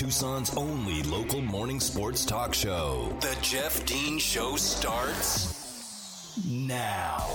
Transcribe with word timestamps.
Tucson's 0.00 0.56
only 0.56 1.02
local 1.02 1.42
morning 1.42 1.78
sports 1.78 2.24
talk 2.24 2.54
show. 2.54 3.14
The 3.20 3.36
Jeff 3.42 3.84
Dean 3.84 4.18
Show 4.18 4.56
starts 4.56 6.42
now. 6.48 7.28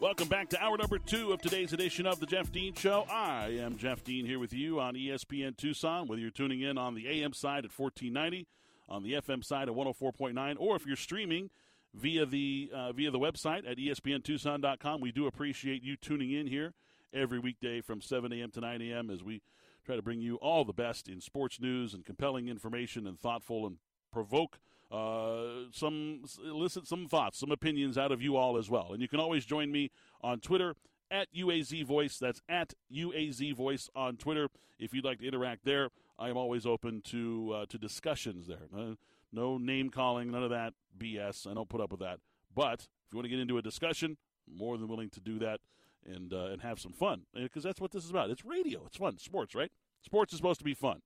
Welcome 0.00 0.28
back 0.28 0.48
to 0.50 0.62
hour 0.62 0.78
number 0.78 1.00
two 1.00 1.32
of 1.32 1.42
today's 1.42 1.72
edition 1.72 2.06
of 2.06 2.20
the 2.20 2.26
Jeff 2.26 2.52
Dean 2.52 2.72
Show. 2.74 3.04
I 3.10 3.58
am 3.60 3.76
Jeff 3.76 4.04
Dean 4.04 4.24
here 4.24 4.38
with 4.38 4.52
you 4.52 4.78
on 4.78 4.94
ESPN 4.94 5.56
Tucson, 5.56 6.06
whether 6.06 6.22
you're 6.22 6.30
tuning 6.30 6.60
in 6.60 6.78
on 6.78 6.94
the 6.94 7.08
AM 7.08 7.32
side 7.32 7.64
at 7.64 7.76
1490, 7.76 8.46
on 8.88 9.02
the 9.02 9.14
FM 9.14 9.44
side 9.44 9.68
at 9.68 9.74
104.9, 9.74 10.54
or 10.60 10.76
if 10.76 10.86
you're 10.86 10.94
streaming 10.94 11.50
via 11.94 12.26
the 12.26 12.70
uh, 12.74 12.92
via 12.92 13.10
the 13.10 13.18
website 13.18 13.70
at 13.70 13.78
espntucson.com. 13.78 15.00
We 15.00 15.12
do 15.12 15.26
appreciate 15.26 15.82
you 15.82 15.96
tuning 15.96 16.32
in 16.32 16.46
here 16.46 16.74
every 17.12 17.38
weekday 17.38 17.80
from 17.80 18.00
7 18.00 18.32
a.m. 18.32 18.50
to 18.52 18.60
9 18.60 18.82
a.m. 18.82 19.10
as 19.10 19.22
we 19.22 19.42
try 19.84 19.96
to 19.96 20.02
bring 20.02 20.20
you 20.20 20.36
all 20.36 20.64
the 20.64 20.72
best 20.72 21.08
in 21.08 21.20
sports 21.20 21.60
news 21.60 21.94
and 21.94 22.04
compelling 22.04 22.48
information 22.48 23.06
and 23.06 23.18
thoughtful 23.18 23.66
and 23.66 23.78
provoke 24.12 24.60
uh, 24.90 25.66
some 25.72 26.24
elicit 26.44 26.86
some 26.86 27.06
thoughts, 27.06 27.38
some 27.38 27.50
opinions 27.50 27.96
out 27.96 28.12
of 28.12 28.20
you 28.20 28.36
all 28.36 28.56
as 28.58 28.68
well. 28.68 28.92
And 28.92 29.00
you 29.00 29.08
can 29.08 29.20
always 29.20 29.44
join 29.44 29.70
me 29.70 29.90
on 30.20 30.40
Twitter 30.40 30.74
at 31.10 31.32
UAZ 31.34 31.84
Voice. 31.84 32.18
That's 32.18 32.40
at 32.48 32.74
UAZ 32.92 33.54
Voice 33.54 33.88
on 33.94 34.16
Twitter. 34.16 34.48
If 34.78 34.94
you'd 34.94 35.04
like 35.04 35.18
to 35.20 35.26
interact 35.26 35.64
there, 35.64 35.90
I 36.18 36.28
am 36.28 36.36
always 36.36 36.66
open 36.66 37.02
to 37.06 37.52
uh, 37.54 37.66
to 37.66 37.78
discussions 37.78 38.46
there. 38.46 38.68
Uh, 38.76 38.94
no 39.32 39.58
name 39.58 39.90
calling, 39.90 40.30
none 40.30 40.42
of 40.42 40.50
that 40.50 40.74
BS. 40.98 41.50
I 41.50 41.54
don't 41.54 41.68
put 41.68 41.80
up 41.80 41.90
with 41.90 42.00
that. 42.00 42.18
But 42.54 42.80
if 42.80 43.12
you 43.12 43.16
want 43.16 43.24
to 43.24 43.30
get 43.30 43.38
into 43.38 43.58
a 43.58 43.62
discussion, 43.62 44.16
more 44.52 44.76
than 44.76 44.88
willing 44.88 45.10
to 45.10 45.20
do 45.20 45.38
that 45.38 45.60
and 46.04 46.32
uh, 46.32 46.46
and 46.46 46.62
have 46.62 46.80
some 46.80 46.92
fun 46.92 47.22
because 47.34 47.62
that's 47.62 47.80
what 47.80 47.92
this 47.92 48.04
is 48.04 48.10
about. 48.10 48.30
It's 48.30 48.44
radio. 48.44 48.82
It's 48.86 48.96
fun. 48.96 49.18
Sports, 49.18 49.54
right? 49.54 49.70
Sports 50.02 50.32
is 50.32 50.38
supposed 50.38 50.60
to 50.60 50.64
be 50.64 50.74
fun. 50.74 51.02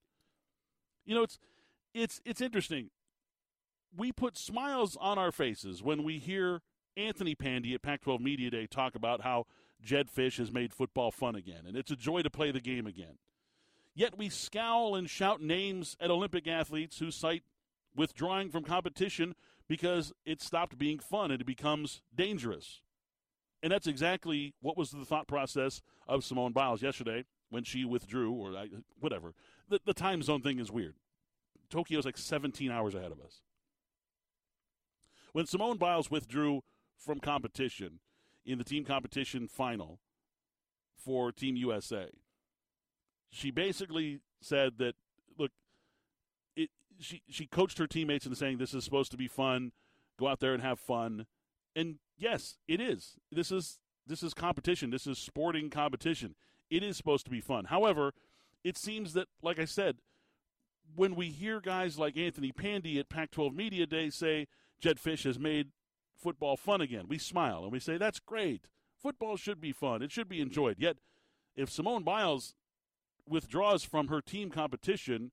You 1.05 1.15
know, 1.15 1.23
it's 1.23 1.39
it's 1.93 2.21
it's 2.25 2.41
interesting. 2.41 2.89
We 3.95 4.11
put 4.11 4.37
smiles 4.37 4.97
on 4.99 5.17
our 5.17 5.31
faces 5.31 5.81
when 5.81 6.03
we 6.03 6.19
hear 6.19 6.61
Anthony 6.97 7.33
Pandy 7.33 7.73
at 7.73 7.81
Pac-12 7.81 8.19
Media 8.19 8.49
Day 8.49 8.67
talk 8.67 8.95
about 8.95 9.21
how 9.21 9.45
Jedd 9.81 10.09
Fisch 10.13 10.37
has 10.37 10.51
made 10.51 10.73
football 10.73 11.11
fun 11.11 11.35
again, 11.35 11.63
and 11.65 11.77
it's 11.77 11.91
a 11.91 11.95
joy 11.95 12.21
to 12.21 12.29
play 12.29 12.51
the 12.51 12.59
game 12.59 12.87
again. 12.87 13.17
Yet 13.93 14.17
we 14.17 14.27
scowl 14.27 14.95
and 14.95 15.09
shout 15.09 15.41
names 15.41 15.95
at 16.01 16.11
Olympic 16.11 16.47
athletes 16.47 16.99
who 16.99 17.11
cite 17.11 17.43
withdrawing 17.95 18.49
from 18.49 18.63
competition 18.63 19.35
because 19.67 20.13
it 20.25 20.41
stopped 20.41 20.77
being 20.77 20.99
fun 20.99 21.31
and 21.31 21.41
it 21.41 21.45
becomes 21.45 22.01
dangerous. 22.13 22.81
And 23.63 23.71
that's 23.71 23.87
exactly 23.87 24.53
what 24.61 24.77
was 24.77 24.91
the 24.91 25.05
thought 25.05 25.27
process 25.27 25.81
of 26.07 26.23
Simone 26.23 26.51
Biles 26.51 26.83
yesterday 26.83 27.25
when 27.49 27.63
she 27.63 27.85
withdrew, 27.85 28.31
or 28.31 28.53
whatever. 28.99 29.33
The, 29.69 29.79
the 29.85 29.93
time 29.93 30.21
zone 30.21 30.41
thing 30.41 30.59
is 30.59 30.71
weird. 30.71 30.95
Tokyo's 31.69 32.05
like 32.05 32.17
17 32.17 32.69
hours 32.69 32.93
ahead 32.93 33.11
of 33.11 33.19
us. 33.19 33.41
When 35.33 35.45
Simone 35.45 35.77
Biles 35.77 36.11
withdrew 36.11 36.61
from 36.97 37.19
competition 37.19 37.99
in 38.45 38.57
the 38.57 38.63
team 38.63 38.85
competition 38.85 39.47
final 39.47 39.99
for 40.95 41.31
Team 41.31 41.55
USA, 41.55 42.09
she 43.31 43.51
basically 43.51 44.21
said 44.41 44.73
that, 44.77 44.95
she 46.99 47.21
she 47.29 47.47
coached 47.47 47.77
her 47.77 47.87
teammates 47.87 48.25
into 48.25 48.35
saying 48.35 48.57
this 48.57 48.73
is 48.73 48.83
supposed 48.83 49.11
to 49.11 49.17
be 49.17 49.27
fun, 49.27 49.71
go 50.19 50.27
out 50.27 50.39
there 50.39 50.53
and 50.53 50.61
have 50.61 50.79
fun. 50.79 51.25
And 51.75 51.95
yes, 52.17 52.57
it 52.67 52.79
is. 52.79 53.17
This 53.31 53.51
is 53.51 53.79
this 54.07 54.23
is 54.23 54.33
competition. 54.33 54.89
This 54.89 55.07
is 55.07 55.17
sporting 55.17 55.69
competition. 55.69 56.35
It 56.69 56.83
is 56.83 56.97
supposed 56.97 57.25
to 57.25 57.31
be 57.31 57.41
fun. 57.41 57.65
However, 57.65 58.13
it 58.63 58.77
seems 58.77 59.13
that 59.13 59.27
like 59.41 59.59
I 59.59 59.65
said, 59.65 59.97
when 60.95 61.15
we 61.15 61.29
hear 61.29 61.59
guys 61.59 61.97
like 61.97 62.17
Anthony 62.17 62.51
Pandy 62.51 62.99
at 62.99 63.09
Pac-12 63.09 63.53
Media 63.53 63.85
Day 63.85 64.09
say 64.09 64.47
Jedd 64.79 64.97
Fisch 64.97 65.23
has 65.23 65.39
made 65.39 65.69
football 66.15 66.57
fun 66.57 66.81
again, 66.81 67.05
we 67.07 67.17
smile 67.17 67.63
and 67.63 67.71
we 67.71 67.79
say 67.79 67.97
that's 67.97 68.19
great. 68.19 68.67
Football 69.01 69.37
should 69.37 69.59
be 69.59 69.71
fun. 69.71 70.01
It 70.01 70.11
should 70.11 70.29
be 70.29 70.41
enjoyed. 70.41 70.77
Yet 70.79 70.97
if 71.55 71.69
Simone 71.69 72.03
Biles 72.03 72.55
withdraws 73.27 73.83
from 73.83 74.07
her 74.07 74.21
team 74.21 74.49
competition 74.49 75.31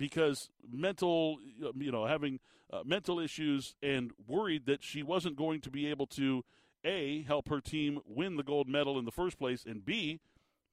because 0.00 0.48
mental, 0.72 1.36
you 1.76 1.92
know, 1.92 2.06
having 2.06 2.40
uh, 2.72 2.80
mental 2.86 3.20
issues 3.20 3.74
and 3.82 4.12
worried 4.26 4.64
that 4.64 4.82
she 4.82 5.02
wasn't 5.02 5.36
going 5.36 5.60
to 5.60 5.70
be 5.70 5.86
able 5.86 6.06
to 6.06 6.42
a 6.82 7.22
help 7.28 7.50
her 7.50 7.60
team 7.60 8.00
win 8.06 8.36
the 8.36 8.42
gold 8.42 8.66
medal 8.66 8.98
in 8.98 9.04
the 9.04 9.10
first 9.10 9.38
place, 9.38 9.64
and 9.66 9.84
b 9.84 10.18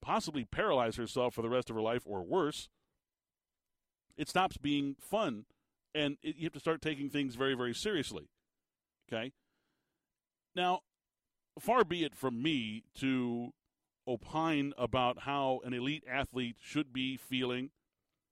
possibly 0.02 0.46
paralyze 0.46 0.96
herself 0.96 1.34
for 1.34 1.42
the 1.42 1.50
rest 1.50 1.70
of 1.70 1.76
her 1.76 1.82
life 1.82 2.04
or 2.06 2.24
worse. 2.24 2.70
It 4.16 4.30
stops 4.30 4.56
being 4.56 4.96
fun, 4.98 5.44
and 5.94 6.18
it, 6.24 6.38
you 6.38 6.46
have 6.46 6.54
to 6.54 6.60
start 6.62 6.82
taking 6.82 7.10
things 7.10 7.36
very, 7.36 7.54
very 7.54 7.74
seriously. 7.74 8.30
Okay. 9.12 9.34
Now, 10.56 10.80
far 11.60 11.84
be 11.84 12.06
it 12.06 12.16
from 12.16 12.42
me 12.42 12.84
to 13.02 13.52
opine 14.08 14.72
about 14.78 15.20
how 15.20 15.60
an 15.66 15.74
elite 15.74 16.06
athlete 16.10 16.56
should 16.62 16.94
be 16.94 17.18
feeling 17.18 17.72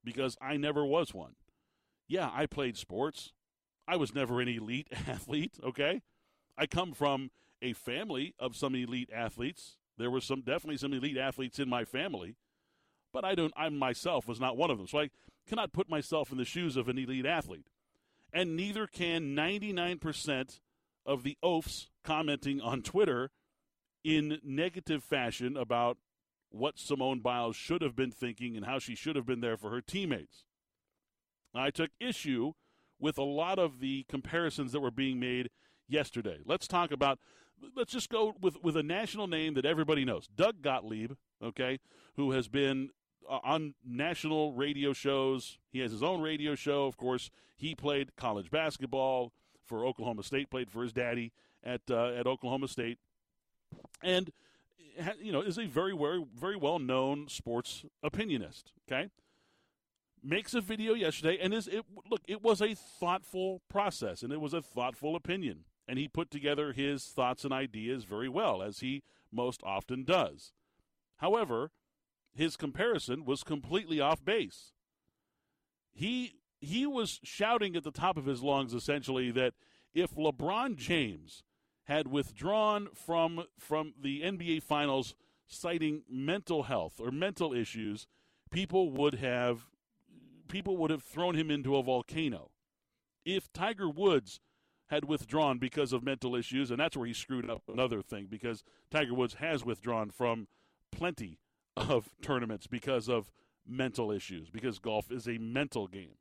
because 0.05 0.37
I 0.41 0.57
never 0.57 0.85
was 0.85 1.13
one. 1.13 1.35
Yeah, 2.07 2.29
I 2.33 2.45
played 2.45 2.77
sports. 2.77 3.33
I 3.87 3.97
was 3.97 4.15
never 4.15 4.39
an 4.39 4.47
elite 4.47 4.87
athlete, 5.07 5.59
okay? 5.63 6.01
I 6.57 6.67
come 6.67 6.93
from 6.93 7.31
a 7.61 7.73
family 7.73 8.33
of 8.39 8.55
some 8.55 8.75
elite 8.75 9.09
athletes. 9.13 9.77
There 9.97 10.11
were 10.11 10.21
some 10.21 10.41
definitely 10.41 10.77
some 10.77 10.93
elite 10.93 11.17
athletes 11.17 11.59
in 11.59 11.69
my 11.69 11.83
family, 11.83 12.35
but 13.13 13.25
I 13.25 13.35
don't 13.35 13.53
I 13.55 13.69
myself 13.69 14.27
was 14.27 14.39
not 14.39 14.57
one 14.57 14.69
of 14.69 14.77
them. 14.77 14.87
So 14.87 14.99
I 14.99 15.09
cannot 15.47 15.73
put 15.73 15.89
myself 15.89 16.31
in 16.31 16.37
the 16.37 16.45
shoes 16.45 16.77
of 16.77 16.87
an 16.87 16.97
elite 16.97 17.25
athlete. 17.25 17.67
And 18.33 18.55
neither 18.55 18.87
can 18.87 19.35
99% 19.35 20.59
of 21.05 21.23
the 21.23 21.37
oafs 21.41 21.87
commenting 22.03 22.59
on 22.59 22.81
Twitter 22.81 23.31
in 24.03 24.39
negative 24.43 25.03
fashion 25.03 25.55
about 25.55 25.97
what 26.55 26.79
Simone 26.79 27.19
Biles 27.19 27.55
should 27.55 27.81
have 27.81 27.95
been 27.95 28.11
thinking 28.11 28.55
and 28.55 28.65
how 28.65 28.79
she 28.79 28.95
should 28.95 29.15
have 29.15 29.25
been 29.25 29.41
there 29.41 29.57
for 29.57 29.69
her 29.71 29.81
teammates. 29.81 30.45
I 31.53 31.69
took 31.69 31.91
issue 31.99 32.53
with 32.99 33.17
a 33.17 33.23
lot 33.23 33.59
of 33.59 33.79
the 33.79 34.05
comparisons 34.09 34.71
that 34.71 34.81
were 34.81 34.91
being 34.91 35.19
made 35.19 35.49
yesterday. 35.87 36.39
Let's 36.45 36.67
talk 36.67 36.91
about 36.91 37.19
let's 37.75 37.93
just 37.93 38.09
go 38.09 38.33
with 38.41 38.61
with 38.61 38.75
a 38.75 38.83
national 38.83 39.27
name 39.27 39.53
that 39.55 39.65
everybody 39.65 40.05
knows. 40.05 40.27
Doug 40.27 40.61
Gottlieb, 40.61 41.13
okay, 41.43 41.79
who 42.15 42.31
has 42.31 42.47
been 42.47 42.89
uh, 43.29 43.39
on 43.43 43.75
national 43.85 44.53
radio 44.53 44.93
shows. 44.93 45.57
He 45.71 45.79
has 45.79 45.91
his 45.91 46.03
own 46.03 46.21
radio 46.21 46.55
show, 46.55 46.85
of 46.85 46.97
course. 46.97 47.29
He 47.55 47.75
played 47.75 48.15
college 48.15 48.51
basketball 48.51 49.31
for 49.65 49.85
Oklahoma 49.85 50.23
State, 50.23 50.49
played 50.49 50.69
for 50.69 50.83
his 50.83 50.93
daddy 50.93 51.31
at 51.63 51.81
uh, 51.89 52.07
at 52.09 52.27
Oklahoma 52.27 52.67
State. 52.67 52.99
And 54.03 54.31
you 55.19 55.31
know, 55.31 55.41
is 55.41 55.57
a 55.57 55.65
very, 55.65 55.95
very, 55.95 56.23
very 56.35 56.55
well 56.55 56.79
known 56.79 57.27
sports 57.27 57.85
opinionist. 58.03 58.65
Okay, 58.87 59.09
makes 60.23 60.53
a 60.53 60.61
video 60.61 60.93
yesterday, 60.93 61.37
and 61.41 61.53
is 61.53 61.67
it 61.67 61.85
look? 62.09 62.21
It 62.27 62.41
was 62.41 62.61
a 62.61 62.75
thoughtful 62.75 63.61
process, 63.69 64.23
and 64.23 64.31
it 64.31 64.41
was 64.41 64.53
a 64.53 64.61
thoughtful 64.61 65.15
opinion, 65.15 65.65
and 65.87 65.99
he 65.99 66.07
put 66.07 66.31
together 66.31 66.73
his 66.73 67.05
thoughts 67.05 67.43
and 67.43 67.53
ideas 67.53 68.03
very 68.03 68.29
well, 68.29 68.61
as 68.61 68.79
he 68.79 69.03
most 69.31 69.61
often 69.63 70.03
does. 70.03 70.53
However, 71.17 71.71
his 72.33 72.57
comparison 72.57 73.25
was 73.25 73.43
completely 73.43 73.99
off 73.99 74.23
base. 74.23 74.73
He 75.93 76.35
he 76.59 76.85
was 76.85 77.19
shouting 77.23 77.75
at 77.75 77.83
the 77.83 77.91
top 77.91 78.17
of 78.17 78.25
his 78.25 78.41
lungs 78.41 78.73
essentially 78.73 79.31
that 79.31 79.53
if 79.93 80.15
LeBron 80.15 80.75
James 80.75 81.43
had 81.85 82.07
withdrawn 82.07 82.89
from 82.93 83.43
from 83.59 83.93
the 83.99 84.21
NBA 84.21 84.63
Finals, 84.63 85.15
citing 85.47 86.03
mental 86.09 86.63
health 86.63 86.99
or 86.99 87.11
mental 87.11 87.53
issues, 87.53 88.07
people 88.51 88.91
would 88.91 89.15
have 89.15 89.67
people 90.47 90.77
would 90.77 90.91
have 90.91 91.03
thrown 91.03 91.35
him 91.35 91.49
into 91.49 91.75
a 91.75 91.83
volcano. 91.83 92.51
If 93.25 93.51
Tiger 93.53 93.89
Woods 93.89 94.39
had 94.87 95.05
withdrawn 95.05 95.57
because 95.57 95.93
of 95.93 96.03
mental 96.03 96.35
issues, 96.35 96.69
and 96.69 96.79
that's 96.79 96.95
where 96.95 97.07
he 97.07 97.13
screwed 97.13 97.49
up 97.49 97.63
another 97.67 98.01
thing 98.01 98.27
because 98.29 98.63
Tiger 98.91 99.13
Woods 99.15 99.35
has 99.35 99.65
withdrawn 99.65 100.11
from 100.11 100.47
plenty 100.91 101.39
of 101.75 102.09
tournaments 102.21 102.67
because 102.67 103.09
of 103.09 103.31
mental 103.67 104.11
issues, 104.11 104.49
because 104.49 104.77
golf 104.77 105.11
is 105.11 105.27
a 105.27 105.37
mental 105.39 105.87
game. 105.87 106.17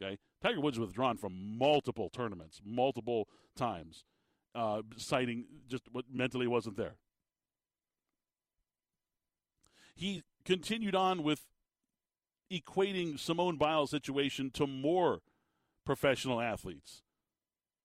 Okay, 0.00 0.18
Tiger 0.42 0.60
Woods 0.60 0.78
withdrawn 0.78 1.16
from 1.16 1.58
multiple 1.58 2.08
tournaments, 2.08 2.60
multiple 2.64 3.28
times 3.56 4.04
uh, 4.54 4.82
citing 4.96 5.44
just 5.68 5.84
what 5.92 6.06
mentally 6.12 6.46
wasn't 6.46 6.76
there. 6.76 6.96
He 9.94 10.22
continued 10.44 10.94
on 10.94 11.22
with 11.22 11.46
equating 12.50 13.18
Simone 13.18 13.56
Biles' 13.56 13.90
situation 13.90 14.50
to 14.52 14.66
more 14.66 15.20
professional 15.84 16.40
athletes, 16.40 17.02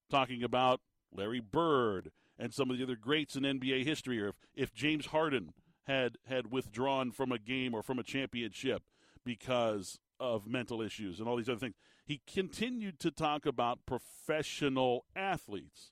talking 0.10 0.44
about 0.44 0.82
Larry 1.12 1.40
Bird 1.40 2.12
and 2.38 2.54
some 2.54 2.70
of 2.70 2.78
the 2.78 2.84
other 2.84 2.96
greats 2.96 3.36
in 3.36 3.44
NBA 3.44 3.84
history, 3.84 4.22
or 4.22 4.30
if, 4.30 4.36
if 4.56 4.74
James 4.74 5.08
Harden 5.08 5.54
had 5.86 6.18
had 6.28 6.52
withdrawn 6.52 7.12
from 7.12 7.32
a 7.32 7.40
game 7.40 7.74
or 7.74 7.82
from 7.82 8.00
a 8.00 8.04
championship 8.04 8.84
because 9.26 10.00
of 10.20 10.48
mental 10.48 10.82
issues 10.82 11.20
and 11.20 11.28
all 11.28 11.36
these 11.36 11.50
other 11.50 11.60
things. 11.60 11.76
He 12.06 12.22
continued 12.32 13.00
to 13.00 13.12
talk 13.12 13.46
about 13.46 13.86
professional 13.86 15.06
athletes. 15.16 15.92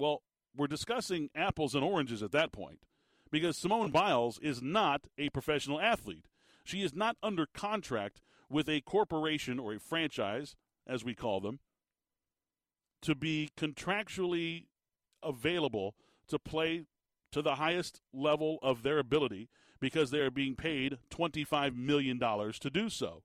Well, 0.00 0.22
we're 0.56 0.66
discussing 0.66 1.28
apples 1.36 1.74
and 1.74 1.84
oranges 1.84 2.22
at 2.22 2.32
that 2.32 2.52
point 2.52 2.78
because 3.30 3.58
Simone 3.58 3.90
Biles 3.90 4.38
is 4.40 4.62
not 4.62 5.02
a 5.18 5.28
professional 5.28 5.78
athlete. 5.78 6.24
She 6.64 6.82
is 6.82 6.94
not 6.94 7.18
under 7.22 7.44
contract 7.44 8.22
with 8.48 8.66
a 8.66 8.80
corporation 8.80 9.58
or 9.58 9.74
a 9.74 9.78
franchise, 9.78 10.56
as 10.86 11.04
we 11.04 11.14
call 11.14 11.40
them, 11.40 11.58
to 13.02 13.14
be 13.14 13.50
contractually 13.58 14.64
available 15.22 15.94
to 16.28 16.38
play 16.38 16.86
to 17.30 17.42
the 17.42 17.56
highest 17.56 18.00
level 18.10 18.58
of 18.62 18.82
their 18.82 18.98
ability 18.98 19.50
because 19.80 20.10
they 20.10 20.20
are 20.20 20.30
being 20.30 20.56
paid 20.56 20.96
$25 21.10 21.76
million 21.76 22.18
to 22.18 22.70
do 22.72 22.88
so. 22.88 23.22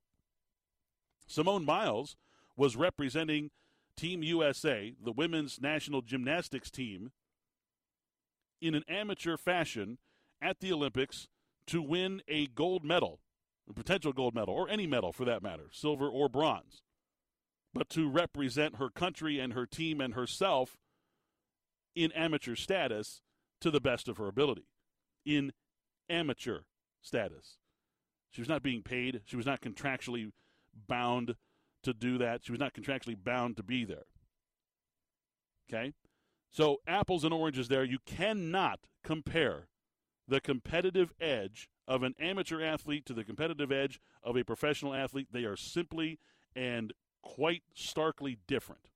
Simone 1.26 1.64
Biles 1.64 2.18
was 2.58 2.76
representing 2.76 3.52
Team 3.98 4.24
USA, 4.24 4.94
the 5.02 5.12
women's 5.12 5.62
national 5.62 6.02
gymnastics 6.02 6.70
team, 6.70 7.12
in 8.62 8.76
an 8.76 8.84
amateur 8.88 9.38
fashion 9.38 9.98
at 10.42 10.60
the 10.60 10.72
Olympics 10.72 11.28
to 11.68 11.82
win 11.82 12.22
a 12.28 12.48
gold 12.48 12.84
medal, 12.84 13.20
a 13.70 13.74
potential 13.74 14.14
gold 14.14 14.36
medal, 14.36 14.54
or 14.54 14.70
any 14.70 14.88
medal 14.88 15.12
for 15.12 15.26
that 15.26 15.42
matter, 15.42 15.68
silver 15.72 16.08
or 16.08 16.30
bronze, 16.30 16.84
but 17.74 17.90
to 17.90 18.10
represent 18.10 18.78
her 18.78 18.90
country 18.90 19.40
and 19.40 19.54
her 19.54 19.66
team 19.66 20.02
and 20.02 20.14
herself 20.14 20.78
in 21.96 22.12
amateur 22.12 22.56
status 22.56 23.22
to 23.62 23.72
the 23.72 23.82
best 23.82 24.08
of 24.08 24.18
her 24.18 24.28
ability 24.28 24.68
in 25.26 25.52
amateur 26.10 26.62
status. 27.02 27.58
She 28.30 28.42
was 28.42 28.50
not 28.50 28.64
being 28.64 28.84
paid. 28.84 29.22
She 29.26 29.38
was 29.38 29.46
not 29.46 29.62
contractually 29.62 30.32
bound 30.88 31.36
to 31.86 31.94
do 31.94 32.18
that. 32.18 32.46
She 32.46 32.52
was 32.52 32.60
not 32.60 32.74
contractually 32.74 33.18
bound 33.22 33.58
to 33.58 33.64
be 33.64 33.86
there. 33.86 34.06
Okay? 35.68 35.94
So, 36.52 36.78
apples 36.88 37.24
and 37.24 37.34
oranges 37.34 37.68
there. 37.68 37.84
You 37.84 38.00
cannot 38.06 38.80
compare 39.04 39.68
the 40.28 40.40
competitive 40.40 41.14
edge 41.20 41.70
of 41.88 42.04
an 42.04 42.16
amateur 42.20 42.62
athlete 42.64 43.06
to 43.06 43.14
the 43.14 43.24
competitive 43.24 43.72
edge 43.72 44.00
of 44.24 44.36
a 44.36 44.44
professional 44.44 44.94
athlete. 44.94 45.28
They 45.32 45.44
are 45.44 45.58
simply 45.58 46.20
and 46.56 46.94
quite 47.22 47.64
starkly 47.74 48.38
different. 48.48 48.90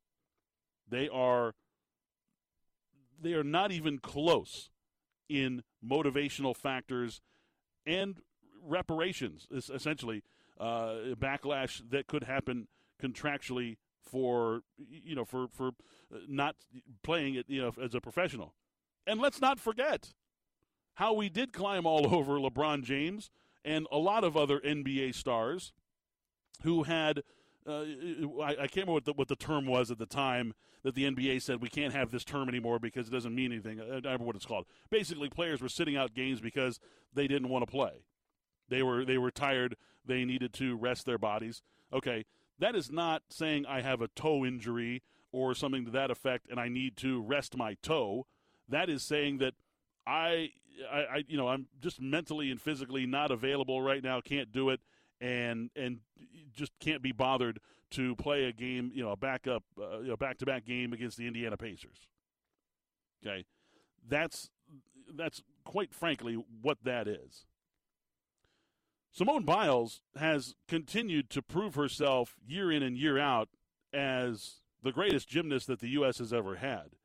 They 0.87 1.07
are 1.09 1.55
they 3.21 3.33
are 3.33 3.43
not 3.43 3.71
even 3.71 3.99
close 3.99 4.69
in 5.27 5.63
motivational 5.85 6.55
factors 6.55 7.21
and 7.85 8.21
reparations, 8.63 9.47
essentially, 9.51 10.23
uh, 10.59 11.15
backlash 11.19 11.81
that 11.89 12.07
could 12.07 12.23
happen 12.23 12.67
contractually 13.01 13.77
for 14.01 14.61
you 14.77 15.15
know 15.15 15.25
for 15.25 15.47
for 15.47 15.69
uh, 16.13 16.17
not 16.27 16.55
playing 17.03 17.35
it 17.35 17.45
you 17.47 17.61
know 17.61 17.71
as 17.81 17.95
a 17.95 18.01
professional. 18.01 18.53
And 19.05 19.19
let's 19.19 19.41
not 19.41 19.59
forget 19.59 20.13
how 20.95 21.13
we 21.13 21.29
did 21.29 21.53
climb 21.53 21.85
all 21.85 22.13
over 22.15 22.33
LeBron 22.33 22.83
James 22.83 23.29
and 23.63 23.87
a 23.91 23.97
lot 23.97 24.23
of 24.23 24.35
other 24.37 24.59
NBA 24.59 25.15
stars 25.15 25.73
who 26.63 26.83
had 26.83 27.23
uh, 27.67 27.83
I, 28.41 28.51
I, 28.51 28.55
can't 28.55 28.87
remember 28.87 28.93
what 28.93 29.05
the, 29.05 29.13
what 29.13 29.27
the 29.27 29.35
term 29.35 29.67
was 29.67 29.91
at 29.91 29.99
the 29.99 30.05
time 30.05 30.53
that 30.83 30.95
the 30.95 31.03
NBA 31.03 31.41
said 31.41 31.61
we 31.61 31.69
can't 31.69 31.93
have 31.93 32.09
this 32.09 32.23
term 32.23 32.47
anymore 32.49 32.79
because 32.79 33.07
it 33.07 33.11
doesn't 33.11 33.35
mean 33.35 33.51
anything. 33.51 33.79
I 33.79 33.85
don't 33.85 34.05
remember 34.05 34.25
what 34.25 34.35
it's 34.35 34.45
called. 34.45 34.65
Basically, 34.89 35.29
players 35.29 35.61
were 35.61 35.69
sitting 35.69 35.95
out 35.95 36.13
games 36.13 36.39
because 36.39 36.79
they 37.13 37.27
didn't 37.27 37.49
want 37.49 37.65
to 37.65 37.71
play. 37.71 38.05
They 38.69 38.81
were 38.81 39.03
they 39.03 39.17
were 39.17 39.31
tired. 39.31 39.75
They 40.05 40.25
needed 40.25 40.53
to 40.53 40.77
rest 40.77 41.05
their 41.05 41.17
bodies. 41.17 41.61
Okay, 41.93 42.25
that 42.59 42.75
is 42.75 42.91
not 42.91 43.23
saying 43.29 43.65
I 43.65 43.81
have 43.81 44.01
a 44.01 44.07
toe 44.09 44.45
injury 44.45 45.01
or 45.31 45.53
something 45.55 45.85
to 45.85 45.91
that 45.91 46.11
effect 46.11 46.47
and 46.49 46.59
I 46.59 46.67
need 46.67 46.97
to 46.97 47.21
rest 47.21 47.55
my 47.57 47.75
toe. 47.81 48.25
That 48.67 48.89
is 48.89 49.03
saying 49.03 49.39
that 49.39 49.53
I, 50.05 50.51
I, 50.91 50.99
I 50.99 51.23
you 51.27 51.37
know 51.37 51.47
I'm 51.47 51.67
just 51.81 52.01
mentally 52.01 52.51
and 52.51 52.61
physically 52.61 53.05
not 53.05 53.31
available 53.31 53.81
right 53.81 54.03
now. 54.03 54.21
Can't 54.21 54.51
do 54.51 54.69
it 54.69 54.81
and 55.21 55.69
and 55.75 55.99
just 56.53 56.71
can't 56.79 57.01
be 57.01 57.11
bothered 57.11 57.59
to 57.91 58.15
play 58.15 58.45
a 58.45 58.51
game, 58.51 58.91
you 58.93 59.03
know, 59.03 59.11
a 59.11 59.17
backup, 59.17 59.63
uh, 59.79 59.99
you 59.99 60.09
know, 60.09 60.15
back-to-back 60.17 60.65
game 60.65 60.93
against 60.93 61.17
the 61.17 61.25
Indiana 61.25 61.57
Pacers. 61.57 62.07
Okay, 63.25 63.45
that's 64.07 64.49
that's 65.15 65.41
quite 65.65 65.93
frankly 65.93 66.37
what 66.61 66.77
that 66.83 67.07
is. 67.07 67.45
Simone 69.11 69.43
Biles 69.43 70.01
has 70.17 70.55
continued 70.67 71.29
to 71.31 71.41
prove 71.41 71.75
herself 71.75 72.35
year 72.45 72.71
in 72.71 72.83
and 72.83 72.97
year 72.97 73.17
out 73.17 73.49
as 73.91 74.61
the 74.83 74.91
greatest 74.91 75.27
gymnast 75.27 75.67
that 75.67 75.79
the 75.79 75.89
U.S. 75.89 76.19
has 76.19 76.31
ever 76.31 76.57
had. 76.57 76.95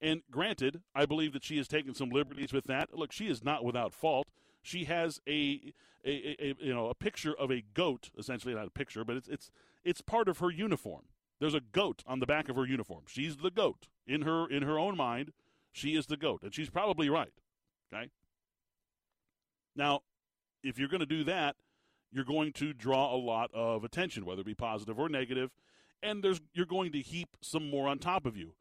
And 0.00 0.22
granted, 0.30 0.82
I 0.94 1.04
believe 1.04 1.32
that 1.34 1.44
she 1.44 1.58
has 1.58 1.68
taken 1.68 1.94
some 1.94 2.10
liberties 2.10 2.52
with 2.52 2.64
that. 2.64 2.96
Look, 2.96 3.12
she 3.12 3.28
is 3.28 3.44
not 3.44 3.64
without 3.64 3.92
fault. 3.92 4.28
She 4.62 4.84
has 4.84 5.20
a, 5.28 5.74
a, 6.04 6.36
a, 6.40 6.54
you 6.60 6.74
know 6.74 6.88
a 6.88 6.94
picture 6.94 7.34
of 7.34 7.50
a 7.50 7.62
goat, 7.74 8.10
essentially 8.18 8.54
not 8.54 8.66
a 8.66 8.70
picture, 8.70 9.04
but 9.04 9.16
it's 9.16 9.28
it's 9.28 9.50
it's 9.84 10.00
part 10.00 10.28
of 10.28 10.38
her 10.38 10.50
uniform. 10.50 11.04
There's 11.38 11.54
a 11.54 11.60
goat 11.60 12.02
on 12.06 12.20
the 12.20 12.26
back 12.26 12.48
of 12.48 12.56
her 12.56 12.66
uniform. 12.66 13.04
She's 13.06 13.38
the 13.38 13.50
goat 13.50 13.88
in 14.06 14.22
her 14.22 14.48
in 14.48 14.62
her 14.62 14.78
own 14.78 14.96
mind. 14.96 15.32
She 15.72 15.94
is 15.94 16.06
the 16.06 16.16
goat, 16.16 16.42
and 16.42 16.54
she's 16.54 16.70
probably 16.70 17.08
right. 17.08 17.32
Okay. 17.92 18.10
Now, 19.76 20.00
if 20.62 20.78
you're 20.78 20.88
going 20.88 21.00
to 21.00 21.06
do 21.06 21.24
that, 21.24 21.56
you're 22.12 22.24
going 22.24 22.52
to 22.54 22.72
draw 22.72 23.14
a 23.14 23.16
lot 23.16 23.50
of 23.54 23.84
attention, 23.84 24.24
whether 24.24 24.40
it 24.40 24.46
be 24.46 24.54
positive 24.54 24.98
or 24.98 25.08
negative, 25.08 25.50
and 26.02 26.22
there's 26.22 26.40
you're 26.54 26.66
going 26.66 26.92
to 26.92 27.00
heap 27.00 27.36
some 27.40 27.70
more 27.70 27.88
on 27.88 27.98
top 27.98 28.26
of 28.26 28.36
you. 28.36 28.54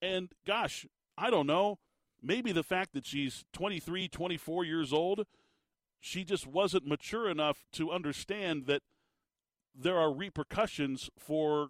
And 0.00 0.30
gosh, 0.46 0.86
I 1.16 1.30
don't 1.30 1.46
know 1.46 1.78
maybe 2.22 2.52
the 2.52 2.62
fact 2.62 2.92
that 2.94 3.06
she's 3.06 3.44
23, 3.52 4.08
24 4.08 4.64
years 4.64 4.92
old, 4.92 5.24
she 6.00 6.24
just 6.24 6.46
wasn't 6.46 6.86
mature 6.86 7.28
enough 7.28 7.64
to 7.72 7.90
understand 7.90 8.66
that 8.66 8.82
there 9.74 9.96
are 9.96 10.12
repercussions 10.12 11.10
for 11.18 11.68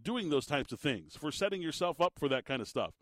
doing 0.00 0.30
those 0.30 0.46
types 0.46 0.72
of 0.72 0.80
things, 0.80 1.16
for 1.16 1.30
setting 1.30 1.60
yourself 1.60 2.00
up 2.00 2.14
for 2.18 2.28
that 2.28 2.44
kind 2.44 2.62
of 2.62 2.68
stuff. 2.68 2.94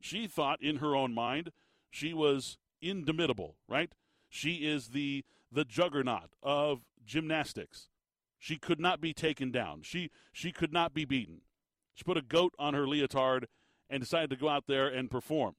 She 0.00 0.26
thought 0.26 0.60
in 0.60 0.76
her 0.76 0.96
own 0.96 1.14
mind 1.14 1.52
she 1.90 2.12
was 2.12 2.58
indomitable, 2.80 3.56
right? 3.68 3.92
She 4.34 4.66
is 4.66 4.88
the 4.88 5.26
the 5.52 5.66
juggernaut 5.66 6.30
of 6.42 6.80
gymnastics. 7.04 7.90
She 8.38 8.56
could 8.56 8.80
not 8.80 8.98
be 8.98 9.12
taken 9.12 9.50
down. 9.52 9.82
She 9.82 10.10
she 10.32 10.52
could 10.52 10.72
not 10.72 10.94
be 10.94 11.04
beaten. 11.04 11.42
She 11.92 12.02
put 12.02 12.16
a 12.16 12.22
goat 12.22 12.54
on 12.58 12.72
her 12.72 12.88
leotard 12.88 13.46
and 13.90 14.00
decided 14.00 14.30
to 14.30 14.36
go 14.36 14.48
out 14.48 14.66
there 14.66 14.88
and 14.88 15.10
perform. 15.10 15.56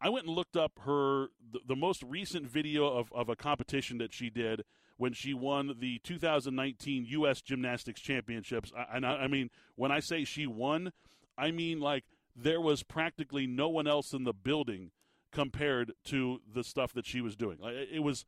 I 0.00 0.08
went 0.08 0.26
and 0.26 0.34
looked 0.34 0.56
up 0.56 0.72
her 0.86 1.28
the, 1.52 1.60
the, 1.66 1.76
most 1.76 2.02
recent 2.04 2.46
video 2.46 2.86
of, 2.86 3.12
of 3.12 3.28
a 3.28 3.36
competition 3.36 3.98
that 3.98 4.14
she 4.14 4.30
did 4.30 4.64
when 4.96 5.12
she 5.12 5.34
won 5.34 5.74
the 5.78 5.98
2019 5.98 7.04
U.S. 7.08 7.42
Gymnastics 7.42 8.00
Championships. 8.00 8.72
I, 8.74 8.96
and 8.96 9.06
I, 9.06 9.16
I 9.16 9.26
mean, 9.26 9.50
when 9.74 9.92
I 9.92 10.00
say 10.00 10.24
she 10.24 10.46
won, 10.46 10.92
I 11.36 11.50
mean 11.50 11.80
like 11.80 12.04
there 12.34 12.62
was 12.62 12.82
practically 12.82 13.46
no 13.46 13.68
one 13.68 13.86
else 13.86 14.14
in 14.14 14.24
the 14.24 14.32
building 14.32 14.90
compared 15.32 15.92
to 16.04 16.40
the 16.52 16.64
stuff 16.64 16.92
that 16.94 17.06
she 17.06 17.20
was 17.20 17.36
doing. 17.36 17.58
It 17.62 18.02
was 18.02 18.24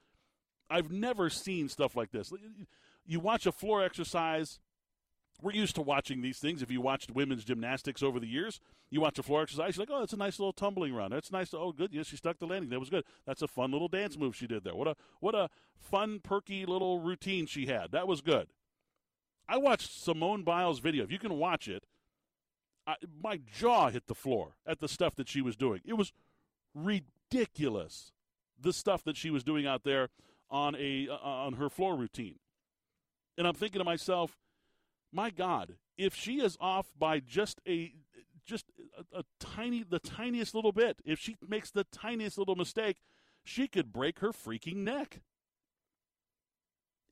I've 0.71 0.91
never 0.91 1.31
seen 1.31 1.69
stuff 1.69 1.97
like 1.97 2.11
this. 2.11 2.33
You 3.07 3.21
watch 3.21 3.47
a 3.47 3.53
floor 3.53 3.83
exercise 3.83 4.59
we're 5.41 5.53
used 5.53 5.77
to 5.77 5.83
watching 5.83 6.21
these 6.21 6.39
things. 6.39 6.63
If 6.63 6.71
you 6.71 6.81
watched 6.81 7.11
women's 7.11 7.45
gymnastics 7.45 8.03
over 8.03 8.19
the 8.19 8.27
years, 8.27 8.61
you 8.91 9.01
watch 9.01 9.19
a 9.19 9.23
floor 9.23 9.43
exercise, 9.43 9.77
you're 9.77 9.83
like, 9.83 9.95
oh, 9.95 10.01
that's 10.01 10.13
a 10.13 10.17
nice 10.17 10.39
little 10.39 10.53
tumbling 10.53 10.95
run. 10.95 11.11
That's 11.11 11.31
nice. 11.31 11.55
Oh, 11.55 11.73
good. 11.73 11.93
Yes, 11.93 12.07
she 12.07 12.17
stuck 12.17 12.39
the 12.39 12.47
landing. 12.47 12.71
That 12.71 12.81
was 12.81 12.91
good. 12.91 13.05
That's 13.27 13.43
a 13.43 13.49
fun 13.49 13.71
little 13.71 13.89
dance 13.89 14.19
move 14.19 14.35
she 14.35 14.47
did 14.47 14.65
there. 14.65 14.75
What 14.75 14.89
a 14.89 14.97
what 15.21 15.35
a 15.35 15.49
fun, 15.77 16.21
perky 16.23 16.67
little 16.67 17.01
routine 17.01 17.47
she 17.47 17.67
had. 17.67 17.93
That 17.93 18.09
was 18.09 18.21
good. 18.21 18.49
I 19.49 19.59
watched 19.59 20.03
Simone 20.03 20.43
Biles' 20.43 20.81
video. 20.81 21.05
If 21.05 21.13
you 21.13 21.19
can 21.19 21.39
watch 21.39 21.69
it, 21.69 21.85
I, 22.87 22.97
my 23.23 23.39
jaw 23.39 23.91
hit 23.91 24.07
the 24.07 24.15
floor 24.15 24.57
at 24.67 24.81
the 24.81 24.89
stuff 24.89 25.15
that 25.17 25.29
she 25.29 25.41
was 25.41 25.57
doing. 25.57 25.81
It 25.85 25.95
was 25.95 26.13
ridiculous. 26.75 28.13
The 28.61 28.73
stuff 28.73 29.05
that 29.05 29.17
she 29.17 29.31
was 29.31 29.45
doing 29.45 29.67
out 29.67 29.85
there 29.85 30.09
on 30.51 30.75
a 30.75 31.09
uh, 31.09 31.15
on 31.15 31.55
her 31.55 31.69
floor 31.69 31.97
routine, 31.97 32.41
and 33.37 33.47
I'm 33.47 33.55
thinking 33.55 33.79
to 33.79 33.85
myself 33.85 34.37
my 35.13 35.31
God, 35.31 35.75
if 35.97 36.15
she 36.15 36.41
is 36.41 36.57
off 36.61 36.87
by 36.99 37.21
just 37.21 37.61
a 37.67 37.93
just 38.45 38.67
a, 38.99 39.21
a, 39.21 39.25
tiny 39.39 39.83
the 39.83 39.99
tiniest 39.99 40.55
little 40.55 40.73
bit, 40.73 41.01
if 41.05 41.19
she 41.19 41.37
makes 41.47 41.71
the 41.71 41.85
tiniest 41.85 42.39
little 42.39 42.57
mistake, 42.57 42.97
she 43.45 43.69
could 43.69 43.93
break 43.93 44.21
her 44.21 44.33
freaking 44.33 44.77
neck. 44.77 45.21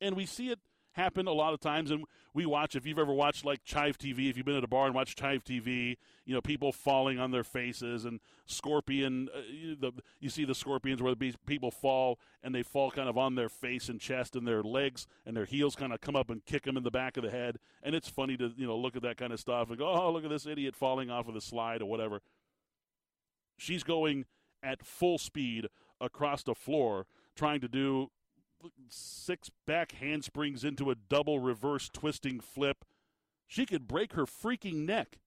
And 0.01 0.15
we 0.15 0.25
see 0.25 0.49
it 0.49 0.59
happen 0.97 1.27
a 1.27 1.31
lot 1.31 1.53
of 1.53 1.59
times, 1.59 1.91
and 1.91 2.03
we 2.33 2.45
watch. 2.45 2.75
If 2.75 2.85
you've 2.85 2.99
ever 2.99 3.13
watched 3.13 3.45
like 3.45 3.63
Chive 3.63 3.97
TV, 3.97 4.29
if 4.29 4.35
you've 4.35 4.45
been 4.45 4.57
at 4.57 4.63
a 4.63 4.67
bar 4.67 4.87
and 4.87 4.95
watched 4.95 5.17
Chive 5.17 5.43
TV, 5.43 5.95
you 6.25 6.33
know 6.33 6.41
people 6.41 6.73
falling 6.73 7.19
on 7.19 7.31
their 7.31 7.43
faces 7.43 8.03
and 8.03 8.19
scorpion. 8.45 9.29
Uh, 9.33 9.39
the, 9.79 9.91
you 10.19 10.29
see 10.29 10.43
the 10.43 10.55
scorpions 10.55 11.01
where 11.01 11.15
the 11.15 11.33
people 11.45 11.71
fall 11.71 12.19
and 12.43 12.53
they 12.53 12.63
fall 12.63 12.91
kind 12.91 13.07
of 13.07 13.17
on 13.17 13.35
their 13.35 13.49
face 13.49 13.87
and 13.87 14.01
chest 14.01 14.35
and 14.35 14.47
their 14.47 14.63
legs 14.63 15.07
and 15.25 15.37
their 15.37 15.45
heels 15.45 15.75
kind 15.75 15.93
of 15.93 16.01
come 16.01 16.15
up 16.15 16.29
and 16.29 16.45
kick 16.45 16.63
them 16.63 16.75
in 16.75 16.83
the 16.83 16.91
back 16.91 17.15
of 17.15 17.23
the 17.23 17.31
head. 17.31 17.57
And 17.83 17.95
it's 17.95 18.09
funny 18.09 18.35
to 18.37 18.51
you 18.57 18.67
know 18.67 18.77
look 18.77 18.95
at 18.95 19.03
that 19.03 19.17
kind 19.17 19.31
of 19.31 19.39
stuff 19.39 19.69
and 19.69 19.77
go, 19.77 19.87
oh 19.87 20.11
look 20.11 20.23
at 20.23 20.29
this 20.29 20.45
idiot 20.45 20.75
falling 20.75 21.09
off 21.09 21.27
of 21.27 21.33
the 21.33 21.41
slide 21.41 21.81
or 21.81 21.85
whatever. 21.85 22.21
She's 23.57 23.83
going 23.83 24.25
at 24.63 24.85
full 24.85 25.17
speed 25.17 25.67
across 26.01 26.43
the 26.43 26.55
floor 26.55 27.05
trying 27.35 27.61
to 27.61 27.67
do 27.67 28.09
six 28.89 29.49
back 29.65 29.93
handsprings 29.93 30.63
into 30.63 30.89
a 30.89 30.95
double 30.95 31.39
reverse 31.39 31.89
twisting 31.91 32.39
flip. 32.39 32.85
She 33.47 33.65
could 33.65 33.87
break 33.87 34.13
her 34.13 34.25
freaking 34.25 34.85
neck. 34.85 35.19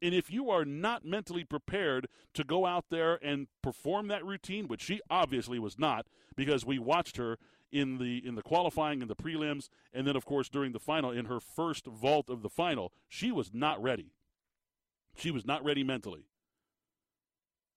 And 0.00 0.14
if 0.14 0.30
you 0.30 0.50
are 0.50 0.64
not 0.64 1.04
mentally 1.04 1.44
prepared 1.44 2.08
to 2.34 2.42
go 2.42 2.66
out 2.66 2.86
there 2.90 3.24
and 3.24 3.46
perform 3.62 4.08
that 4.08 4.24
routine, 4.24 4.66
which 4.66 4.82
she 4.82 5.00
obviously 5.08 5.60
was 5.60 5.78
not, 5.78 6.06
because 6.34 6.66
we 6.66 6.78
watched 6.78 7.16
her 7.18 7.38
in 7.70 7.98
the 7.98 8.20
in 8.26 8.34
the 8.34 8.42
qualifying 8.42 9.00
and 9.00 9.08
the 9.08 9.16
prelims, 9.16 9.68
and 9.92 10.06
then 10.06 10.16
of 10.16 10.24
course 10.24 10.48
during 10.48 10.72
the 10.72 10.80
final 10.80 11.10
in 11.10 11.26
her 11.26 11.40
first 11.40 11.86
vault 11.86 12.28
of 12.28 12.42
the 12.42 12.50
final, 12.50 12.92
she 13.08 13.30
was 13.30 13.50
not 13.54 13.80
ready. 13.80 14.12
She 15.16 15.30
was 15.30 15.46
not 15.46 15.64
ready 15.64 15.84
mentally. 15.84 16.26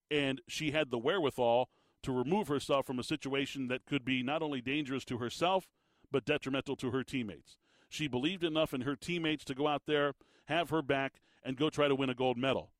And 0.09 0.41
she 0.47 0.71
had 0.71 0.89
the 0.89 0.97
wherewithal 0.97 1.69
to 2.05 2.11
remove 2.11 2.47
herself 2.47 2.85
from 2.85 2.99
a 2.99 3.03
situation 3.03 3.67
that 3.67 3.85
could 3.85 4.05
be 4.05 4.23
not 4.23 4.41
only 4.41 4.61
dangerous 4.61 5.03
to 5.05 5.17
herself, 5.17 5.67
but 6.11 6.25
detrimental 6.25 6.75
to 6.77 6.91
her 6.91 7.03
teammates. 7.03 7.57
She 7.89 8.07
believed 8.07 8.43
enough 8.43 8.73
in 8.73 8.81
her 8.81 8.95
teammates 8.95 9.43
to 9.45 9.55
go 9.55 9.67
out 9.67 9.83
there, 9.87 10.13
have 10.45 10.69
her 10.69 10.81
back, 10.81 11.15
and 11.43 11.57
go 11.57 11.69
try 11.69 11.87
to 11.87 11.95
win 11.95 12.09
a 12.09 12.15
gold 12.15 12.37
medal. 12.37 12.71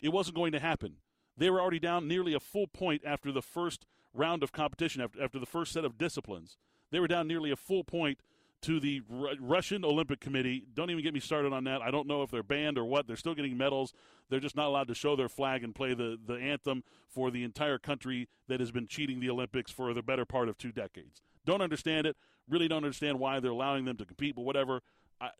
It 0.00 0.10
wasn't 0.10 0.36
going 0.36 0.52
to 0.52 0.60
happen. 0.60 0.96
They 1.36 1.50
were 1.50 1.60
already 1.60 1.78
down 1.78 2.06
nearly 2.06 2.34
a 2.34 2.40
full 2.40 2.66
point 2.66 3.02
after 3.04 3.32
the 3.32 3.42
first 3.42 3.86
round 4.14 4.42
of 4.42 4.52
competition, 4.52 5.02
after, 5.02 5.22
after 5.22 5.38
the 5.38 5.46
first 5.46 5.72
set 5.72 5.84
of 5.84 5.98
disciplines. 5.98 6.56
They 6.90 7.00
were 7.00 7.08
down 7.08 7.26
nearly 7.26 7.50
a 7.50 7.56
full 7.56 7.84
point 7.84 8.18
to 8.62 8.80
the 8.80 9.02
R- 9.12 9.34
Russian 9.40 9.84
Olympic 9.84 10.20
Committee. 10.20 10.64
Don't 10.74 10.90
even 10.90 11.02
get 11.02 11.14
me 11.14 11.20
started 11.20 11.52
on 11.52 11.64
that. 11.64 11.82
I 11.82 11.90
don't 11.90 12.06
know 12.06 12.22
if 12.22 12.30
they're 12.30 12.42
banned 12.42 12.78
or 12.78 12.84
what. 12.84 13.06
They're 13.06 13.16
still 13.16 13.34
getting 13.34 13.56
medals. 13.56 13.92
They're 14.28 14.40
just 14.40 14.56
not 14.56 14.66
allowed 14.66 14.88
to 14.88 14.94
show 14.94 15.16
their 15.16 15.28
flag 15.28 15.64
and 15.64 15.74
play 15.74 15.94
the, 15.94 16.18
the 16.24 16.34
anthem 16.34 16.84
for 17.08 17.30
the 17.30 17.44
entire 17.44 17.78
country 17.78 18.28
that 18.48 18.60
has 18.60 18.70
been 18.70 18.86
cheating 18.86 19.20
the 19.20 19.30
Olympics 19.30 19.70
for 19.70 19.92
the 19.92 20.02
better 20.02 20.24
part 20.24 20.48
of 20.48 20.56
two 20.58 20.72
decades. 20.72 21.20
Don't 21.44 21.60
understand 21.60 22.06
it. 22.06 22.16
Really 22.48 22.68
don't 22.68 22.84
understand 22.84 23.18
why 23.18 23.40
they're 23.40 23.50
allowing 23.50 23.84
them 23.84 23.96
to 23.96 24.04
compete, 24.04 24.34
but 24.36 24.42
whatever. 24.42 24.80
I, 25.20 25.30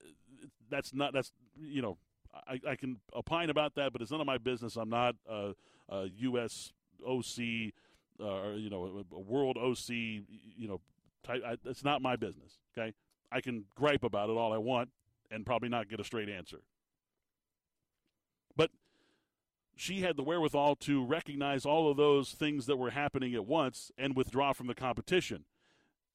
that's 0.69 0.93
not, 0.93 1.13
that's, 1.13 1.33
you 1.57 1.83
know, 1.83 1.99
I, 2.35 2.61
I 2.71 2.77
can 2.77 2.99
opine 3.15 3.51
about 3.51 3.75
that, 3.77 3.93
but 3.93 4.03
it's 4.03 4.11
none 4.11 4.21
of 4.21 4.27
my 4.27 4.39
business. 4.39 4.77
I'm 4.77 4.89
not 4.91 5.15
a, 5.29 5.53
a 5.89 6.07
U.S. 6.19 6.73
OC 7.07 7.73
uh, 8.21 8.25
or, 8.25 8.55
you 8.55 8.71
know, 8.71 9.05
a 9.13 9.19
world 9.21 9.57
OC, 9.57 9.89
you 9.91 10.69
know, 10.69 10.81
type. 11.23 11.43
I, 11.47 11.57
it's 11.65 11.85
not 11.85 12.03
my 12.03 12.17
business, 12.17 12.59
okay? 12.77 12.95
I 13.33 13.41
can 13.41 13.65
gripe 13.75 14.05
about 14.05 14.29
it 14.29 14.37
all 14.37 14.53
I 14.53 14.59
want 14.59 14.91
and 15.31 15.47
probably 15.47 15.69
not 15.69 15.89
get 15.89 16.01
a 16.01 16.05
straight 16.05 16.29
answer. 16.29 16.61
But 18.55 18.71
she 19.75 20.03
had 20.03 20.17
the 20.17 20.23
wherewithal 20.23 20.77
to 20.77 21.05
recognize 21.05 21.65
all 21.65 21.91
of 21.91 21.97
those 21.97 22.33
things 22.33 22.67
that 22.67 22.77
were 22.77 22.91
happening 22.91 23.35
at 23.35 23.47
once 23.47 23.91
and 23.97 24.15
withdraw 24.15 24.53
from 24.53 24.67
the 24.67 24.75
competition. 24.75 25.45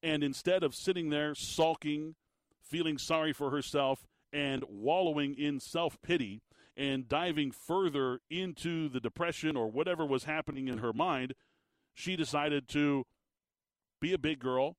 And 0.02 0.22
instead 0.22 0.62
of 0.62 0.74
sitting 0.74 1.10
there 1.10 1.34
sulking, 1.34 2.14
feeling 2.62 2.98
sorry 2.98 3.32
for 3.32 3.50
herself, 3.50 4.06
and 4.32 4.62
wallowing 4.68 5.34
in 5.34 5.58
self 5.58 6.00
pity 6.02 6.42
and 6.76 7.08
diving 7.08 7.50
further 7.50 8.20
into 8.30 8.88
the 8.88 9.00
depression 9.00 9.56
or 9.56 9.68
whatever 9.68 10.06
was 10.06 10.24
happening 10.24 10.68
in 10.68 10.78
her 10.78 10.92
mind, 10.92 11.34
she 11.92 12.14
decided 12.14 12.68
to 12.68 13.04
be 14.00 14.12
a 14.12 14.18
big 14.18 14.38
girl 14.38 14.76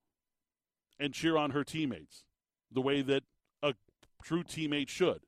and 0.98 1.14
cheer 1.14 1.36
on 1.36 1.52
her 1.52 1.66
teammates 1.66 2.24
the 2.72 2.82
way 2.82 3.02
that 3.02 3.24
a 3.62 3.74
true 4.24 4.44
teammate 4.44 4.90
should. 4.90 5.22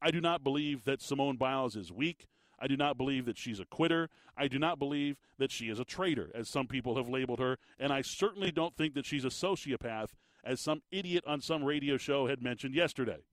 I 0.00 0.10
do 0.10 0.20
not 0.20 0.44
believe 0.44 0.84
that 0.84 1.02
Simone 1.02 1.36
Biles 1.36 1.76
is 1.76 1.92
weak. 1.92 2.26
I 2.60 2.66
do 2.66 2.76
not 2.76 2.96
believe 2.96 3.24
that 3.26 3.38
she's 3.38 3.60
a 3.60 3.64
quitter. 3.64 4.08
I 4.36 4.48
do 4.48 4.58
not 4.58 4.78
believe 4.78 5.16
that 5.38 5.50
she 5.50 5.68
is 5.68 5.78
a 5.78 5.84
traitor, 5.84 6.30
as 6.34 6.48
some 6.48 6.66
people 6.66 6.96
have 6.96 7.08
labeled 7.08 7.38
her. 7.38 7.58
And 7.78 7.92
I 7.92 8.02
certainly 8.02 8.50
don't 8.50 8.76
think 8.76 8.94
that 8.94 9.06
she's 9.06 9.24
a 9.24 9.28
sociopath, 9.28 10.08
as 10.44 10.60
some 10.60 10.82
idiot 10.90 11.24
on 11.26 11.40
some 11.40 11.64
radio 11.64 11.96
show 11.96 12.26
had 12.26 12.42
mentioned 12.42 12.74
yesterday. 12.74 13.24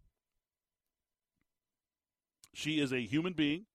She 2.54 2.80
is 2.80 2.92
a 2.94 3.06
human 3.06 3.34
being, 3.34 3.66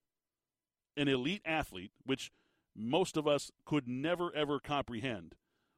an 0.97 1.09
elite 1.09 1.43
athlete, 1.45 1.93
which 2.05 2.33
most 2.77 3.17
of 3.17 3.27
us 3.27 3.51
could 3.65 3.87
never, 3.87 4.35
ever 4.35 4.59
comprehend 4.59 5.35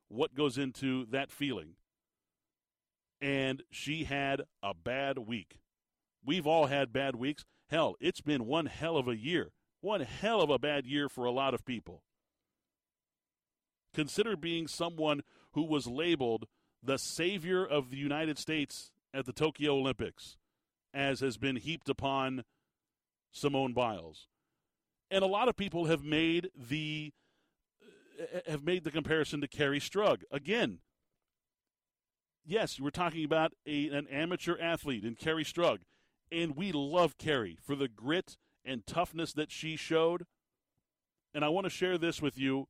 what 0.08 0.34
goes 0.34 0.58
into 0.58 1.06
that 1.06 1.30
feeling 1.30 1.75
and 3.23 3.62
she 3.71 4.05
had 4.05 4.43
a 4.62 4.75
bad 4.75 5.17
week. 5.17 5.61
We've 6.25 6.47
all 6.47 6.67
had 6.67 6.93
bad 6.93 7.14
weeks. 7.14 7.45
Hell, 7.71 7.95
it's 8.00 8.21
been 8.21 8.47
one 8.47 8.67
hell 8.67 8.97
of 8.97 9.07
a 9.07 9.17
year. 9.17 9.52
One 9.81 10.00
hell 10.00 10.43
of 10.43 10.50
a 10.50 10.59
bad 10.59 10.87
year 10.87 11.09
for 11.09 11.25
a 11.25 11.31
lot 11.31 11.55
of 11.55 11.64
people. 11.64 12.02
Consider 13.95 14.37
being 14.37 14.67
someone 14.67 15.23
who 15.52 15.62
was 15.62 15.87
labeled 15.87 16.47
the 16.83 16.99
savior 16.99 17.64
of 17.64 17.91
the 17.91 17.97
United 17.97 18.38
States 18.38 18.91
at 19.14 19.25
the 19.25 19.33
Tokyo 19.33 19.75
Olympics, 19.75 20.37
as 20.93 21.21
has 21.21 21.37
been 21.37 21.57
heaped 21.57 21.88
upon 21.88 22.45
Simone 23.31 23.73
Biles. 23.73 24.29
And 25.11 25.23
a 25.23 25.29
lot 25.29 25.49
of 25.49 25.57
people 25.57 25.87
have 25.87 26.02
made 26.02 26.50
the 26.57 27.12
uh, 28.21 28.50
have 28.50 28.64
made 28.64 28.85
the 28.85 28.91
comparison 28.91 29.41
to 29.43 29.49
Kerri 29.49 29.81
Strug. 29.81 30.23
Again, 30.31 30.79
yes, 32.44 32.80
we're 32.80 32.90
talking 32.90 33.25
about 33.25 33.52
a, 33.66 33.88
an 33.88 34.06
amateur 34.08 34.56
athlete 34.61 35.04
in 35.04 35.16
Kerri 35.16 35.44
Strug, 35.44 35.78
and 36.30 36.56
we 36.56 36.72
love 36.72 37.18
Kerri 37.18 37.56
for 37.61 37.75
the 37.75 37.88
grit 37.88 38.37
and 38.64 38.87
toughness 38.87 39.32
that 39.32 39.50
she 39.50 39.76
showed. 39.76 40.26
And 41.34 41.44
I 41.44 41.49
want 41.49 41.64
to 41.64 41.70
share 41.70 41.99
this 41.99 42.20
with 42.20 42.38
you. 42.38 42.68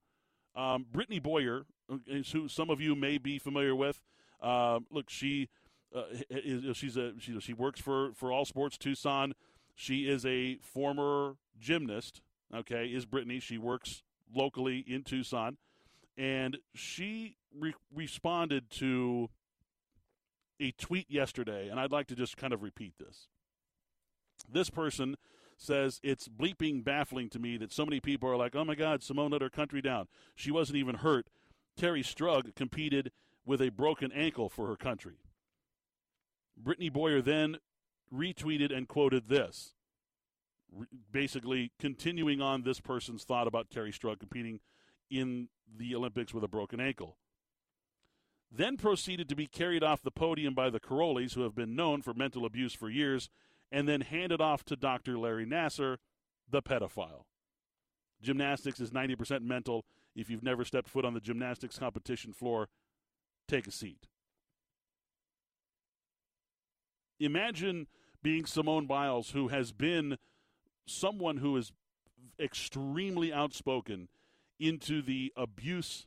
Um, 0.54 0.86
Brittany 0.90 1.18
Boyer, 1.18 1.64
uh, 1.90 1.96
who 2.32 2.48
some 2.48 2.70
of 2.70 2.80
you 2.80 2.94
may 2.94 3.18
be 3.18 3.38
familiar 3.38 3.74
with, 3.74 4.02
uh, 4.40 4.80
look, 4.90 5.08
she 5.08 5.48
uh, 5.94 6.04
is, 6.30 6.76
she's 6.76 6.96
a 6.96 7.12
she, 7.18 7.38
she 7.40 7.52
works 7.52 7.80
for 7.80 8.12
for 8.14 8.32
All 8.32 8.44
Sports 8.44 8.76
Tucson. 8.76 9.34
She 9.74 10.08
is 10.08 10.26
a 10.26 10.58
former 10.58 11.36
gymnast. 11.58 12.20
Okay, 12.54 12.86
is 12.86 13.06
Brittany? 13.06 13.40
She 13.40 13.56
works 13.56 14.02
locally 14.34 14.84
in 14.86 15.02
Tucson, 15.02 15.56
and 16.16 16.58
she 16.74 17.36
re- 17.58 17.74
responded 17.94 18.70
to 18.70 19.30
a 20.60 20.72
tweet 20.72 21.10
yesterday, 21.10 21.68
and 21.68 21.78
I'd 21.78 21.92
like 21.92 22.06
to 22.08 22.14
just 22.14 22.36
kind 22.36 22.52
of 22.52 22.62
repeat 22.62 22.94
this. 22.98 23.28
This 24.50 24.70
person 24.70 25.16
says 25.56 26.00
it's 26.02 26.28
bleeping 26.28 26.82
baffling 26.82 27.28
to 27.30 27.38
me 27.38 27.56
that 27.56 27.72
so 27.72 27.84
many 27.84 28.00
people 28.00 28.28
are 28.28 28.36
like, 28.36 28.56
oh 28.56 28.64
my 28.64 28.74
God, 28.74 29.02
Simone 29.02 29.30
let 29.30 29.42
her 29.42 29.50
country 29.50 29.80
down. 29.80 30.08
She 30.34 30.50
wasn't 30.50 30.78
even 30.78 30.96
hurt. 30.96 31.28
Terry 31.76 32.02
Strug 32.02 32.54
competed 32.54 33.12
with 33.44 33.60
a 33.60 33.70
broken 33.70 34.12
ankle 34.12 34.48
for 34.48 34.66
her 34.66 34.76
country. 34.76 35.18
Brittany 36.56 36.90
Boyer 36.90 37.22
then 37.22 37.56
retweeted 38.12 38.76
and 38.76 38.88
quoted 38.88 39.28
this, 39.28 39.74
basically 41.10 41.72
continuing 41.78 42.40
on 42.40 42.62
this 42.62 42.80
person's 42.80 43.24
thought 43.24 43.46
about 43.46 43.70
Terry 43.70 43.92
Strug 43.92 44.18
competing 44.18 44.60
in 45.10 45.48
the 45.74 45.94
Olympics 45.94 46.34
with 46.34 46.44
a 46.44 46.48
broken 46.48 46.80
ankle 46.80 47.16
then 48.54 48.76
proceeded 48.76 49.28
to 49.28 49.34
be 49.34 49.46
carried 49.46 49.82
off 49.82 50.02
the 50.02 50.10
podium 50.10 50.54
by 50.54 50.68
the 50.68 50.80
Karolyis, 50.80 51.34
who 51.34 51.42
have 51.42 51.54
been 51.54 51.74
known 51.74 52.02
for 52.02 52.12
mental 52.12 52.44
abuse 52.44 52.74
for 52.74 52.90
years, 52.90 53.30
and 53.70 53.88
then 53.88 54.02
handed 54.02 54.40
off 54.40 54.64
to 54.66 54.76
Dr. 54.76 55.18
Larry 55.18 55.46
Nassar, 55.46 55.96
the 56.50 56.60
pedophile. 56.60 57.24
Gymnastics 58.20 58.78
is 58.78 58.90
90% 58.90 59.42
mental. 59.42 59.86
If 60.14 60.28
you've 60.28 60.42
never 60.42 60.64
stepped 60.64 60.88
foot 60.88 61.06
on 61.06 61.14
the 61.14 61.20
gymnastics 61.20 61.78
competition 61.78 62.34
floor, 62.34 62.68
take 63.48 63.66
a 63.66 63.72
seat. 63.72 64.06
Imagine 67.18 67.86
being 68.22 68.44
Simone 68.44 68.86
Biles, 68.86 69.30
who 69.30 69.48
has 69.48 69.72
been 69.72 70.18
someone 70.86 71.38
who 71.38 71.56
is 71.56 71.72
extremely 72.38 73.32
outspoken 73.32 74.08
into 74.60 75.00
the 75.00 75.32
abuse 75.36 76.06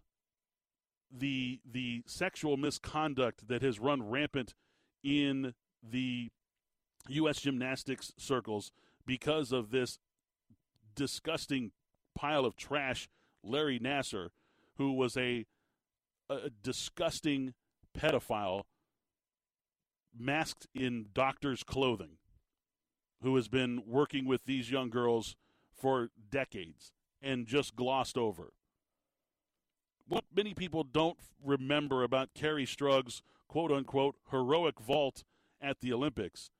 the 1.17 1.59
the 1.69 2.03
sexual 2.05 2.57
misconduct 2.57 3.47
that 3.47 3.61
has 3.61 3.79
run 3.79 4.03
rampant 4.03 4.53
in 5.03 5.53
the 5.83 6.29
U.S. 7.09 7.41
gymnastics 7.41 8.11
circles 8.17 8.71
because 9.05 9.51
of 9.51 9.71
this 9.71 9.99
disgusting 10.95 11.71
pile 12.15 12.45
of 12.45 12.55
trash, 12.55 13.09
Larry 13.43 13.79
Nassar, 13.79 14.29
who 14.77 14.93
was 14.93 15.15
a, 15.15 15.45
a 16.29 16.49
disgusting 16.63 17.53
pedophile 17.97 18.63
masked 20.17 20.67
in 20.73 21.07
doctor's 21.13 21.63
clothing 21.63 22.17
who 23.21 23.35
has 23.35 23.47
been 23.47 23.83
working 23.85 24.25
with 24.25 24.45
these 24.45 24.71
young 24.71 24.89
girls 24.89 25.35
for 25.73 26.09
decades 26.29 26.91
and 27.21 27.45
just 27.45 27.75
glossed 27.75 28.17
over. 28.17 28.53
What 30.07 30.23
many 30.35 30.53
people 30.53 30.83
don't 30.83 31.17
remember 31.43 32.03
about 32.03 32.33
Kerri 32.33 32.67
Strug's 32.67 33.21
quote 33.47 33.71
unquote 33.71 34.15
heroic 34.31 34.79
vault 34.79 35.23
at 35.61 35.79
the 35.79 35.91
Olympics 35.93 36.51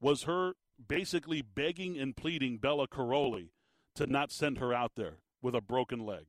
was 0.00 0.24
her 0.24 0.54
basically 0.88 1.42
begging 1.42 1.98
and 1.98 2.16
pleading 2.16 2.58
Bela 2.58 2.86
Karolyi 2.86 3.50
to 3.94 4.06
not 4.06 4.30
send 4.30 4.58
her 4.58 4.72
out 4.72 4.92
there 4.96 5.18
with 5.40 5.54
a 5.54 5.60
broken 5.60 6.04
leg. 6.04 6.26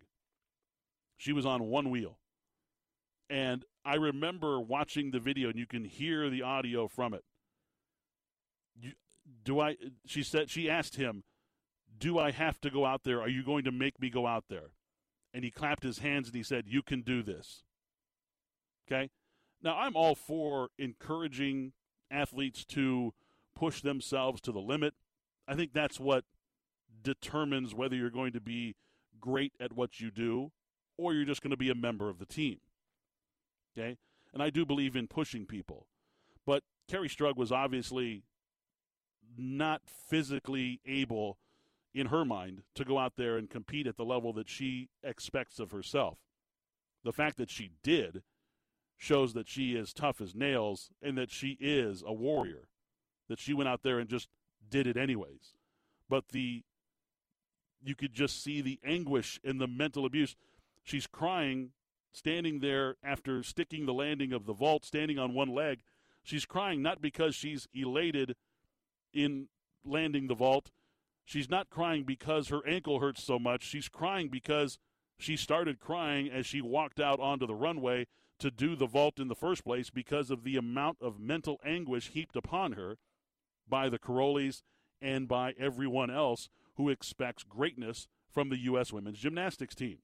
She 1.17 1.31
was 1.31 1.45
on 1.45 1.63
one 1.65 1.89
wheel. 1.89 2.17
And 3.29 3.65
I 3.85 3.95
remember 3.95 4.59
watching 4.59 5.11
the 5.11 5.19
video, 5.19 5.49
and 5.49 5.57
you 5.57 5.65
can 5.65 5.85
hear 5.85 6.29
the 6.29 6.41
audio 6.41 6.87
from 6.87 7.13
it. 7.13 7.23
You, 8.75 8.91
do 9.43 9.59
I? 9.59 9.77
She 10.05 10.23
said 10.23 10.49
she 10.49 10.69
asked 10.69 10.97
him, 10.97 11.23
"Do 11.97 12.19
I 12.19 12.31
have 12.31 12.59
to 12.61 12.69
go 12.69 12.85
out 12.85 13.03
there? 13.03 13.21
Are 13.21 13.29
you 13.29 13.43
going 13.43 13.63
to 13.63 13.71
make 13.71 13.99
me 13.99 14.09
go 14.09 14.27
out 14.27 14.45
there?" 14.49 14.71
And 15.33 15.43
he 15.43 15.51
clapped 15.51 15.83
his 15.83 15.99
hands 15.99 16.27
and 16.27 16.35
he 16.35 16.43
said, 16.43 16.67
"You 16.67 16.81
can 16.81 17.01
do 17.01 17.23
this." 17.23 17.63
Okay. 18.87 19.09
Now 19.61 19.77
I'm 19.77 19.95
all 19.95 20.15
for 20.15 20.69
encouraging 20.77 21.73
athletes 22.11 22.65
to 22.65 23.13
push 23.55 23.81
themselves 23.81 24.41
to 24.41 24.51
the 24.51 24.59
limit. 24.59 24.93
I 25.47 25.55
think 25.55 25.73
that's 25.73 25.99
what 25.99 26.25
determines 27.01 27.73
whether 27.73 27.95
you're 27.95 28.09
going 28.09 28.33
to 28.33 28.41
be 28.41 28.75
great 29.19 29.53
at 29.59 29.73
what 29.73 29.99
you 29.99 30.11
do 30.11 30.51
or 30.97 31.13
you're 31.13 31.25
just 31.25 31.41
going 31.41 31.51
to 31.51 31.57
be 31.57 31.69
a 31.69 31.75
member 31.75 32.09
of 32.09 32.19
the 32.19 32.25
team. 32.25 32.59
Okay? 33.75 33.97
And 34.33 34.41
I 34.41 34.49
do 34.49 34.65
believe 34.65 34.95
in 34.95 35.07
pushing 35.07 35.45
people. 35.45 35.87
But 36.45 36.63
Kerri 36.89 37.09
Strug 37.09 37.35
was 37.35 37.51
obviously 37.51 38.23
not 39.37 39.81
physically 39.85 40.79
able, 40.85 41.37
in 41.93 42.07
her 42.07 42.25
mind, 42.25 42.63
to 42.75 42.83
go 42.83 42.97
out 42.97 43.13
there 43.17 43.37
and 43.37 43.49
compete 43.49 43.87
at 43.87 43.97
the 43.97 44.05
level 44.05 44.33
that 44.33 44.49
she 44.49 44.89
expects 45.03 45.59
of 45.59 45.71
herself. 45.71 46.17
The 47.03 47.13
fact 47.13 47.37
that 47.37 47.49
she 47.49 47.71
did 47.83 48.23
shows 48.97 49.33
that 49.33 49.47
she 49.47 49.75
is 49.75 49.93
tough 49.93 50.21
as 50.21 50.33
nails 50.33 50.89
and 51.01 51.17
that 51.17 51.29
she 51.29 51.57
is 51.59 52.03
a 52.05 52.13
warrior, 52.13 52.69
that 53.27 53.39
she 53.39 53.53
went 53.53 53.69
out 53.69 53.83
there 53.83 53.99
and 53.99 54.09
just 54.09 54.29
did 54.69 54.87
it 54.87 54.97
anyways. 54.97 55.55
But 56.09 56.29
the 56.29 56.63
you 57.85 57.95
could 57.95 58.13
just 58.13 58.41
see 58.41 58.61
the 58.61 58.79
anguish 58.83 59.39
and 59.43 59.59
the 59.59 59.67
mental 59.67 60.05
abuse. 60.05 60.35
She's 60.83 61.05
crying, 61.05 61.71
standing 62.13 62.59
there 62.59 62.95
after 63.03 63.43
sticking 63.43 63.85
the 63.85 63.93
landing 63.93 64.31
of 64.31 64.45
the 64.45 64.53
vault, 64.53 64.85
standing 64.85 65.19
on 65.19 65.33
one 65.33 65.49
leg. 65.49 65.79
She's 66.23 66.45
crying 66.45 66.81
not 66.81 67.01
because 67.01 67.35
she's 67.35 67.67
elated 67.73 68.35
in 69.13 69.49
landing 69.83 70.27
the 70.27 70.35
vault. 70.35 70.71
She's 71.25 71.49
not 71.49 71.69
crying 71.69 72.03
because 72.03 72.49
her 72.49 72.65
ankle 72.67 72.99
hurts 72.99 73.23
so 73.23 73.39
much. 73.39 73.63
She's 73.63 73.89
crying 73.89 74.29
because 74.29 74.77
she 75.17 75.37
started 75.37 75.79
crying 75.79 76.29
as 76.29 76.45
she 76.45 76.61
walked 76.61 76.99
out 76.99 77.19
onto 77.19 77.47
the 77.47 77.55
runway 77.55 78.07
to 78.39 78.51
do 78.51 78.75
the 78.75 78.87
vault 78.87 79.19
in 79.19 79.29
the 79.29 79.35
first 79.35 79.63
place 79.63 79.89
because 79.89 80.29
of 80.29 80.43
the 80.43 80.57
amount 80.57 80.97
of 80.99 81.19
mental 81.19 81.59
anguish 81.63 82.09
heaped 82.09 82.35
upon 82.35 82.73
her 82.73 82.97
by 83.67 83.89
the 83.89 83.99
Karolyis 83.99 84.63
and 85.01 85.27
by 85.27 85.53
everyone 85.57 86.09
else 86.09 86.49
who 86.75 86.89
expects 86.89 87.43
greatness 87.43 88.07
from 88.29 88.49
the 88.49 88.57
U.S. 88.63 88.91
women's 88.91 89.19
gymnastics 89.19 89.75
team. 89.75 89.99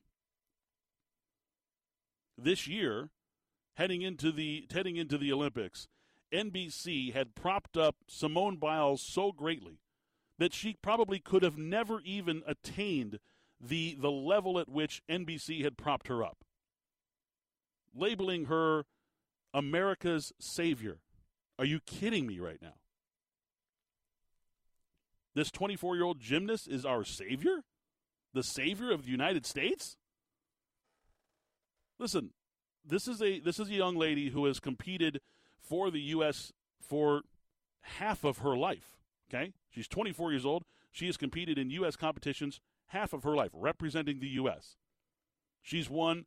This 2.38 2.68
year, 2.68 3.10
heading 3.76 4.02
into 4.02 4.32
the 4.32 4.68
heading 4.72 4.96
into 4.96 5.18
the 5.18 5.34
Olympics, 5.34 5.88
NBC 6.32 7.14
had 7.14 7.36
propped 7.36 7.76
up 7.76 7.96
Simone 8.08 8.58
Biles 8.58 9.02
so 9.02 9.32
greatly 9.32 9.80
that 10.40 10.54
she 10.54 10.76
probably 10.82 11.20
could 11.20 11.44
have 11.44 11.58
never 11.58 12.02
even 12.04 12.42
attained 12.48 13.20
the 13.62 13.96
the 14.00 14.10
level 14.10 14.58
at 14.58 14.70
which 14.70 15.04
NBC 15.10 15.64
had 15.64 15.78
propped 15.78 16.08
her 16.08 16.24
up. 16.24 16.38
Labeling 17.94 18.46
her 18.46 18.86
America's 19.54 20.32
savior. 20.40 21.00
Are 21.60 21.66
you 21.66 21.82
kidding 21.86 22.26
me 22.26 22.40
right 22.40 22.62
now? 22.62 22.76
This 25.36 25.52
24 25.52 25.96
year 25.96 26.06
old 26.06 26.20
gymnast 26.20 26.68
is 26.68 26.86
our 26.86 27.04
savior? 27.04 27.64
The 28.34 28.44
savior 28.44 28.92
of 28.92 29.06
the 29.06 29.12
United 29.12 29.46
States? 29.46 29.98
Listen, 32.00 32.32
this 32.86 33.08
is 33.10 33.22
a 33.22 33.40
this 33.40 33.60
is 33.60 33.70
a 33.70 33.74
young 33.74 33.98
lady 33.98 34.30
who 34.30 34.46
has 34.46 34.62
competed 34.62 35.20
for 35.60 35.92
the 35.92 36.00
U.S. 36.02 36.54
for 36.82 37.24
half 37.82 38.24
of 38.24 38.38
her 38.38 38.56
life. 38.56 38.99
Okay, 39.32 39.54
she's 39.70 39.88
24 39.88 40.32
years 40.32 40.46
old. 40.46 40.64
She 40.92 41.06
has 41.06 41.18
competed 41.18 41.58
in 41.58 41.70
U.S. 41.72 41.96
competitions 41.96 42.60
half 42.88 43.14
of 43.14 43.24
her 43.24 43.36
life, 43.36 43.52
representing 43.54 44.20
the 44.20 44.28
U.S. 44.30 44.76
She's 45.62 45.90
won 45.90 46.26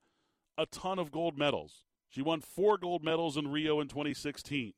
a 0.56 0.66
ton 0.66 0.98
of 0.98 1.10
gold 1.10 1.36
medals. 1.36 1.84
She 2.08 2.22
won 2.22 2.40
four 2.40 2.78
gold 2.78 3.02
medals 3.02 3.36
in 3.36 3.48
Rio 3.48 3.80
in 3.80 3.88
2016 3.88 4.74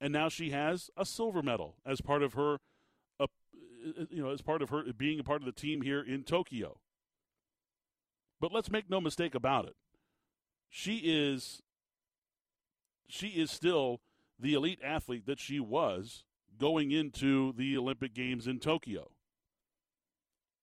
and 0.00 0.12
now 0.12 0.28
she 0.28 0.50
has 0.50 0.90
a 0.96 1.04
silver 1.04 1.42
medal 1.42 1.76
as 1.84 2.00
part 2.00 2.22
of 2.22 2.34
her, 2.34 2.58
uh, 3.18 3.26
you 4.10 4.22
know, 4.22 4.30
as 4.30 4.42
part 4.42 4.62
of 4.62 4.70
her 4.70 4.84
being 4.96 5.18
a 5.18 5.24
part 5.24 5.40
of 5.40 5.46
the 5.46 5.52
team 5.52 5.82
here 5.82 6.00
in 6.00 6.22
Tokyo. 6.22 6.78
But 8.40 8.52
let's 8.52 8.70
make 8.70 8.90
no 8.90 9.00
mistake 9.00 9.34
about 9.34 9.66
it. 9.66 9.76
She 10.68 11.02
is 11.04 11.62
she 13.08 13.28
is 13.28 13.50
still 13.50 14.00
the 14.38 14.54
elite 14.54 14.80
athlete 14.84 15.26
that 15.26 15.40
she 15.40 15.60
was 15.60 16.24
going 16.58 16.90
into 16.90 17.52
the 17.52 17.76
Olympic 17.76 18.14
Games 18.14 18.46
in 18.46 18.58
Tokyo. 18.58 19.10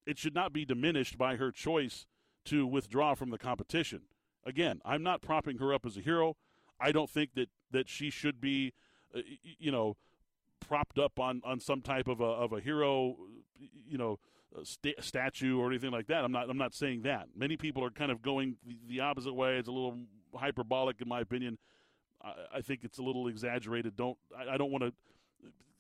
It 0.06 0.18
should 0.18 0.36
not 0.36 0.52
be 0.52 0.66
diminished 0.66 1.18
by 1.18 1.38
her 1.38 1.52
choice 1.52 2.06
to 2.46 2.68
withdraw 2.68 3.16
from 3.16 3.30
the 3.30 3.38
competition. 3.38 4.02
Again, 4.46 4.82
I'm 4.84 5.04
not 5.04 5.22
propping 5.22 5.60
her 5.60 5.74
up 5.74 5.86
as 5.86 5.96
a 5.96 6.02
hero. 6.02 6.36
I 6.80 6.92
don't 6.92 7.10
think 7.10 7.36
that, 7.36 7.50
that 7.72 7.88
she 7.88 8.10
should 8.10 8.42
be 8.42 8.74
uh, 9.16 9.20
you 9.60 9.72
know, 9.72 9.96
propped 10.60 10.98
up 10.98 11.20
on, 11.20 11.42
on 11.46 11.60
some 11.60 11.82
type 11.82 12.08
of 12.08 12.20
a, 12.20 12.26
of 12.26 12.52
a 12.54 12.60
hero, 12.60 13.16
you 13.88 13.98
know, 13.98 14.20
st- 14.64 15.02
statue 15.04 15.60
or 15.60 15.70
anything 15.70 15.92
like 15.92 16.08
that. 16.08 16.24
I'm 16.24 16.32
not 16.32 16.50
I'm 16.50 16.58
not 16.58 16.74
saying 16.74 17.04
that. 17.04 17.28
Many 17.36 17.58
people 17.58 17.84
are 17.84 17.90
kind 17.90 18.12
of 18.12 18.22
going 18.22 18.56
the, 18.66 18.78
the 18.88 19.00
opposite 19.02 19.34
way. 19.34 19.58
It's 19.58 19.68
a 19.68 19.72
little 19.72 19.98
hyperbolic, 20.36 21.02
in 21.02 21.08
my 21.08 21.22
opinion. 21.22 21.58
I, 22.24 22.34
I 22.56 22.62
think 22.62 22.82
it's 22.84 22.98
a 22.98 23.04
little 23.04 23.28
exaggerated. 23.28 23.96
Don't 23.96 24.18
I, 24.38 24.56
I 24.56 24.58
don't 24.58 24.72
want 24.72 24.84
to 24.84 24.94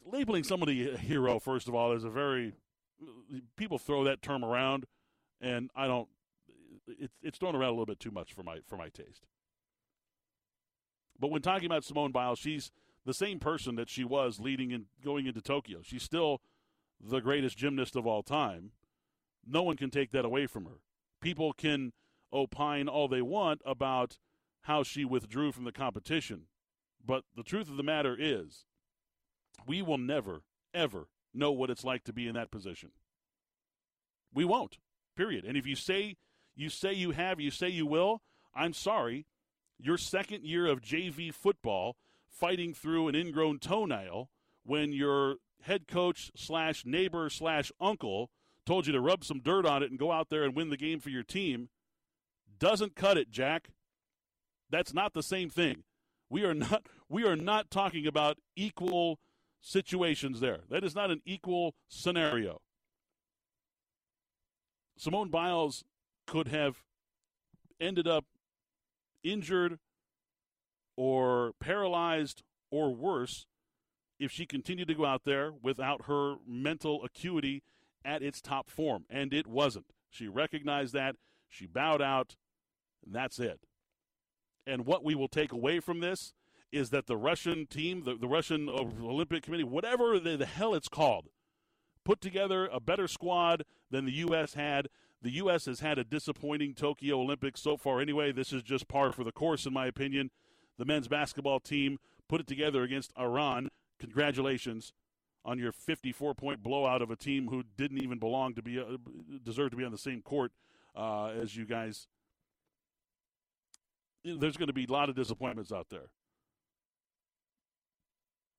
labeling 0.05 0.43
somebody 0.43 0.89
a 0.89 0.97
hero. 0.97 1.39
First 1.39 1.67
of 1.67 1.75
all, 1.75 1.91
is 1.93 2.03
a 2.03 2.09
very 2.09 2.53
people 3.55 3.77
throw 3.77 4.03
that 4.03 4.21
term 4.21 4.43
around, 4.43 4.85
and 5.41 5.69
I 5.75 5.87
don't. 5.87 6.07
It's 6.87 7.15
it's 7.21 7.37
thrown 7.37 7.55
around 7.55 7.69
a 7.69 7.71
little 7.71 7.85
bit 7.85 7.99
too 7.99 8.11
much 8.11 8.33
for 8.33 8.43
my 8.43 8.59
for 8.65 8.77
my 8.77 8.89
taste. 8.89 9.25
But 11.19 11.31
when 11.31 11.41
talking 11.41 11.65
about 11.65 11.83
Simone 11.83 12.11
Biles, 12.11 12.39
she's 12.39 12.71
the 13.05 13.13
same 13.13 13.39
person 13.39 13.75
that 13.75 13.89
she 13.89 14.03
was 14.03 14.39
leading 14.39 14.73
and 14.73 14.85
going 15.03 15.25
into 15.27 15.41
Tokyo. 15.41 15.79
She's 15.83 16.03
still 16.03 16.41
the 16.99 17.19
greatest 17.19 17.57
gymnast 17.57 17.95
of 17.95 18.07
all 18.07 18.23
time. 18.23 18.71
No 19.45 19.61
one 19.61 19.77
can 19.77 19.89
take 19.89 20.11
that 20.11 20.25
away 20.25 20.47
from 20.47 20.65
her. 20.65 20.79
People 21.21 21.53
can 21.53 21.93
opine 22.31 22.87
all 22.87 23.07
they 23.07 23.21
want 23.21 23.61
about 23.65 24.17
how 24.63 24.83
she 24.83 25.05
withdrew 25.05 25.51
from 25.51 25.65
the 25.65 25.71
competition. 25.71 26.43
But 27.05 27.23
the 27.35 27.43
truth 27.43 27.69
of 27.69 27.77
the 27.77 27.83
matter 27.83 28.15
is, 28.17 28.65
we 29.67 29.81
will 29.81 29.97
never, 29.97 30.41
ever 30.73 31.07
know 31.33 31.51
what 31.51 31.69
it's 31.69 31.83
like 31.83 32.03
to 32.05 32.13
be 32.13 32.27
in 32.27 32.35
that 32.35 32.51
position. 32.51 32.91
We 34.33 34.45
won't. 34.45 34.77
Period. 35.15 35.45
And 35.45 35.57
if 35.57 35.67
you 35.67 35.75
say 35.75 36.15
you 36.55 36.69
say 36.69 36.93
you 36.93 37.11
have, 37.11 37.39
you 37.39 37.51
say 37.51 37.69
you 37.69 37.85
will, 37.85 38.21
I'm 38.55 38.73
sorry. 38.73 39.25
Your 39.79 39.97
second 39.97 40.43
year 40.43 40.67
of 40.67 40.81
JV 40.81 41.33
football 41.33 41.95
fighting 42.29 42.73
through 42.73 43.07
an 43.07 43.15
ingrown 43.15 43.59
toenail 43.59 44.29
when 44.63 44.91
your 44.91 45.37
head 45.61 45.87
coach 45.87 46.31
slash 46.35 46.85
neighbor 46.85 47.29
slash 47.29 47.71
uncle 47.79 48.29
told 48.65 48.87
you 48.87 48.93
to 48.93 49.01
rub 49.01 49.23
some 49.23 49.39
dirt 49.39 49.65
on 49.65 49.83
it 49.83 49.89
and 49.89 49.99
go 49.99 50.11
out 50.11 50.29
there 50.29 50.43
and 50.43 50.55
win 50.55 50.69
the 50.69 50.77
game 50.77 50.99
for 50.99 51.09
your 51.09 51.23
team 51.23 51.69
doesn't 52.59 52.95
cut 52.95 53.17
it, 53.17 53.29
Jack. 53.29 53.71
That's 54.69 54.93
not 54.93 55.13
the 55.13 55.23
same 55.23 55.49
thing. 55.49 55.83
We 56.29 56.45
are 56.45 56.53
not 56.53 56.87
we 57.09 57.25
are 57.25 57.35
not 57.35 57.69
talking 57.69 58.07
about 58.07 58.37
equal 58.55 59.19
situations 59.63 60.41
there. 60.41 60.59
That 60.69 60.83
is 60.83 60.93
not 60.93 61.09
an 61.09 61.21
equal 61.25 61.73
scenario. 61.87 62.61
Simone 64.97 65.29
Biles 65.29 65.83
could 66.27 66.49
have 66.49 66.83
ended 67.79 68.07
up 68.07 68.25
injured 69.23 69.79
or 70.95 71.53
paralyzed 71.59 72.43
or 72.69 72.93
worse 72.93 73.47
if 74.19 74.31
she 74.31 74.45
continued 74.45 74.89
to 74.89 74.93
go 74.93 75.05
out 75.05 75.23
there 75.25 75.51
without 75.61 76.05
her 76.05 76.35
mental 76.47 77.03
acuity 77.03 77.63
at 78.05 78.21
its 78.21 78.41
top 78.41 78.69
form. 78.69 79.05
And 79.09 79.33
it 79.33 79.47
wasn't. 79.47 79.87
She 80.09 80.27
recognized 80.27 80.93
that. 80.93 81.15
She 81.49 81.65
bowed 81.65 82.01
out, 82.01 82.35
and 83.05 83.15
that's 83.15 83.39
it. 83.39 83.61
And 84.67 84.85
what 84.85 85.03
we 85.03 85.15
will 85.15 85.27
take 85.27 85.51
away 85.51 85.79
from 85.79 85.99
this 85.99 86.33
is 86.73 86.89
that 86.89 87.05
the 87.05 87.15
Russian 87.15 87.67
team, 87.67 88.03
the, 88.03 88.15
the 88.15 88.27
Russian 88.27 88.67
Olympic 88.67 89.43
Committee, 89.43 89.63
whatever 89.63 90.19
the, 90.19 90.35
the 90.35 90.45
hell 90.45 90.73
it's 90.73 90.89
called, 90.89 91.27
put 92.03 92.19
together 92.19 92.67
a 92.67 92.79
better 92.79 93.07
squad 93.07 93.63
than 93.91 94.05
the 94.05 94.11
U.S. 94.13 94.55
had. 94.55 94.89
The 95.21 95.31
U.S. 95.35 95.65
has 95.65 95.79
had 95.79 95.99
a 95.99 96.03
disappointing 96.03 96.73
Tokyo 96.73 97.19
Olympics 97.19 97.61
so 97.61 97.77
far 97.77 98.01
anyway. 98.01 98.31
This 98.31 98.51
is 98.51 98.63
just 98.63 98.87
par 98.87 99.11
for 99.11 99.23
the 99.23 99.31
course, 99.31 99.65
in 99.65 99.73
my 99.73 99.85
opinion. 99.85 100.31
The 100.77 100.85
men's 100.85 101.07
basketball 101.07 101.59
team 101.59 101.99
put 102.27 102.41
it 102.41 102.47
together 102.47 102.81
against 102.81 103.13
Iran. 103.17 103.69
Congratulations 103.99 104.91
on 105.45 105.59
your 105.59 105.71
54 105.71 106.33
point 106.33 106.63
blowout 106.63 107.01
of 107.01 107.11
a 107.11 107.15
team 107.15 107.49
who 107.49 107.63
didn't 107.77 108.01
even 108.01 108.17
belong 108.17 108.55
to 108.55 108.63
be 108.63 108.79
uh, 108.79 108.97
deserve 109.43 109.71
to 109.71 109.77
be 109.77 109.83
on 109.83 109.91
the 109.91 109.97
same 109.97 110.21
court 110.21 110.51
uh, 110.95 111.27
as 111.27 111.55
you 111.55 111.65
guys. 111.65 112.07
There's 114.25 114.57
going 114.57 114.67
to 114.67 114.73
be 114.73 114.85
a 114.85 114.91
lot 114.91 115.09
of 115.09 115.15
disappointments 115.15 115.71
out 115.71 115.87
there. 115.89 116.09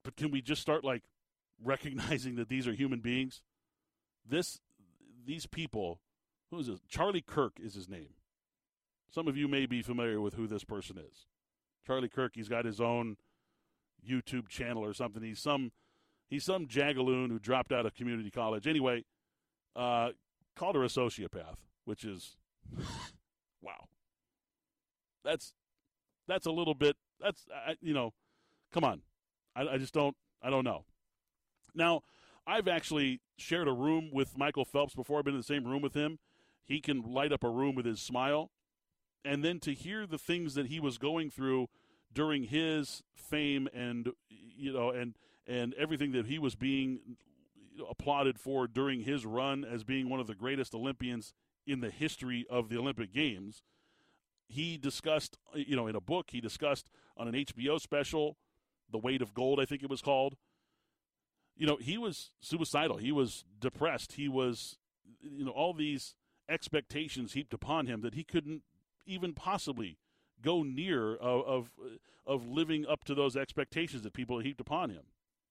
But 0.05 0.17
can 0.17 0.31
we 0.31 0.43
just 0.43 0.63
start 0.63 0.85
like 0.85 1.03
recognizing 1.63 2.37
that 2.37 2.49
these 2.49 2.69
are 2.69 2.75
human 2.75 3.01
beings? 3.01 3.41
This 4.27 4.61
these 5.27 5.47
people, 5.47 6.01
who 6.51 6.59
is 6.59 6.67
this? 6.67 6.81
Charlie 6.89 7.23
Kirk 7.23 7.55
is 7.61 7.75
his 7.75 7.89
name. 7.89 8.15
Some 9.11 9.29
of 9.29 9.37
you 9.37 9.49
may 9.49 9.67
be 9.67 9.81
familiar 9.81 10.21
with 10.21 10.35
who 10.35 10.47
this 10.47 10.65
person 10.65 10.99
is. 10.99 11.27
Charlie 11.87 12.09
Kirk, 12.09 12.33
he's 12.35 12.49
got 12.49 12.65
his 12.65 12.81
own 12.81 13.17
YouTube 14.07 14.49
channel 14.49 14.85
or 14.85 14.93
something. 14.93 15.23
He's 15.23 15.41
some 15.41 15.73
he's 16.29 16.45
some 16.45 16.67
jagaloon 16.67 17.29
who 17.29 17.39
dropped 17.39 17.73
out 17.73 17.87
of 17.87 17.95
community 17.95 18.31
college. 18.31 18.67
Anyway, 18.67 19.05
uh, 19.77 20.11
called 20.57 20.75
her 20.77 20.85
a 20.85 20.89
sociopath, 20.89 21.57
which 21.85 22.05
is 22.05 22.37
wow. 23.63 23.89
That's 25.25 25.55
that's 26.27 26.47
a 26.47 26.53
little 26.53 26.75
bit. 26.75 26.97
That's 27.21 27.47
you 27.81 27.95
know, 27.95 28.13
come 28.73 28.85
on. 28.85 29.03
I, 29.55 29.63
I 29.63 29.79
just 29.79 29.95
don't. 29.95 30.17
I 30.43 30.51
don't 30.51 30.65
know. 30.65 30.85
Now, 31.75 32.03
I've 32.47 32.69
actually 32.69 33.21
shared 33.37 33.69
a 33.69 33.73
room 33.73 34.11
with 34.13 34.37
Michael 34.37 34.65
Phelps 34.65 34.95
before. 34.95 35.19
I've 35.19 35.25
been 35.25 35.35
in 35.35 35.41
the 35.41 35.45
same 35.45 35.65
room 35.65 35.83
with 35.83 35.95
him. 35.95 36.19
He 36.65 36.81
can 36.81 37.03
light 37.03 37.33
up 37.33 37.45
a 37.45 37.49
room 37.49 37.75
with 37.75 37.87
his 37.87 38.01
smile, 38.01 38.51
and 39.25 39.45
then 39.45 39.61
to 39.61 39.73
hear 39.75 40.07
the 40.07 40.19
things 40.19 40.55
that 40.55 40.67
he 40.67 40.81
was 40.81 40.99
going 40.99 41.31
through 41.31 41.69
during 42.13 42.45
his 42.45 43.03
fame 43.15 43.69
and 43.75 44.11
you 44.29 44.73
know 44.73 44.91
and 44.91 45.17
and 45.47 45.75
everything 45.75 46.13
that 46.13 46.27
he 46.27 46.39
was 46.39 46.55
being 46.55 47.01
applauded 47.91 48.39
for 48.39 48.67
during 48.67 49.01
his 49.01 49.27
run 49.27 49.65
as 49.65 49.85
being 49.85 50.09
one 50.09 50.21
of 50.21 50.27
the 50.27 50.35
greatest 50.35 50.75
Olympians 50.75 51.35
in 51.67 51.81
the 51.81 51.91
history 51.91 52.47
of 52.49 52.69
the 52.69 52.79
Olympic 52.79 53.13
Games. 53.13 53.63
He 54.47 54.77
discussed, 54.77 55.39
you 55.55 55.75
know, 55.75 55.87
in 55.87 55.97
a 55.97 56.01
book, 56.01 56.27
he 56.31 56.41
discussed 56.41 56.89
on 57.17 57.27
an 57.29 57.35
HBO 57.35 57.81
special, 57.81 58.37
The 58.95 58.99
Weight 58.99 59.23
of 59.23 59.35
Gold, 59.35 59.59
I 59.59 59.65
think 59.65 59.83
it 59.83 59.91
was 59.91 60.01
called. 60.01 60.37
You 61.57 61.67
know, 61.67 61.79
he 61.81 61.99
was 61.99 62.31
suicidal. 62.41 62.99
He 62.99 63.11
was 63.11 63.45
depressed. 63.59 64.13
He 64.13 64.29
was, 64.29 64.79
you 65.21 65.45
know, 65.45 65.51
all 65.51 65.75
these 65.75 66.15
expectations 66.49 67.33
heaped 67.33 67.53
upon 67.53 67.89
him 67.89 68.03
that 68.03 68.15
he 68.15 68.23
couldn't 68.23 68.63
even 69.05 69.33
possibly 69.33 69.99
go 70.41 70.63
near 70.63 71.17
of, 71.17 71.45
of, 71.45 71.71
of 72.25 72.47
living 72.47 72.87
up 72.87 73.03
to 73.03 73.17
those 73.17 73.37
expectations 73.37 74.03
that 74.03 74.13
people 74.13 74.39
heaped 74.39 74.61
upon 74.61 74.91
him. 74.91 75.03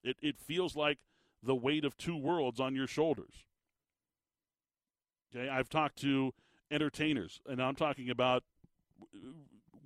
It, 0.05 0.15
it 0.21 0.39
feels 0.39 0.77
like 0.77 0.99
the 1.43 1.53
weight 1.53 1.83
of 1.83 1.97
two 1.97 2.15
worlds 2.15 2.61
on 2.61 2.75
your 2.77 2.87
shoulders. 2.87 3.43
Okay, 5.35 5.49
I've 5.49 5.67
talked 5.67 5.97
to 5.97 6.33
entertainers, 6.71 7.41
and 7.45 7.61
I'm 7.61 7.75
talking 7.75 8.09
about 8.09 8.43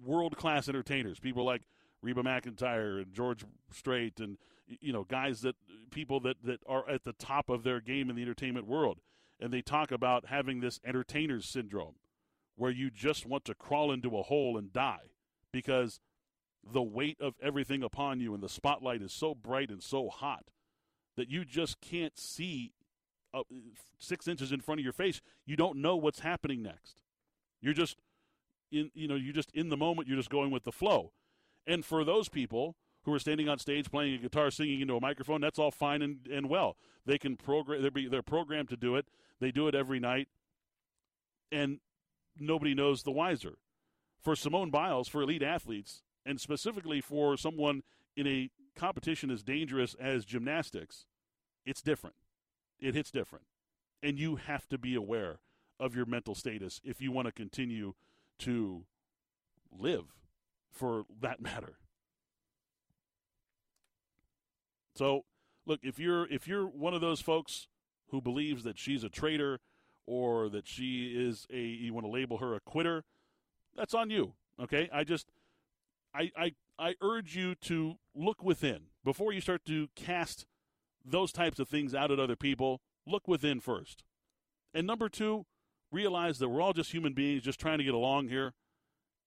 world 0.06 0.38
class 0.38 0.70
entertainers, 0.70 1.20
people 1.20 1.44
like 1.44 1.64
Reba 2.02 2.24
McEntire 2.24 3.02
and 3.02 3.14
George 3.14 3.44
Strait, 3.72 4.20
and 4.20 4.38
you 4.68 4.94
know 4.94 5.04
guys 5.04 5.42
that 5.42 5.56
people 5.92 6.20
that 6.22 6.38
that 6.44 6.60
are 6.68 6.88
at 6.90 7.04
the 7.04 7.14
top 7.14 7.50
of 7.50 7.64
their 7.64 7.80
game 7.80 8.10
in 8.10 8.16
the 8.16 8.22
entertainment 8.22 8.68
world, 8.68 9.00
and 9.40 9.54
they 9.54 9.62
talk 9.62 9.92
about 9.92 10.28
having 10.28 10.60
this 10.60 10.80
entertainers 10.86 11.46
syndrome, 11.46 11.96
where 12.56 12.72
you 12.72 12.90
just 12.90 13.26
want 13.26 13.46
to 13.46 13.56
crawl 13.56 13.92
into 13.92 14.18
a 14.18 14.24
hole 14.24 14.58
and 14.58 14.74
die 14.74 15.12
because 15.52 16.00
the 16.64 16.82
weight 16.82 17.18
of 17.22 17.36
everything 17.42 17.84
upon 17.84 18.20
you 18.20 18.34
and 18.34 18.44
the 18.44 18.50
spotlight 18.50 19.02
is 19.02 19.14
so 19.14 19.34
bright 19.34 19.70
and 19.70 19.82
so 19.82 20.10
hot 20.10 20.46
that 21.16 21.30
you 21.30 21.46
just 21.46 21.80
can't 21.82 22.18
see 22.18 22.74
uh, 23.34 23.44
six 24.00 24.28
inches 24.28 24.52
in 24.52 24.62
front 24.62 24.80
of 24.80 24.84
your 24.84 24.94
face. 24.94 25.22
You 25.46 25.56
don't 25.56 25.78
know 25.78 25.96
what's 25.96 26.20
happening 26.20 26.62
next. 26.62 27.02
You're 27.62 27.74
just 27.74 27.98
in, 28.72 28.92
you 28.94 29.08
know, 29.08 29.16
you're 29.16 29.34
just 29.34 29.52
in 29.52 29.70
the 29.70 29.78
moment. 29.78 30.08
You're 30.08 30.18
just 30.18 30.30
going 30.30 30.52
with 30.52 30.64
the 30.64 30.72
flow. 30.72 31.12
And 31.68 31.84
for 31.86 32.06
those 32.06 32.30
people 32.30 32.78
who 33.04 33.14
are 33.14 33.20
standing 33.20 33.48
on 33.48 33.60
stage 33.60 33.92
playing 33.92 34.16
a 34.16 34.18
guitar, 34.18 34.50
singing 34.50 34.82
into 34.82 34.96
a 34.96 35.02
microphone, 35.02 35.42
that's 35.42 35.60
all 35.60 35.72
fine 35.72 36.02
and, 36.02 36.28
and 36.32 36.50
well. 36.50 36.78
They 37.06 37.18
can 37.18 37.36
program. 37.36 37.82
They're, 37.82 38.10
they're 38.10 38.24
programmed 38.24 38.70
to 38.70 38.78
do 38.78 38.96
it. 38.96 39.06
They 39.40 39.52
do 39.52 39.68
it 39.68 39.76
every 39.76 40.00
night, 40.00 40.30
and 41.52 41.80
nobody 42.40 42.74
knows 42.74 43.04
the 43.04 43.12
wiser. 43.12 43.58
For 44.20 44.36
Simone 44.36 44.72
Biles, 44.72 45.08
for 45.08 45.22
elite 45.22 45.44
athletes, 45.44 46.02
and 46.26 46.42
specifically 46.42 47.02
for 47.02 47.38
someone 47.38 47.84
in 48.16 48.26
a 48.26 48.50
competition 48.76 49.30
as 49.30 49.44
dangerous 49.44 49.96
as 50.00 50.26
gymnastics, 50.26 51.06
it's 51.66 51.82
different. 51.82 52.16
It 52.80 52.96
hits 52.96 53.12
different. 53.12 53.46
And 54.02 54.20
you 54.20 54.38
have 54.38 54.68
to 54.70 54.78
be 54.78 54.96
aware 54.96 55.40
of 55.80 55.96
your 55.96 56.06
mental 56.06 56.36
status 56.36 56.82
if 56.84 57.00
you 57.00 57.12
want 57.12 57.28
to 57.28 57.32
continue 57.32 57.94
to 58.40 58.86
live 59.72 60.06
for 60.78 61.06
that 61.22 61.42
matter. 61.42 61.78
So, 64.96 65.26
look, 65.66 65.80
if 65.84 66.00
you're 66.00 66.28
if 66.32 66.48
you're 66.48 66.66
one 66.66 66.94
of 66.94 67.02
those 67.02 67.22
folks 67.22 67.68
who 68.10 68.22
believes 68.22 68.64
that 68.64 68.80
she's 68.80 69.04
a 69.04 69.10
traitor 69.10 69.60
or 70.06 70.50
that 70.50 70.68
she 70.68 71.14
is 71.16 71.46
a 71.52 71.60
you 71.60 71.94
want 71.94 72.06
to 72.06 72.12
label 72.12 72.38
her 72.38 72.56
a 72.56 72.60
quitter, 72.60 73.04
that's 73.76 73.94
on 73.94 74.10
you. 74.10 74.34
Okay? 74.60 74.90
I 74.92 75.04
just 75.04 75.28
I, 76.14 76.32
I, 76.36 76.52
I 76.80 76.96
urge 77.02 77.36
you 77.36 77.56
to 77.56 77.96
look 78.16 78.44
within 78.44 78.86
before 79.04 79.32
you 79.32 79.42
start 79.42 79.66
to 79.66 79.88
cast 79.96 80.46
those 81.06 81.32
types 81.32 81.60
of 81.60 81.70
things 81.70 81.94
out 81.94 82.12
at 82.12 82.20
other 82.20 82.36
people. 82.36 82.82
Look 83.06 83.28
within 83.28 83.60
first. 83.60 84.04
And 84.74 84.88
number 84.88 85.10
two, 85.10 85.46
realize 85.92 86.40
that 86.40 86.50
we're 86.50 86.62
all 86.62 86.74
just 86.74 86.92
human 86.92 87.14
beings 87.14 87.44
just 87.44 87.60
trying 87.60 87.78
to 87.78 87.84
get 87.84 87.94
along 87.94 88.30
here, 88.30 88.54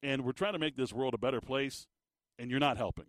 and 0.02 0.24
we're 0.24 0.32
trying 0.32 0.52
to 0.54 0.58
make 0.58 0.76
this 0.76 0.92
world 0.92 1.14
a 1.14 1.18
better 1.18 1.40
place, 1.40 1.86
and 2.38 2.50
you're 2.50 2.60
not 2.60 2.76
helping. 2.76 3.06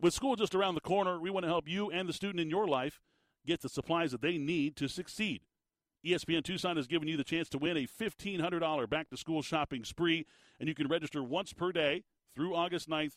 With 0.00 0.14
school 0.14 0.36
just 0.36 0.54
around 0.54 0.74
the 0.74 0.80
corner, 0.80 1.18
we 1.18 1.30
want 1.30 1.44
to 1.44 1.48
help 1.48 1.68
you 1.68 1.90
and 1.90 2.08
the 2.08 2.12
student 2.12 2.40
in 2.40 2.50
your 2.50 2.66
life 2.66 3.00
get 3.46 3.62
the 3.62 3.68
supplies 3.68 4.12
that 4.12 4.20
they 4.20 4.36
need 4.36 4.76
to 4.76 4.88
succeed. 4.88 5.42
ESPN 6.04 6.44
Tucson 6.44 6.76
has 6.76 6.86
given 6.86 7.08
you 7.08 7.16
the 7.16 7.24
chance 7.24 7.48
to 7.48 7.58
win 7.58 7.76
a 7.76 7.86
$1,500 7.86 8.88
back 8.88 9.08
to 9.10 9.16
school 9.16 9.42
shopping 9.42 9.84
spree, 9.84 10.26
and 10.60 10.68
you 10.68 10.74
can 10.74 10.88
register 10.88 11.22
once 11.22 11.52
per 11.52 11.72
day 11.72 12.04
through 12.34 12.54
August 12.54 12.88
9th 12.88 13.16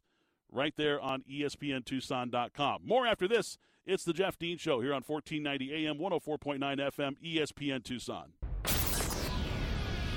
right 0.52 0.74
there 0.78 1.00
on 1.00 1.24
ESPNTucson.com. 1.30 2.82
More 2.84 3.06
after 3.06 3.28
this. 3.28 3.58
It's 3.86 4.04
the 4.04 4.14
Jeff 4.14 4.38
Dean 4.38 4.58
Show 4.58 4.82
here 4.82 4.94
on 4.94 5.04
1490 5.06 5.88
AM, 5.88 5.98
104.9 5.98 6.60
FM, 6.60 7.16
ESPN 7.24 7.84
Tucson. 7.84 8.34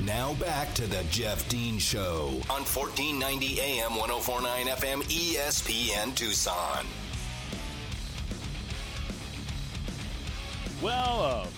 Now 0.07 0.35
back 0.35 0.75
to 0.75 0.87
the 0.89 1.05
Jeff 1.11 1.49
Dean 1.49 1.79
Show 1.79 2.31
on 2.51 2.65
1490 2.65 3.61
AM, 3.61 3.91
104.9 3.91 4.65
FM, 4.67 5.03
ESPN 5.05 6.13
Tucson. 6.17 6.87
Well, 10.83 11.23
a 11.23 11.49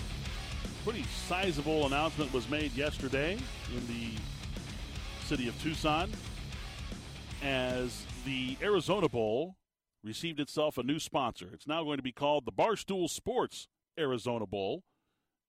pretty 0.85 1.04
sizable 1.26 1.87
announcement 1.87 2.35
was 2.35 2.46
made 2.50 2.74
yesterday 2.74 3.38
in 3.74 3.87
the 3.87 4.11
city 5.24 5.48
of 5.48 5.59
Tucson 5.62 6.12
as 7.42 8.04
the 8.26 8.59
Arizona 8.61 9.09
Bowl 9.09 9.57
received 10.02 10.38
itself 10.38 10.76
a 10.76 10.83
new 10.83 10.98
sponsor. 10.98 11.48
It's 11.54 11.66
now 11.66 11.83
going 11.83 11.96
to 11.96 12.02
be 12.02 12.12
called 12.12 12.44
the 12.44 12.52
Barstool 12.52 13.09
Sports 13.09 13.68
Arizona 13.98 14.46
Bowl. 14.46 14.83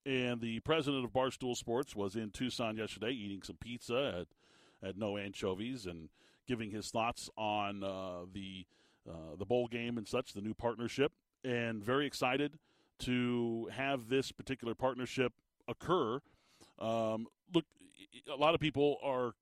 And 0.06 0.39
the 0.39 0.60
president 0.60 1.04
of 1.04 1.12
Barstool 1.12 1.58
Sports 1.58 1.96
was 1.96 2.15
in 2.15 2.30
Tucson 2.30 2.78
yesterday 2.78 3.12
eating 3.12 3.41
some 3.41 3.58
pizza 3.58 4.26
at, 4.84 4.89
at 4.89 4.98
No 4.98 5.18
Anchovies 5.18 5.88
and 5.88 6.10
giving 6.48 6.70
his 6.70 6.91
thoughts 6.91 7.30
on 7.38 7.84
uh, 7.84 8.26
the 8.32 8.65
uh, 9.10 9.36
the 9.38 9.46
bowl 9.46 9.68
game 9.68 9.98
and 9.98 10.08
such, 10.08 10.34
the 10.34 10.41
new 10.41 10.54
partnership, 10.54 11.12
and 11.44 11.84
very 11.84 12.08
excited 12.08 12.58
to 12.98 13.70
have 13.72 14.10
this 14.10 14.32
particular 14.32 14.74
partnership 14.74 15.34
occur. 15.68 16.20
Um, 16.80 17.28
look, 17.54 17.65
a 18.32 18.36
lot 18.36 18.56
of 18.56 18.60
people 18.60 18.98
are 19.04 19.34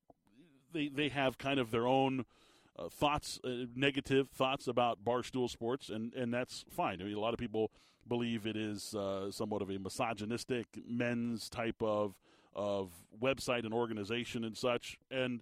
they 0.73 0.89
they 0.89 1.09
have 1.09 1.37
kind 1.37 1.59
of 1.59 1.71
their 1.71 1.87
own 1.87 2.25
uh, 2.77 2.89
thoughts, 2.89 3.39
uh, 3.43 3.65
negative 3.75 4.29
thoughts 4.29 4.67
about 4.67 5.03
barstool 5.03 5.49
sports, 5.49 5.89
and 5.89 6.13
and 6.13 6.33
that's 6.33 6.65
fine. 6.69 7.01
I 7.01 7.05
mean, 7.05 7.15
a 7.15 7.19
lot 7.19 7.33
of 7.33 7.39
people 7.39 7.71
believe 8.07 8.45
it 8.45 8.55
is 8.55 8.93
uh, 8.95 9.31
somewhat 9.31 9.61
of 9.61 9.69
a 9.69 9.77
misogynistic 9.79 10.67
men's 10.87 11.49
type 11.49 11.81
of 11.81 12.15
of 12.55 12.91
website 13.19 13.65
and 13.65 13.73
organization 13.73 14.43
and 14.43 14.55
such, 14.55 14.99
and 15.09 15.41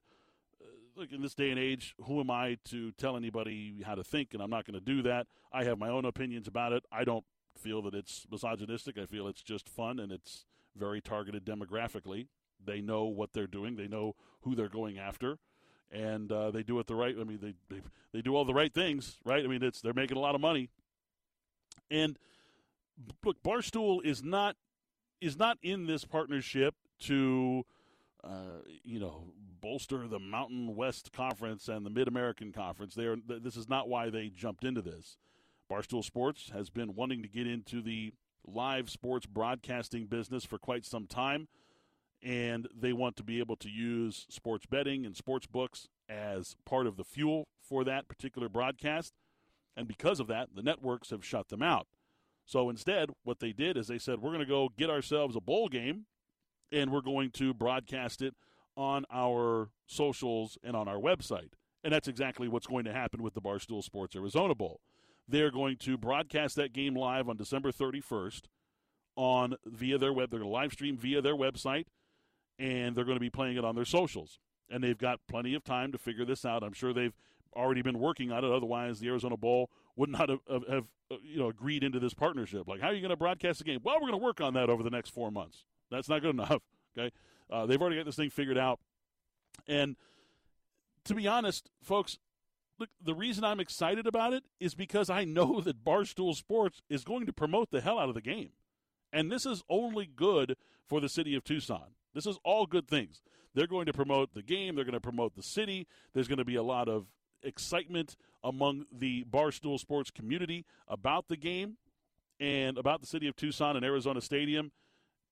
uh, 0.61 0.65
look, 0.95 1.11
in 1.11 1.21
this 1.21 1.35
day 1.35 1.49
and 1.49 1.59
age, 1.59 1.93
who 2.05 2.21
am 2.21 2.31
I 2.31 2.57
to 2.65 2.91
tell 2.93 3.17
anybody 3.17 3.83
how 3.85 3.95
to 3.95 4.03
think? 4.03 4.33
And 4.33 4.41
I'm 4.41 4.49
not 4.49 4.65
going 4.65 4.79
to 4.79 4.85
do 4.85 5.01
that. 5.01 5.27
I 5.51 5.65
have 5.65 5.77
my 5.77 5.89
own 5.89 6.05
opinions 6.05 6.47
about 6.47 6.71
it. 6.71 6.85
I 6.89 7.03
don't 7.03 7.25
feel 7.57 7.81
that 7.81 7.93
it's 7.93 8.25
misogynistic. 8.31 8.97
I 8.97 9.05
feel 9.05 9.27
it's 9.27 9.41
just 9.41 9.67
fun 9.67 9.99
and 9.99 10.11
it's 10.11 10.45
very 10.75 11.01
targeted 11.01 11.45
demographically. 11.45 12.27
They 12.63 12.81
know 12.81 13.05
what 13.05 13.33
they're 13.33 13.47
doing. 13.47 13.75
They 13.75 13.87
know 13.87 14.15
who 14.41 14.55
they're 14.55 14.69
going 14.69 14.97
after, 14.97 15.37
and 15.91 16.31
uh, 16.31 16.51
they 16.51 16.63
do 16.63 16.79
it 16.79 16.87
the 16.87 16.95
right. 16.95 17.15
I 17.19 17.23
mean, 17.23 17.39
they, 17.41 17.53
they 17.73 17.81
they 18.13 18.21
do 18.21 18.35
all 18.35 18.45
the 18.45 18.53
right 18.53 18.73
things, 18.73 19.17
right? 19.25 19.43
I 19.43 19.47
mean, 19.47 19.63
it's 19.63 19.81
they're 19.81 19.93
making 19.93 20.17
a 20.17 20.19
lot 20.19 20.35
of 20.35 20.41
money. 20.41 20.69
And 21.89 22.17
look, 23.23 23.41
Barstool 23.43 24.03
is 24.03 24.23
not 24.23 24.55
is 25.19 25.37
not 25.37 25.57
in 25.61 25.85
this 25.85 26.03
partnership 26.03 26.73
to, 27.01 27.63
uh, 28.23 28.61
you 28.83 28.99
know, 28.99 29.33
bolster 29.61 30.07
the 30.07 30.19
Mountain 30.19 30.75
West 30.75 31.11
Conference 31.13 31.67
and 31.67 31.85
the 31.85 31.91
Mid 31.91 32.07
American 32.07 32.51
Conference. 32.51 32.95
They 32.95 33.05
are, 33.05 33.17
this 33.27 33.55
is 33.55 33.69
not 33.69 33.87
why 33.87 34.09
they 34.09 34.29
jumped 34.29 34.63
into 34.63 34.81
this. 34.81 35.17
Barstool 35.71 36.03
Sports 36.03 36.49
has 36.53 36.69
been 36.69 36.95
wanting 36.95 37.21
to 37.21 37.29
get 37.29 37.47
into 37.47 37.81
the 37.81 38.13
live 38.45 38.89
sports 38.89 39.27
broadcasting 39.27 40.07
business 40.07 40.43
for 40.43 40.57
quite 40.57 40.85
some 40.85 41.05
time, 41.05 41.47
and 42.21 42.67
they 42.75 42.93
want 42.93 43.15
to 43.17 43.23
be 43.23 43.39
able 43.39 43.55
to 43.57 43.69
use 43.69 44.25
sports 44.29 44.65
betting 44.65 45.05
and 45.05 45.15
sports 45.15 45.45
books 45.45 45.87
as 46.09 46.55
part 46.65 46.87
of 46.87 46.97
the 46.97 47.03
fuel 47.03 47.47
for 47.61 47.83
that 47.83 48.07
particular 48.07 48.49
broadcast. 48.49 49.13
And 49.77 49.87
because 49.87 50.19
of 50.19 50.27
that, 50.27 50.49
the 50.55 50.63
networks 50.63 51.11
have 51.11 51.23
shut 51.23 51.49
them 51.49 51.61
out. 51.61 51.87
So 52.51 52.69
instead, 52.69 53.11
what 53.23 53.39
they 53.39 53.53
did 53.53 53.77
is 53.77 53.87
they 53.87 53.97
said, 53.97 54.19
we're 54.19 54.31
going 54.31 54.41
to 54.41 54.45
go 54.45 54.67
get 54.77 54.89
ourselves 54.89 55.37
a 55.37 55.39
bowl 55.39 55.69
game 55.69 56.05
and 56.69 56.91
we're 56.91 56.99
going 56.99 57.31
to 57.31 57.53
broadcast 57.53 58.21
it 58.21 58.35
on 58.75 59.05
our 59.09 59.69
socials 59.87 60.57
and 60.61 60.75
on 60.75 60.89
our 60.89 60.97
website. 60.97 61.53
And 61.81 61.93
that's 61.93 62.09
exactly 62.09 62.49
what's 62.49 62.67
going 62.67 62.83
to 62.83 62.91
happen 62.91 63.23
with 63.23 63.35
the 63.35 63.41
Barstool 63.41 63.81
Sports 63.81 64.17
Arizona 64.17 64.53
Bowl. 64.53 64.81
They're 65.29 65.49
going 65.49 65.77
to 65.77 65.97
broadcast 65.97 66.57
that 66.57 66.73
game 66.73 66.93
live 66.93 67.29
on 67.29 67.37
December 67.37 67.71
31st 67.71 68.41
on 69.15 69.55
via 69.65 69.97
their 69.97 70.11
web. 70.11 70.29
They're 70.29 70.41
going 70.41 70.51
to 70.51 70.53
live 70.53 70.73
stream 70.73 70.97
via 70.97 71.21
their 71.21 71.37
website, 71.37 71.85
and 72.59 72.97
they're 72.97 73.05
going 73.05 73.15
to 73.15 73.21
be 73.21 73.29
playing 73.29 73.55
it 73.55 73.63
on 73.63 73.75
their 73.75 73.85
socials. 73.85 74.39
And 74.69 74.83
they've 74.83 74.97
got 74.97 75.21
plenty 75.29 75.53
of 75.53 75.63
time 75.63 75.93
to 75.93 75.97
figure 75.97 76.25
this 76.25 76.43
out. 76.43 76.63
I'm 76.63 76.73
sure 76.73 76.91
they've 76.91 77.15
already 77.55 77.81
been 77.81 77.99
working 77.99 78.29
on 78.29 78.43
it. 78.43 78.51
Otherwise, 78.51 78.99
the 78.99 79.07
Arizona 79.07 79.37
Bowl 79.37 79.69
would 80.01 80.09
not 80.09 80.29
have, 80.29 80.39
have, 80.49 80.85
uh, 81.11 81.15
you 81.23 81.37
know 81.37 81.49
agreed 81.49 81.83
into 81.83 81.99
this 81.99 82.15
partnership. 82.15 82.67
Like, 82.67 82.81
how 82.81 82.87
are 82.87 82.93
you 82.93 83.01
going 83.01 83.11
to 83.11 83.15
broadcast 83.15 83.59
the 83.59 83.65
game? 83.65 83.81
Well, 83.83 83.95
we're 83.95 84.09
going 84.09 84.19
to 84.19 84.25
work 84.25 84.41
on 84.41 84.55
that 84.55 84.67
over 84.67 84.81
the 84.81 84.89
next 84.89 85.11
four 85.11 85.29
months. 85.29 85.63
That's 85.91 86.09
not 86.09 86.21
good 86.21 86.35
enough. 86.35 86.61
Okay, 86.99 87.09
uh, 87.49 87.65
they've 87.65 87.81
already 87.81 87.95
got 87.95 88.05
this 88.05 88.17
thing 88.17 88.29
figured 88.29 88.57
out. 88.57 88.81
And 89.65 89.95
to 91.05 91.15
be 91.15 91.25
honest, 91.25 91.69
folks, 91.81 92.17
look, 92.77 92.89
the 93.01 93.15
reason 93.15 93.45
I'm 93.45 93.61
excited 93.61 94.05
about 94.05 94.33
it 94.33 94.43
is 94.59 94.75
because 94.75 95.09
I 95.09 95.23
know 95.23 95.61
that 95.61 95.85
Barstool 95.85 96.35
Sports 96.35 96.81
is 96.89 97.05
going 97.05 97.27
to 97.27 97.31
promote 97.31 97.71
the 97.71 97.79
hell 97.79 97.97
out 97.97 98.09
of 98.09 98.15
the 98.15 98.21
game. 98.21 98.49
And 99.13 99.31
this 99.31 99.45
is 99.45 99.63
only 99.69 100.05
good 100.05 100.57
for 100.85 100.99
the 100.99 101.07
city 101.07 101.33
of 101.33 101.45
Tucson. 101.45 101.93
This 102.13 102.25
is 102.25 102.37
all 102.43 102.65
good 102.65 102.89
things. 102.89 103.21
They're 103.53 103.67
going 103.67 103.85
to 103.85 103.93
promote 103.93 104.33
the 104.33 104.43
game, 104.43 104.75
they're 104.75 104.83
going 104.83 104.91
to 104.91 104.99
promote 104.99 105.37
the 105.37 105.43
city. 105.43 105.87
There's 106.13 106.27
going 106.27 106.39
to 106.39 106.45
be 106.45 106.55
a 106.55 106.63
lot 106.63 106.89
of 106.89 107.05
excitement 107.43 108.15
among 108.43 108.85
the 108.91 109.23
Barstool 109.25 109.79
Sports 109.79 110.11
community 110.11 110.65
about 110.87 111.27
the 111.27 111.37
game 111.37 111.77
and 112.39 112.77
about 112.77 113.01
the 113.01 113.07
city 113.07 113.27
of 113.27 113.35
Tucson 113.35 113.75
and 113.75 113.85
Arizona 113.85 114.21
Stadium. 114.21 114.71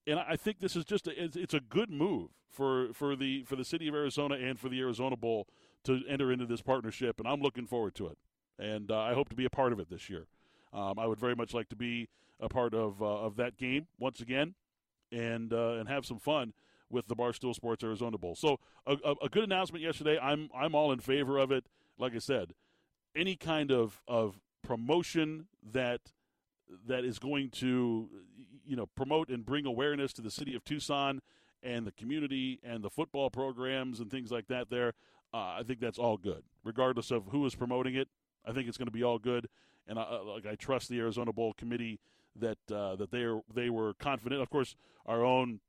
And 0.05 0.19
I 0.19 0.35
think 0.35 0.59
this 0.59 0.75
is 0.75 0.85
just 0.85 1.07
a, 1.07 1.11
it's 1.23 1.53
a 1.53 1.59
good 1.59 1.89
move 1.89 2.29
for, 2.49 2.93
for 2.93 3.15
the 3.15 3.43
for 3.43 3.55
the 3.55 3.65
city 3.65 3.87
of 3.87 3.95
Arizona 3.95 4.35
and 4.35 4.59
for 4.59 4.69
the 4.69 4.79
Arizona 4.79 5.15
Bowl 5.15 5.47
to 5.83 6.01
enter 6.07 6.31
into 6.31 6.45
this 6.45 6.61
partnership, 6.61 7.19
and 7.19 7.27
I'm 7.27 7.41
looking 7.41 7.65
forward 7.65 7.95
to 7.95 8.07
it. 8.07 8.17
And 8.57 8.91
uh, 8.91 8.99
I 8.99 9.13
hope 9.13 9.29
to 9.29 9.35
be 9.35 9.45
a 9.45 9.49
part 9.49 9.71
of 9.71 9.79
it 9.79 9.89
this 9.89 10.09
year. 10.09 10.27
Um, 10.73 10.99
I 10.99 11.07
would 11.07 11.19
very 11.19 11.35
much 11.35 11.53
like 11.53 11.69
to 11.69 11.75
be 11.75 12.09
a 12.39 12.49
part 12.49 12.73
of 12.73 13.01
uh, 13.01 13.05
of 13.05 13.35
that 13.37 13.57
game 13.57 13.87
once 13.97 14.19
again, 14.19 14.55
and 15.11 15.53
uh, 15.53 15.73
and 15.73 15.87
have 15.87 16.05
some 16.05 16.19
fun 16.19 16.53
with 16.89 17.07
the 17.07 17.15
Barstool 17.15 17.53
Sports 17.55 17.83
Arizona 17.83 18.17
Bowl. 18.17 18.35
So 18.35 18.59
a, 18.85 18.97
a, 19.05 19.15
a, 19.23 19.29
good 19.29 19.43
announcement 19.43 19.83
yesterday. 19.83 20.17
I'm 20.21 20.49
I'm 20.55 20.75
all 20.75 20.91
in 20.91 20.99
favor 20.99 21.37
of 21.37 21.51
it. 21.51 21.65
Like 21.99 22.15
I 22.15 22.19
said, 22.19 22.53
any 23.15 23.35
kind 23.35 23.71
of 23.71 24.01
of 24.07 24.39
promotion 24.63 25.47
that 25.71 26.01
that 26.87 27.03
is 27.03 27.19
going 27.19 27.49
to 27.49 28.09
you 28.65 28.75
know 28.75 28.87
promote 28.95 29.29
and 29.29 29.45
bring 29.45 29.65
awareness 29.65 30.13
to 30.13 30.21
the 30.21 30.31
city 30.31 30.55
of 30.55 30.63
Tucson 30.63 31.21
and 31.61 31.85
the 31.85 31.91
community 31.91 32.59
and 32.63 32.83
the 32.83 32.89
football 32.89 33.29
programs 33.29 33.99
and 33.99 34.09
things 34.09 34.31
like 34.31 34.47
that 34.47 34.69
there 34.69 34.93
uh, 35.33 35.57
I 35.59 35.63
think 35.65 35.79
that's 35.79 35.99
all 35.99 36.17
good, 36.17 36.43
regardless 36.63 37.11
of 37.11 37.27
who 37.31 37.45
is 37.45 37.55
promoting 37.55 37.95
it. 37.95 38.07
I 38.45 38.51
think 38.51 38.67
it's 38.67 38.77
going 38.77 38.87
to 38.87 38.91
be 38.91 39.03
all 39.03 39.19
good, 39.19 39.47
and 39.87 39.99
I, 39.99 40.03
uh, 40.03 40.23
like 40.23 40.45
I 40.45 40.55
trust 40.55 40.89
the 40.89 40.99
Arizona 40.99 41.31
Bowl 41.31 41.53
committee 41.53 41.99
that 42.35 42.57
uh, 42.71 42.95
that 42.95 43.11
they 43.11 43.23
are, 43.23 43.41
they 43.53 43.69
were 43.69 43.93
confident. 43.93 44.41
Of 44.41 44.49
course, 44.49 44.75
our 45.05 45.23
own 45.23 45.59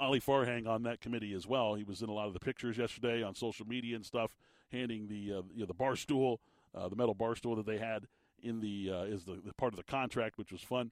Ali 0.00 0.20
Farhang 0.20 0.66
on 0.66 0.84
that 0.84 1.00
committee 1.00 1.34
as 1.34 1.46
well. 1.46 1.74
He 1.74 1.84
was 1.84 2.02
in 2.02 2.08
a 2.08 2.12
lot 2.12 2.28
of 2.28 2.34
the 2.34 2.40
pictures 2.40 2.78
yesterday 2.78 3.22
on 3.22 3.34
social 3.34 3.66
media 3.66 3.96
and 3.96 4.06
stuff, 4.06 4.34
handing 4.72 5.08
the 5.08 5.38
uh, 5.38 5.42
you 5.54 5.60
know, 5.60 5.66
the 5.66 5.74
bar 5.74 5.96
stool, 5.96 6.40
uh, 6.74 6.88
the 6.88 6.96
metal 6.96 7.14
bar 7.14 7.34
stool 7.36 7.56
that 7.56 7.66
they 7.66 7.78
had 7.78 8.06
in 8.42 8.60
the 8.60 8.90
uh, 8.92 9.02
is 9.02 9.24
the, 9.24 9.40
the, 9.44 9.52
part 9.54 9.72
of 9.72 9.76
the 9.76 9.84
contract, 9.84 10.38
which 10.38 10.52
was 10.52 10.62
fun. 10.62 10.90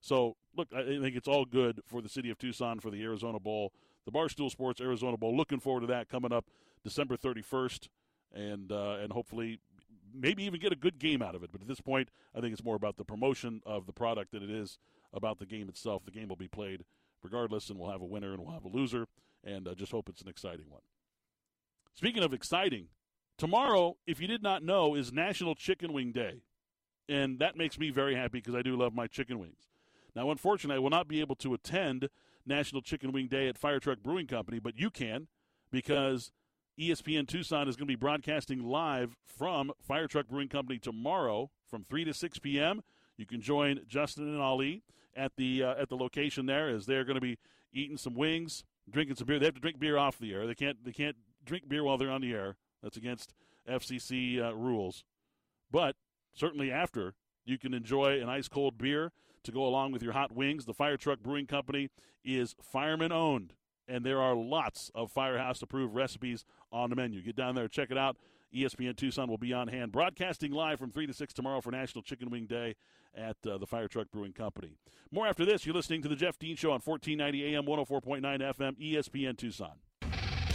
So 0.00 0.36
look, 0.56 0.68
I 0.74 0.84
think 0.84 1.16
it's 1.16 1.28
all 1.28 1.44
good 1.44 1.80
for 1.86 2.00
the 2.00 2.08
city 2.08 2.30
of 2.30 2.38
Tucson 2.38 2.80
for 2.80 2.90
the 2.90 3.02
Arizona 3.02 3.40
Bowl, 3.40 3.72
the 4.04 4.12
Barstool 4.12 4.50
Sports 4.50 4.80
Arizona 4.80 5.16
Bowl. 5.16 5.36
Looking 5.36 5.60
forward 5.60 5.80
to 5.80 5.86
that 5.88 6.08
coming 6.08 6.32
up 6.32 6.46
December 6.84 7.16
31st, 7.16 7.88
and 8.34 8.72
uh, 8.72 8.98
and 9.00 9.12
hopefully 9.12 9.58
maybe 10.14 10.44
even 10.44 10.60
get 10.60 10.72
a 10.72 10.76
good 10.76 10.98
game 10.98 11.22
out 11.22 11.34
of 11.34 11.42
it. 11.42 11.50
But 11.52 11.60
at 11.60 11.68
this 11.68 11.80
point, 11.80 12.10
I 12.34 12.40
think 12.40 12.52
it's 12.52 12.64
more 12.64 12.76
about 12.76 12.96
the 12.96 13.04
promotion 13.04 13.60
of 13.66 13.86
the 13.86 13.92
product 13.92 14.32
than 14.32 14.42
it 14.42 14.50
is 14.50 14.78
about 15.12 15.38
the 15.38 15.46
game 15.46 15.68
itself. 15.68 16.04
The 16.04 16.10
game 16.10 16.28
will 16.28 16.36
be 16.36 16.48
played 16.48 16.84
regardless, 17.22 17.68
and 17.70 17.78
we'll 17.78 17.90
have 17.90 18.00
a 18.00 18.06
winner 18.06 18.32
and 18.32 18.42
we'll 18.42 18.54
have 18.54 18.64
a 18.64 18.68
loser, 18.68 19.06
and 19.44 19.66
uh, 19.66 19.74
just 19.74 19.92
hope 19.92 20.08
it's 20.08 20.22
an 20.22 20.28
exciting 20.28 20.66
one. 20.68 20.82
Speaking 21.94 22.22
of 22.22 22.32
exciting, 22.32 22.86
tomorrow, 23.38 23.96
if 24.06 24.20
you 24.20 24.26
did 24.26 24.42
not 24.42 24.62
know, 24.62 24.94
is 24.94 25.12
National 25.12 25.54
Chicken 25.54 25.92
Wing 25.92 26.12
Day. 26.12 26.42
And 27.08 27.38
that 27.38 27.56
makes 27.56 27.78
me 27.78 27.90
very 27.90 28.14
happy 28.14 28.38
because 28.38 28.54
I 28.54 28.60
do 28.60 28.76
love 28.76 28.92
my 28.92 29.06
chicken 29.06 29.38
wings. 29.38 29.68
Now, 30.14 30.30
unfortunately, 30.30 30.76
I 30.76 30.80
will 30.80 30.90
not 30.90 31.08
be 31.08 31.20
able 31.20 31.36
to 31.36 31.54
attend 31.54 32.10
National 32.44 32.82
Chicken 32.82 33.12
Wing 33.12 33.28
Day 33.28 33.48
at 33.48 33.56
Fire 33.56 33.78
Truck 33.78 34.00
Brewing 34.02 34.26
Company, 34.26 34.58
but 34.58 34.78
you 34.78 34.90
can 34.90 35.28
because 35.70 36.32
ESPN 36.78 37.26
Tucson 37.26 37.68
is 37.68 37.76
going 37.76 37.86
to 37.86 37.92
be 37.92 37.96
broadcasting 37.96 38.62
live 38.64 39.16
from 39.24 39.72
Fire 39.80 40.06
Truck 40.06 40.28
Brewing 40.28 40.48
Company 40.48 40.78
tomorrow 40.78 41.50
from 41.68 41.84
3 41.84 42.04
to 42.04 42.14
6 42.14 42.38
p.m. 42.40 42.82
You 43.16 43.26
can 43.26 43.40
join 43.40 43.80
Justin 43.86 44.28
and 44.28 44.40
Ali 44.40 44.82
at 45.16 45.32
the 45.36 45.64
uh, 45.64 45.74
at 45.74 45.88
the 45.88 45.96
location 45.96 46.46
there 46.46 46.68
as 46.68 46.86
they're 46.86 47.04
going 47.04 47.16
to 47.16 47.20
be 47.20 47.38
eating 47.72 47.96
some 47.96 48.14
wings, 48.14 48.64
drinking 48.88 49.16
some 49.16 49.26
beer. 49.26 49.38
They 49.38 49.46
have 49.46 49.54
to 49.54 49.60
drink 49.60 49.78
beer 49.78 49.98
off 49.98 50.18
the 50.18 50.32
air. 50.32 50.46
They 50.46 50.54
can't 50.54 50.84
they 50.84 50.92
can't 50.92 51.16
drink 51.44 51.68
beer 51.68 51.82
while 51.82 51.98
they're 51.98 52.10
on 52.10 52.20
the 52.20 52.32
air. 52.32 52.56
That's 52.82 52.96
against 52.96 53.34
FCC 53.68 54.42
uh, 54.42 54.54
rules. 54.54 55.04
But 55.70 55.96
certainly 56.32 56.70
after, 56.70 57.14
you 57.44 57.58
can 57.58 57.74
enjoy 57.74 58.20
an 58.20 58.28
ice 58.28 58.48
cold 58.48 58.78
beer 58.78 59.12
to 59.44 59.52
go 59.52 59.64
along 59.64 59.92
with 59.92 60.02
your 60.02 60.12
hot 60.12 60.32
wings. 60.32 60.64
The 60.64 60.74
Fire 60.74 60.96
Truck 60.96 61.20
Brewing 61.20 61.46
Company 61.46 61.90
is 62.24 62.54
fireman 62.60 63.12
owned 63.12 63.54
and 63.88 64.04
there 64.04 64.20
are 64.20 64.34
lots 64.34 64.90
of 64.94 65.10
Firehouse 65.10 65.62
approved 65.62 65.94
recipes 65.94 66.44
on 66.70 66.90
the 66.90 66.96
menu. 66.96 67.22
Get 67.22 67.36
down 67.36 67.54
there, 67.54 67.66
check 67.66 67.90
it 67.90 67.98
out. 67.98 68.16
ESPN 68.54 68.96
Tucson 68.96 69.28
will 69.28 69.38
be 69.38 69.52
on 69.52 69.68
hand, 69.68 69.92
broadcasting 69.92 70.52
live 70.52 70.78
from 70.78 70.90
3 70.90 71.06
to 71.06 71.12
6 71.12 71.34
tomorrow 71.34 71.60
for 71.60 71.70
National 71.70 72.02
Chicken 72.02 72.30
Wing 72.30 72.46
Day 72.46 72.76
at 73.14 73.36
uh, 73.46 73.58
the 73.58 73.66
Fire 73.66 73.88
Truck 73.88 74.10
Brewing 74.10 74.32
Company. 74.32 74.76
More 75.10 75.26
after 75.26 75.44
this. 75.44 75.66
You're 75.66 75.74
listening 75.74 76.02
to 76.02 76.08
The 76.08 76.16
Jeff 76.16 76.38
Dean 76.38 76.56
Show 76.56 76.70
on 76.70 76.80
1490 76.80 77.54
AM, 77.54 77.64
104.9 77.64 78.54
FM, 78.54 78.78
ESPN 78.78 79.36
Tucson. 79.36 79.72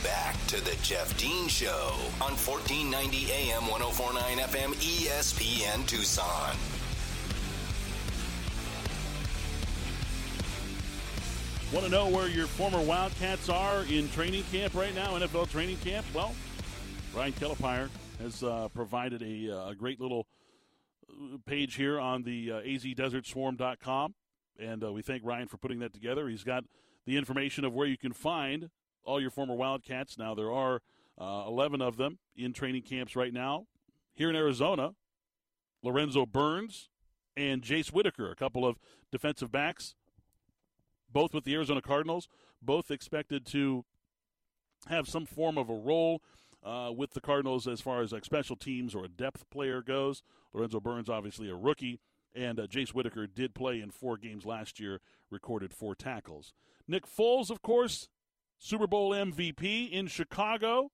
Back 0.04 0.36
to 0.48 0.62
The 0.62 0.76
Jeff 0.84 1.18
Dean 1.18 1.48
Show 1.48 1.94
on 2.20 2.36
1490 2.36 3.32
AM, 3.32 3.62
104.9 3.62 4.38
FM, 4.38 4.74
ESPN 4.76 5.88
Tucson. 5.88 6.58
Want 11.72 11.86
to 11.86 11.90
know 11.90 12.10
where 12.10 12.28
your 12.28 12.48
former 12.48 12.82
Wildcats 12.82 13.48
are 13.48 13.86
in 13.86 14.10
training 14.10 14.44
camp 14.52 14.76
right 14.76 14.94
now, 14.94 15.18
NFL 15.18 15.50
training 15.50 15.78
camp? 15.78 16.06
Well, 16.14 16.36
Ryan 17.16 17.34
Kelapire 17.34 17.90
has 18.22 18.44
uh, 18.44 18.68
provided 18.74 19.22
a, 19.22 19.58
uh, 19.58 19.70
a, 19.70 19.76
great 19.76 20.02
little 20.02 20.28
uh, 21.10 21.38
page 21.46 21.76
here 21.76 21.98
on 21.98 22.24
the 22.24 22.52
uh, 22.52 22.56
azdesertswarm.com, 22.62 24.16
and 24.60 24.84
uh, 24.84 24.92
we 24.92 25.02
thank 25.02 25.24
Ryan 25.24 25.48
for 25.48 25.56
putting 25.56 25.80
that 25.80 25.94
together. 25.94 26.28
He's 26.28 26.44
got 26.44 26.66
the 27.06 27.16
information 27.16 27.64
of 27.64 27.74
where 27.74 27.88
you 27.88 27.98
can 27.98 28.12
find 28.12 28.70
all 29.06 29.22
your 29.22 29.32
former 29.32 29.56
Wildcats. 29.56 30.18
Now, 30.18 30.34
there 30.36 30.52
are 30.52 30.82
uh, 31.20 31.46
11 31.48 31.82
of 31.82 31.98
them 31.98 32.20
in 32.36 32.54
training 32.54 32.84
camps 32.84 33.16
right 33.16 33.34
now. 33.34 33.68
Here 34.14 34.30
in 34.30 34.36
Arizona, 34.36 34.94
Lorenzo 35.82 36.26
Burns 36.26 36.90
and 37.36 37.62
Jace 37.62 37.92
Whitaker, 37.92 38.30
a 38.30 38.36
couple 38.36 38.66
of 38.66 38.78
defensive 39.12 39.52
backs 39.52 39.96
both 41.14 41.34
with 41.34 41.46
the 41.46 41.54
Arizona 41.54 41.82
Cardinals, 41.82 42.28
both 42.62 42.92
expected 42.92 43.46
to 43.46 43.86
have 44.88 45.08
some 45.08 45.26
form 45.26 45.58
of 45.58 45.70
a 45.70 45.76
role 45.76 46.22
uh, 46.64 46.92
with 46.94 47.14
the 47.14 47.22
Cardinals 47.22 47.68
as 47.68 47.80
far 47.80 48.02
as 48.02 48.12
like 48.12 48.26
special 48.26 48.56
teams 48.56 48.96
or 48.96 49.06
a 49.06 49.10
depth 49.10 49.50
player 49.50 49.82
goes. 49.82 50.24
Lorenzo 50.54 50.80
Burns, 50.80 51.10
obviously 51.10 51.50
a 51.50 51.56
rookie, 51.56 52.00
and 52.36 52.60
uh, 52.60 52.68
Jace 52.68 52.90
Whitaker 52.90 53.28
did 53.28 53.54
play 53.54 53.80
in 53.80 53.92
four 53.92 54.18
games 54.18 54.46
last 54.46 54.80
year, 54.80 55.00
recorded 55.30 55.74
four 55.74 55.96
tackles. 55.96 56.54
Nick 56.88 57.06
Foles, 57.06 57.50
of 57.50 57.62
course, 57.62 58.10
Super 58.64 58.88
Bowl 58.88 59.12
MVP 59.12 59.92
in 59.92 60.08
Chicago, 60.08 60.90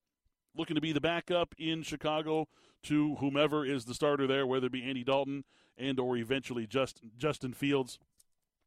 looking 0.56 0.74
to 0.74 0.82
be 0.82 0.92
the 0.92 1.00
backup 1.00 1.54
in 1.60 1.84
Chicago 1.84 2.48
to 2.82 3.14
whomever 3.18 3.64
is 3.64 3.86
the 3.86 3.94
starter 3.94 4.26
there, 4.26 4.48
whether 4.48 4.66
it 4.66 4.72
be 4.72 4.82
Andy 4.82 5.04
Dalton 5.04 5.44
and 5.78 6.00
or 6.00 6.18
eventually 6.18 6.66
just 6.66 7.00
Justin 7.16 7.54
Fields. 7.54 8.00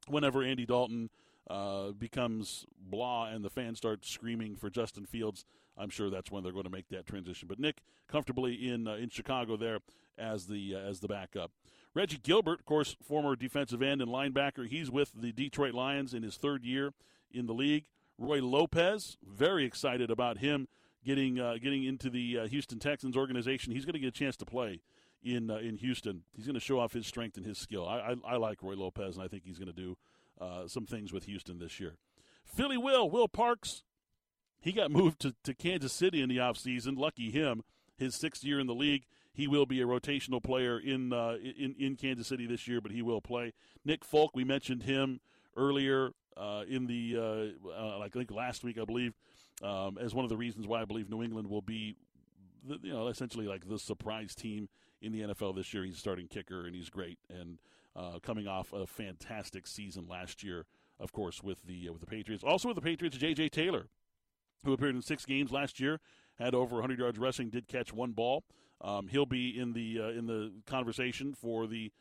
Whenever 0.07 0.45
Andy 0.45 0.65
Dalton 0.65 1.11
uh, 1.51 1.91
becomes 1.91 2.65
blah 2.79 3.27
and 3.27 3.45
the 3.45 3.51
fans 3.51 3.79
start 3.79 4.07
screaming 4.07 4.55
for 4.55 4.71
Justin 4.71 5.05
Fields, 5.05 5.45
I'm 5.77 5.91
sure 5.91 6.09
that's 6.09 6.31
when 6.31 6.45
they're 6.45 6.53
going 6.53 6.63
to 6.63 6.71
make 6.71 6.89
that 6.91 7.05
transition. 7.05 7.49
But 7.49 7.59
Nick 7.59 7.83
comfortably 8.07 8.55
in 8.55 8.87
uh, 8.87 8.95
in 8.95 9.09
Chicago 9.09 9.57
there 9.57 9.81
as 10.17 10.47
the 10.47 10.77
uh, 10.77 10.79
as 10.79 11.01
the 11.01 11.09
backup. 11.09 11.51
Reggie 11.93 12.21
Gilbert, 12.23 12.61
of 12.61 12.67
course, 12.67 12.95
former 13.03 13.35
defensive 13.35 13.83
end 13.83 14.01
and 14.01 14.13
linebacker. 14.13 14.69
He's 14.69 14.93
with 14.93 15.11
the 15.13 15.33
Detroit 15.33 15.75
Lions 15.75 16.15
in 16.15 16.23
his 16.23 16.37
third 16.37 16.65
year 16.65 16.93
in 17.33 17.47
the 17.47 17.55
league. 17.55 17.87
Roy 18.23 18.41
Lopez, 18.41 19.17
very 19.27 19.65
excited 19.65 20.09
about 20.11 20.39
him 20.39 20.69
getting 21.05 21.41
uh, 21.41 21.55
getting 21.61 21.83
into 21.83 22.09
the 22.09 22.39
uh, 22.39 22.47
Houston 22.47 22.79
Texans 22.79 23.17
organization. 23.17 23.73
He's 23.73 23.85
going 23.85 23.95
to 23.95 23.99
get 23.99 24.09
a 24.09 24.13
chance 24.13 24.37
to 24.37 24.47
play 24.47 24.81
in 25.23 25.51
uh, 25.51 25.57
in 25.57 25.77
Houston. 25.79 26.23
He's 26.33 26.47
going 26.47 26.55
to 26.55 26.61
show 26.61 26.79
off 26.79 26.93
his 26.93 27.07
strength 27.07 27.37
and 27.37 27.45
his 27.45 27.59
skill. 27.59 27.87
I, 27.87 28.15
I, 28.25 28.35
I 28.35 28.37
like 28.37 28.63
Roy 28.63 28.75
Lopez, 28.75 29.17
and 29.17 29.25
I 29.25 29.29
think 29.29 29.43
he's 29.45 29.59
going 29.59 29.73
to 29.73 29.75
do 29.75 29.97
uh, 30.41 30.69
some 30.69 30.87
things 30.87 31.13
with 31.13 31.25
Houston 31.25 31.59
this 31.59 31.81
year. 31.81 31.97
Philly 32.45 32.77
Will 32.77 33.11
Will 33.11 33.29
Parks, 33.29 33.83
he 34.61 34.71
got 34.71 34.93
moved 34.93 35.21
to, 35.21 35.35
to 35.43 35.53
Kansas 35.53 35.93
City 35.93 36.23
in 36.23 36.29
the 36.29 36.37
offseason. 36.39 36.97
Lucky 36.97 37.31
him. 37.31 37.65
His 37.97 38.15
sixth 38.15 38.45
year 38.45 38.59
in 38.59 38.67
the 38.67 38.75
league. 38.75 39.05
He 39.33 39.47
will 39.47 39.67
be 39.67 39.81
a 39.81 39.87
rotational 39.87 40.43
player 40.43 40.79
in 40.79 41.13
uh, 41.13 41.39
in 41.43 41.75
in 41.77 41.97
Kansas 41.97 42.29
City 42.29 42.47
this 42.47 42.69
year, 42.69 42.81
but 42.81 42.93
he 42.93 43.03
will 43.03 43.21
play. 43.21 43.53
Nick 43.85 44.05
Folk, 44.05 44.31
we 44.35 44.45
mentioned 44.45 44.85
him 44.85 45.21
earlier 45.57 46.13
uh, 46.37 46.65
in 46.69 46.87
the 46.87 47.55
uh, 47.67 47.99
like 47.99 48.15
I 48.15 48.19
think 48.19 48.31
last 48.31 48.65
week, 48.65 48.79
I 48.79 48.85
believe 48.85 49.15
um, 49.63 49.99
as 49.99 50.15
one 50.15 50.25
of 50.25 50.29
the 50.29 50.37
reasons 50.37 50.67
why 50.67 50.83
I 50.83 50.85
believe 50.85 51.09
New 51.11 51.23
England 51.23 51.49
will 51.49 51.63
be, 51.63 51.97
the, 52.67 52.79
you 52.83 52.93
know, 52.93 53.09
essentially 53.09 53.47
like 53.47 53.69
the 53.69 53.79
surprise 53.79 54.35
team 54.35 54.69
in 55.01 55.13
the 55.13 55.21
NFL 55.21 55.55
this 55.57 55.73
year. 55.73 55.85
He's 55.85 55.99
starting 55.99 56.29
kicker 56.29 56.67
and 56.67 56.75
he's 56.75 56.91
great, 56.91 57.19
and 57.29 57.59
uh, 57.95 58.19
coming 58.23 58.47
off 58.47 58.73
a 58.73 58.87
fantastic 58.87 59.67
season 59.67 60.07
last 60.09 60.43
year, 60.43 60.67
of 60.99 61.13
course, 61.13 61.43
with 61.43 61.63
the 61.67 61.89
uh, 61.89 61.93
with 61.93 62.01
the 62.01 62.07
Patriots. 62.07 62.45
Also 62.45 62.69
with 62.69 62.77
the 62.77 62.83
Patriots, 62.83 63.17
J.J. 63.17 63.51
Taylor, 63.51 63.89
who 64.65 64.73
appeared 64.73 64.95
in 64.95 65.03
six 65.03 65.25
games 65.25 65.53
last 65.53 65.81
year, 65.81 66.01
had 66.39 66.55
over 66.55 66.77
100 66.77 66.99
yards 66.99 67.19
rushing, 67.19 67.51
did 67.51 67.69
catch 67.69 67.93
one 67.93 68.13
ball. 68.13 68.45
Um, 68.81 69.09
he'll 69.09 69.27
be 69.27 69.59
in 69.59 69.75
the 69.75 70.01
uh, 70.01 70.09
in 70.09 70.27
the 70.27 70.53
conversation 70.67 71.35
for 71.35 71.67
the 71.67 71.93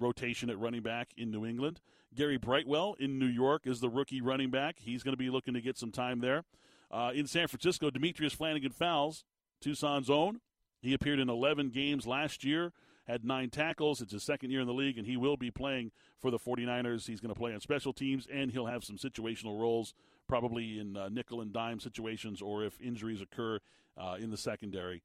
rotation 0.00 0.50
at 0.50 0.58
running 0.58 0.82
back 0.82 1.10
in 1.16 1.30
New 1.30 1.44
England. 1.46 1.80
Gary 2.14 2.36
Brightwell 2.36 2.96
in 2.98 3.18
New 3.18 3.26
York 3.26 3.66
is 3.66 3.80
the 3.80 3.88
rookie 3.88 4.20
running 4.20 4.50
back. 4.50 4.78
He's 4.80 5.02
going 5.02 5.12
to 5.12 5.18
be 5.18 5.30
looking 5.30 5.54
to 5.54 5.60
get 5.60 5.78
some 5.78 5.92
time 5.92 6.20
there. 6.20 6.44
Uh, 6.90 7.12
in 7.14 7.26
San 7.26 7.46
Francisco, 7.46 7.90
Demetrius 7.90 8.32
Flannigan-Fowles, 8.32 9.24
Tucson's 9.60 10.10
own. 10.10 10.40
He 10.80 10.92
appeared 10.92 11.20
in 11.20 11.28
11 11.28 11.70
games 11.70 12.06
last 12.06 12.42
year, 12.42 12.72
had 13.06 13.24
nine 13.24 13.50
tackles. 13.50 14.00
It's 14.00 14.12
his 14.12 14.24
second 14.24 14.50
year 14.50 14.60
in 14.60 14.66
the 14.66 14.72
league, 14.72 14.98
and 14.98 15.06
he 15.06 15.16
will 15.16 15.36
be 15.36 15.50
playing 15.50 15.92
for 16.18 16.30
the 16.30 16.38
49ers. 16.38 17.06
He's 17.06 17.20
going 17.20 17.32
to 17.32 17.38
play 17.38 17.54
on 17.54 17.60
special 17.60 17.92
teams, 17.92 18.26
and 18.32 18.50
he'll 18.50 18.66
have 18.66 18.82
some 18.82 18.96
situational 18.96 19.60
roles, 19.60 19.94
probably 20.26 20.80
in 20.80 20.96
uh, 20.96 21.08
nickel 21.10 21.40
and 21.40 21.52
dime 21.52 21.78
situations 21.78 22.42
or 22.42 22.64
if 22.64 22.80
injuries 22.80 23.20
occur 23.20 23.60
uh, 23.96 24.16
in 24.18 24.30
the 24.30 24.36
secondary. 24.36 25.02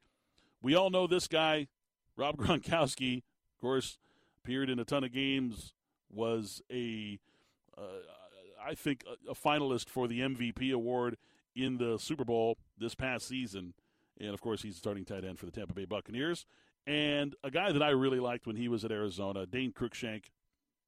We 0.62 0.76
all 0.76 0.90
know 0.90 1.06
this 1.06 1.28
guy, 1.28 1.68
Rob 2.16 2.38
Gronkowski, 2.40 3.18
of 3.18 3.62
course, 3.62 4.00
appeared 4.46 4.70
in 4.70 4.78
a 4.80 4.86
ton 4.86 5.04
of 5.04 5.12
games, 5.12 5.74
was 6.12 6.62
a, 6.72 7.20
uh, 7.76 7.82
I 8.64 8.76
think, 8.76 9.04
a, 9.08 9.32
a 9.32 9.34
finalist 9.34 9.90
for 9.90 10.08
the 10.08 10.20
MVP 10.20 10.72
award 10.72 11.18
in 11.56 11.78
the 11.78 11.98
Super 11.98 12.24
Bowl 12.24 12.58
this 12.78 12.94
past 12.94 13.28
season. 13.28 13.74
And 14.20 14.30
of 14.30 14.42
course, 14.42 14.62
he's 14.62 14.78
starting 14.78 15.04
tight 15.04 15.26
end 15.26 15.40
for 15.40 15.48
the 15.48 15.52
Tampa 15.52 15.74
Bay 15.74 15.86
Buccaneers. 15.86 16.46
And 16.86 17.36
a 17.44 17.50
guy 17.50 17.72
that 17.72 17.82
I 17.82 17.90
really 17.90 18.20
liked 18.20 18.46
when 18.46 18.56
he 18.56 18.68
was 18.68 18.86
at 18.86 18.92
Arizona, 18.92 19.48
Dane 19.48 19.74
Cruikshank. 19.74 20.26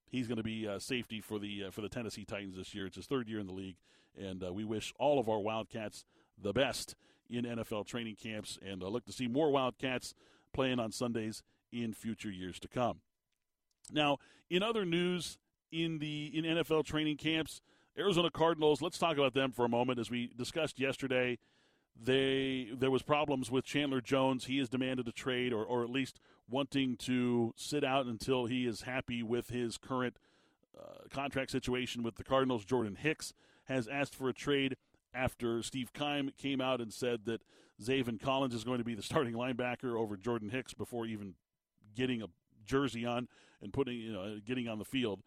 He's 0.10 0.28
going 0.28 0.38
to 0.38 0.44
be 0.44 0.68
uh, 0.68 0.80
safety 0.80 1.20
for 1.20 1.38
the 1.40 1.66
uh, 1.66 1.72
for 1.72 1.82
the 1.82 1.90
Tennessee 1.90 2.24
Titans 2.24 2.56
this 2.56 2.74
year. 2.74 2.86
It's 2.86 2.96
his 2.96 3.08
third 3.08 3.28
year 3.28 3.40
in 3.40 3.48
the 3.48 3.54
league, 3.54 3.76
and 4.18 4.42
uh, 4.42 4.54
we 4.54 4.64
wish 4.64 4.94
all 5.00 5.20
of 5.20 5.28
our 5.28 5.40
Wildcats 5.40 6.06
the 6.42 6.54
best 6.54 6.96
in 7.30 7.44
NFL 7.44 7.88
training 7.88 8.16
camps, 8.16 8.58
and 8.66 8.82
uh, 8.82 8.88
look 8.88 9.06
to 9.06 9.12
see 9.12 9.28
more 9.28 9.52
Wildcats 9.52 10.14
playing 10.54 10.80
on 10.80 10.94
Sundays 10.94 11.44
in 11.74 11.94
future 11.94 12.32
years 12.32 12.58
to 12.60 12.70
come. 12.70 13.02
Now, 13.92 14.18
in 14.50 14.64
other 14.64 14.86
news, 14.86 15.38
in 15.72 16.00
the 16.00 16.32
in 16.34 16.46
NFL 16.46 16.86
training 16.86 17.18
camps, 17.18 17.62
Arizona 17.98 18.30
Cardinals, 18.30 18.82
let's 18.82 18.98
talk 18.98 19.18
about 19.18 19.34
them 19.34 19.52
for 19.52 19.66
a 19.66 19.70
moment. 19.70 20.00
As 20.00 20.10
we 20.10 20.32
discussed 20.38 20.80
yesterday, 20.80 21.38
they 22.02 22.70
there 22.74 22.92
was 22.92 23.02
problems 23.02 23.50
with 23.50 23.66
Chandler 23.66 24.02
Jones. 24.02 24.46
He 24.46 24.60
has 24.60 24.70
demanded 24.70 25.08
a 25.08 25.12
trade 25.12 25.52
or, 25.52 25.64
or 25.64 25.84
at 25.84 25.90
least 25.90 26.20
wanting 26.50 26.96
to 26.98 27.54
sit 27.58 27.84
out 27.84 28.06
until 28.06 28.46
he 28.46 28.66
is 28.66 28.82
happy 28.82 29.24
with 29.24 29.50
his 29.50 29.78
current 29.78 30.18
uh, 30.78 31.08
contract 31.10 31.52
situation 31.52 32.04
with 32.04 32.16
the 32.16 32.24
Cardinals. 32.24 32.64
Jordan 32.64 32.96
Hicks 32.96 33.34
has 33.66 33.88
asked 33.88 34.16
for 34.16 34.30
a 34.30 34.34
trade 34.34 34.78
after 35.14 35.62
Steve 35.64 35.92
Keim 35.94 36.32
came 36.38 36.62
out 36.62 36.80
and 36.80 36.94
said 36.94 37.26
that 37.26 37.42
Zaven 37.82 38.22
Collins 38.22 38.54
is 38.54 38.64
going 38.64 38.78
to 38.78 38.84
be 38.84 38.96
the 38.96 39.02
starting 39.02 39.34
linebacker 39.36 40.00
over 40.00 40.16
Jordan 40.16 40.50
Hicks 40.50 40.74
before 40.74 41.06
even 41.06 41.34
getting 41.96 42.22
a 42.22 42.28
jersey 42.66 43.06
on 43.06 43.28
and 43.62 43.74
putting 43.74 43.98
you 43.98 44.14
know 44.14 44.40
getting 44.46 44.68
on 44.68 44.80
the 44.80 44.86
field. 44.86 45.22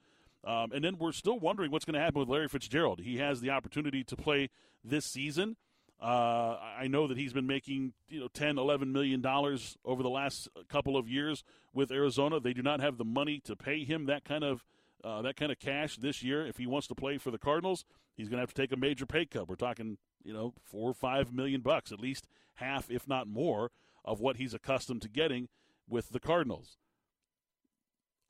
Um, 0.45 0.73
and 0.73 0.83
then 0.83 0.97
we're 0.99 1.13
still 1.13 1.39
wondering 1.39 1.71
what's 1.71 1.85
going 1.85 1.95
to 1.95 2.01
happen 2.01 2.21
with 2.21 2.29
Larry 2.29 2.49
Fitzgerald. 2.49 3.01
He 3.01 3.19
has 3.19 3.41
the 3.41 3.51
opportunity 3.51 4.03
to 4.05 4.17
play 4.17 4.49
this 4.83 5.05
season. 5.05 5.57
Uh, 6.01 6.57
I 6.79 6.87
know 6.89 7.07
that 7.07 7.19
he's 7.19 7.35
been 7.35 7.47
making 7.47 7.93
you 8.09 8.21
know 8.21 8.29
10, 8.29 8.57
11 8.57 8.91
million 8.91 9.21
dollars 9.21 9.77
over 9.85 10.03
the 10.03 10.09
last 10.09 10.49
couple 10.69 10.97
of 10.97 11.09
years 11.09 11.45
with 11.75 11.91
Arizona. 11.91 12.41
They 12.41 12.55
do 12.55 12.63
not 12.63 12.81
have 12.81 12.97
the 12.97 13.05
money 13.05 13.41
to 13.45 13.55
pay 13.55 13.85
him 13.85 14.07
that 14.07 14.25
kind 14.25 14.43
of 14.43 14.65
uh, 15.05 15.21
that 15.23 15.37
kind 15.37 15.53
of 15.53 15.59
cash 15.59 15.97
this 15.97 16.23
year. 16.23 16.47
If 16.47 16.57
he 16.57 16.67
wants 16.67 16.87
to 16.89 16.95
play 16.95 17.19
for 17.19 17.31
the 17.31 17.39
Cardinals, 17.39 17.85
he's 18.17 18.29
going 18.29 18.39
to 18.39 18.43
have 18.43 18.55
to 18.55 18.61
take 18.61 18.73
a 18.73 18.77
major 18.77 19.05
pay 19.05 19.27
cut. 19.27 19.47
We're 19.47 19.57
talking 19.57 19.99
you 20.25 20.33
know 20.33 20.55
four 20.65 20.91
or 20.91 20.95
five 20.95 21.35
million 21.35 21.61
bucks, 21.61 21.93
at 21.93 22.01
least 22.01 22.27
half, 22.55 22.91
if 22.91 23.07
not 23.07 23.29
more, 23.29 23.71
of 24.03 24.21
what 24.21 24.37
he's 24.37 24.55
accustomed 24.55 25.03
to 25.03 25.09
getting 25.09 25.49
with 25.87 26.11
the 26.11 26.21
Cardinals 26.21 26.79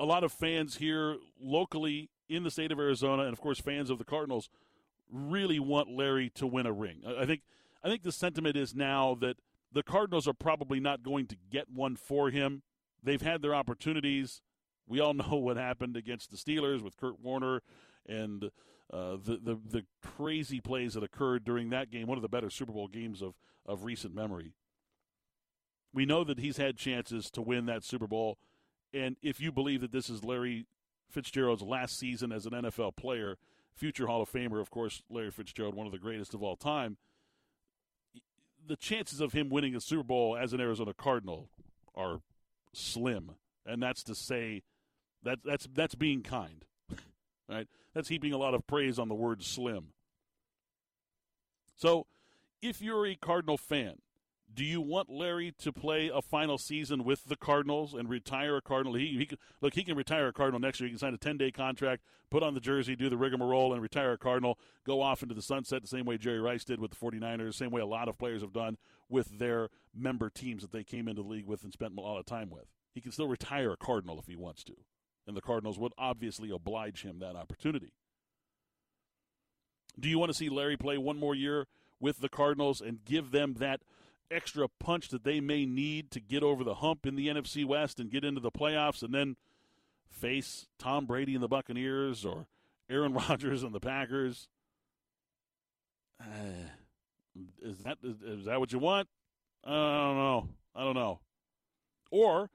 a 0.01 0.05
lot 0.05 0.25
of 0.25 0.33
fans 0.33 0.79
here 0.79 1.17
locally 1.39 2.09
in 2.29 2.43
the 2.43 2.51
state 2.51 2.73
of 2.73 2.79
Arizona, 2.79 3.25
and 3.25 3.33
of 3.33 3.41
course 3.41 3.61
fans 3.61 3.91
of 3.91 3.99
the 3.99 4.05
Cardinals, 4.05 4.49
really 5.13 5.61
want 5.61 5.91
Larry 5.91 6.31
to 6.31 6.47
win 6.47 6.67
a 6.67 6.73
ring. 6.73 7.03
I 7.07 7.27
think 7.27 7.43
I 7.85 7.89
think 7.89 8.03
the 8.03 8.13
sentiment 8.13 8.57
is 8.57 8.75
now 8.75 9.17
that 9.21 9.37
the 9.73 9.83
Cardinals 9.83 10.27
are 10.27 10.33
probably 10.33 10.81
not 10.81 11.03
going 11.03 11.27
to 11.27 11.37
get 11.51 11.71
one 11.71 11.97
for 11.97 12.31
him. 12.31 12.63
They've 13.03 13.21
had 13.21 13.43
their 13.43 13.55
opportunities. 13.55 14.41
We 14.87 15.01
all 15.01 15.15
know 15.15 15.37
what 15.37 15.57
happened 15.57 15.97
against 15.97 16.31
the 16.31 16.37
Steelers 16.37 16.83
with 16.83 16.97
Kurt 16.97 17.21
Warner 17.21 17.63
and 18.09 18.45
uh, 18.93 19.17
the, 19.23 19.39
the 19.43 19.59
the 19.69 19.85
crazy 20.03 20.61
plays 20.61 20.95
that 20.95 21.05
occurred 21.05 21.45
during 21.45 21.71
that 21.71 21.91
game, 21.91 22.07
one 22.07 22.19
of 22.19 22.23
the 22.23 22.29
better 22.29 22.49
Super 22.49 22.73
Bowl 22.73 22.89
games 22.89 23.21
of, 23.23 23.35
of 23.67 23.85
recent 23.85 24.15
memory. 24.15 24.55
We 25.93 26.07
know 26.07 26.25
that 26.25 26.39
he's 26.39 26.57
had 26.57 26.77
chances 26.77 27.31
to 27.33 27.43
win 27.43 27.67
that 27.67 27.85
Super 27.85 28.07
Bowl 28.07 28.39
and 28.93 29.17
if 29.23 29.41
you 29.41 29.53
believe 29.53 29.81
that 29.81 29.93
this 29.93 30.11
is 30.11 30.25
Larry 30.25 30.67
Fitzgerald's 31.09 31.63
last 31.63 31.99
season 31.99 32.33
as 32.33 32.47
an 32.47 32.53
NFL 32.53 32.97
player, 32.97 33.37
future 33.75 34.07
Hall 34.07 34.23
of 34.23 34.31
Famer, 34.31 34.61
of 34.61 34.71
course, 34.71 35.03
Larry 35.11 35.31
Fitzgerald, 35.31 35.75
one 35.75 35.87
of 35.87 35.93
the 35.93 35.99
greatest 35.99 36.35
of 36.35 36.43
all 36.43 36.57
time, 36.57 36.97
the 38.67 38.77
chances 38.77 39.21
of 39.21 39.33
him 39.33 39.49
winning 39.49 39.75
a 39.75 39.81
Super 39.81 40.03
Bowl 40.03 40.37
as 40.37 40.53
an 40.53 40.61
Arizona 40.61 40.93
Cardinal 40.93 41.49
are 41.95 42.21
slim. 42.73 43.33
And 43.67 43.83
that's 43.83 44.03
to 44.05 44.15
say 44.15 44.63
that 45.23 45.41
that's 45.45 45.69
that's 45.73 45.95
being 45.95 46.23
kind. 46.23 46.65
right? 47.49 47.69
That's 47.95 48.09
heaping 48.09 48.33
a 48.33 48.39
lot 48.39 48.55
of 48.55 48.67
praise 48.67 48.99
on 48.99 49.09
the 49.09 49.15
word 49.15 49.43
slim. 49.43 49.89
So, 51.77 52.07
if 52.61 52.83
you're 52.83 53.07
a 53.07 53.15
Cardinal 53.15 53.57
fan, 53.57 53.97
do 54.53 54.65
you 54.65 54.81
want 54.81 55.11
Larry 55.11 55.53
to 55.59 55.73
play 55.73 56.11
a 56.13 56.21
final 56.21 56.59
season 56.59 57.05
with 57.05 57.25
the 57.25 57.37
Cardinals 57.37 57.95
and 57.95 58.09
retire 58.09 58.57
a 58.57 58.61
Cardinal? 58.61 58.95
He, 58.95 59.07
he 59.07 59.37
look, 59.61 59.75
he 59.75 59.85
can 59.85 59.97
retire 59.97 60.29
a 60.29 60.33
Cardinal 60.33 60.61
next 60.61 60.81
year. 60.81 60.89
He 60.89 60.93
can 60.93 60.99
sign 60.99 61.15
a 61.15 61.19
10 61.19 61.37
day 61.37 61.51
contract, 61.51 62.03
put 62.31 62.43
on 62.43 62.55
the 62.55 62.61
jersey, 62.61 62.97
do 62.97 63.09
the 63.09 63.17
rigmarole, 63.17 63.73
and 63.73 63.83
retire 63.83 64.13
a 64.13 64.19
Cardinal, 64.19 64.59
go 64.85 65.03
off 65.03 65.23
into 65.23 65.35
the 65.35 65.43
sunset 65.43 65.83
the 65.83 65.89
same 65.89 66.05
way 66.05 66.19
Jerry 66.19 66.41
Rice 66.41 66.65
did 66.65 66.81
with 66.81 66.91
the 66.91 66.97
49ers, 66.97 67.55
same 67.55 67.71
way 67.71 67.81
a 67.81 67.87
lot 67.87 68.09
of 68.09 68.19
players 68.19 68.43
have 68.43 68.53
done 68.53 68.77
with 69.09 69.39
their 69.39 69.69
member 69.95 70.31
teams 70.31 70.63
that 70.63 70.73
they 70.73 70.85
came 70.85 71.09
into 71.09 71.23
the 71.23 71.29
league 71.29 71.47
with 71.47 71.63
and 71.63 71.73
spent 71.73 71.97
a 71.97 72.01
lot 72.01 72.19
of 72.19 72.27
time 72.27 72.51
with. 72.51 72.67
He 72.93 73.01
can 73.01 73.13
still 73.13 73.29
retire 73.29 73.73
a 73.73 73.77
Cardinal 73.77 74.19
if 74.19 74.27
he 74.27 74.37
wants 74.37 74.65
to. 74.65 74.75
And 75.27 75.37
the 75.37 75.43
Cardinals 75.43 75.79
would 75.79 75.93
obviously 75.97 76.51
oblige 76.51 77.03
him 77.03 77.19
that 77.21 77.37
opportunity. 77.37 77.93
Do 79.99 80.09
you 80.09 80.19
want 80.19 80.31
to 80.31 80.37
see 80.37 80.49
Larry 80.49 80.77
play 80.77 80.99
one 80.99 81.19
more 81.19 81.35
year 81.35 81.67
with 82.01 82.21
the 82.21 82.29
Cardinals 82.29 82.81
and 82.81 83.05
give 83.05 83.31
them 83.31 83.55
that 83.59 83.83
extra 84.31 84.69
punch 84.69 85.09
that 85.09 85.25
they 85.25 85.41
may 85.41 85.67
need 85.67 86.11
to 86.13 86.21
get 86.21 86.43
over 86.43 86.65
the 86.65 86.77
hump 86.77 87.07
in 87.07 87.17
the 87.17 87.29
NFC 87.29 87.65
West 87.65 87.99
and 87.99 88.11
get 88.11 88.25
into 88.25 88.41
the 88.41 88.51
playoffs 88.51 89.03
and 89.03 89.15
then 89.15 89.37
face 90.09 90.67
Tom 90.79 91.07
Brady 91.07 91.35
and 91.35 91.43
the 91.43 91.49
Buccaneers 91.49 92.25
or 92.25 92.47
Aaron 92.89 93.15
Rodgers 93.29 93.63
and 93.63 93.75
the 93.75 93.81
Packers. 93.81 94.49
Uh, 96.21 96.69
is 97.63 97.79
that 97.79 97.99
is, 98.03 98.21
is 98.23 98.45
that 98.45 98.61
what 98.61 98.73
you 98.73 98.79
want? 98.79 99.09
I 99.65 99.71
don't 99.71 100.17
know. 100.17 100.49
I 100.75 100.85
don't 100.85 100.95
know. 100.95 101.21
Or 102.11 102.51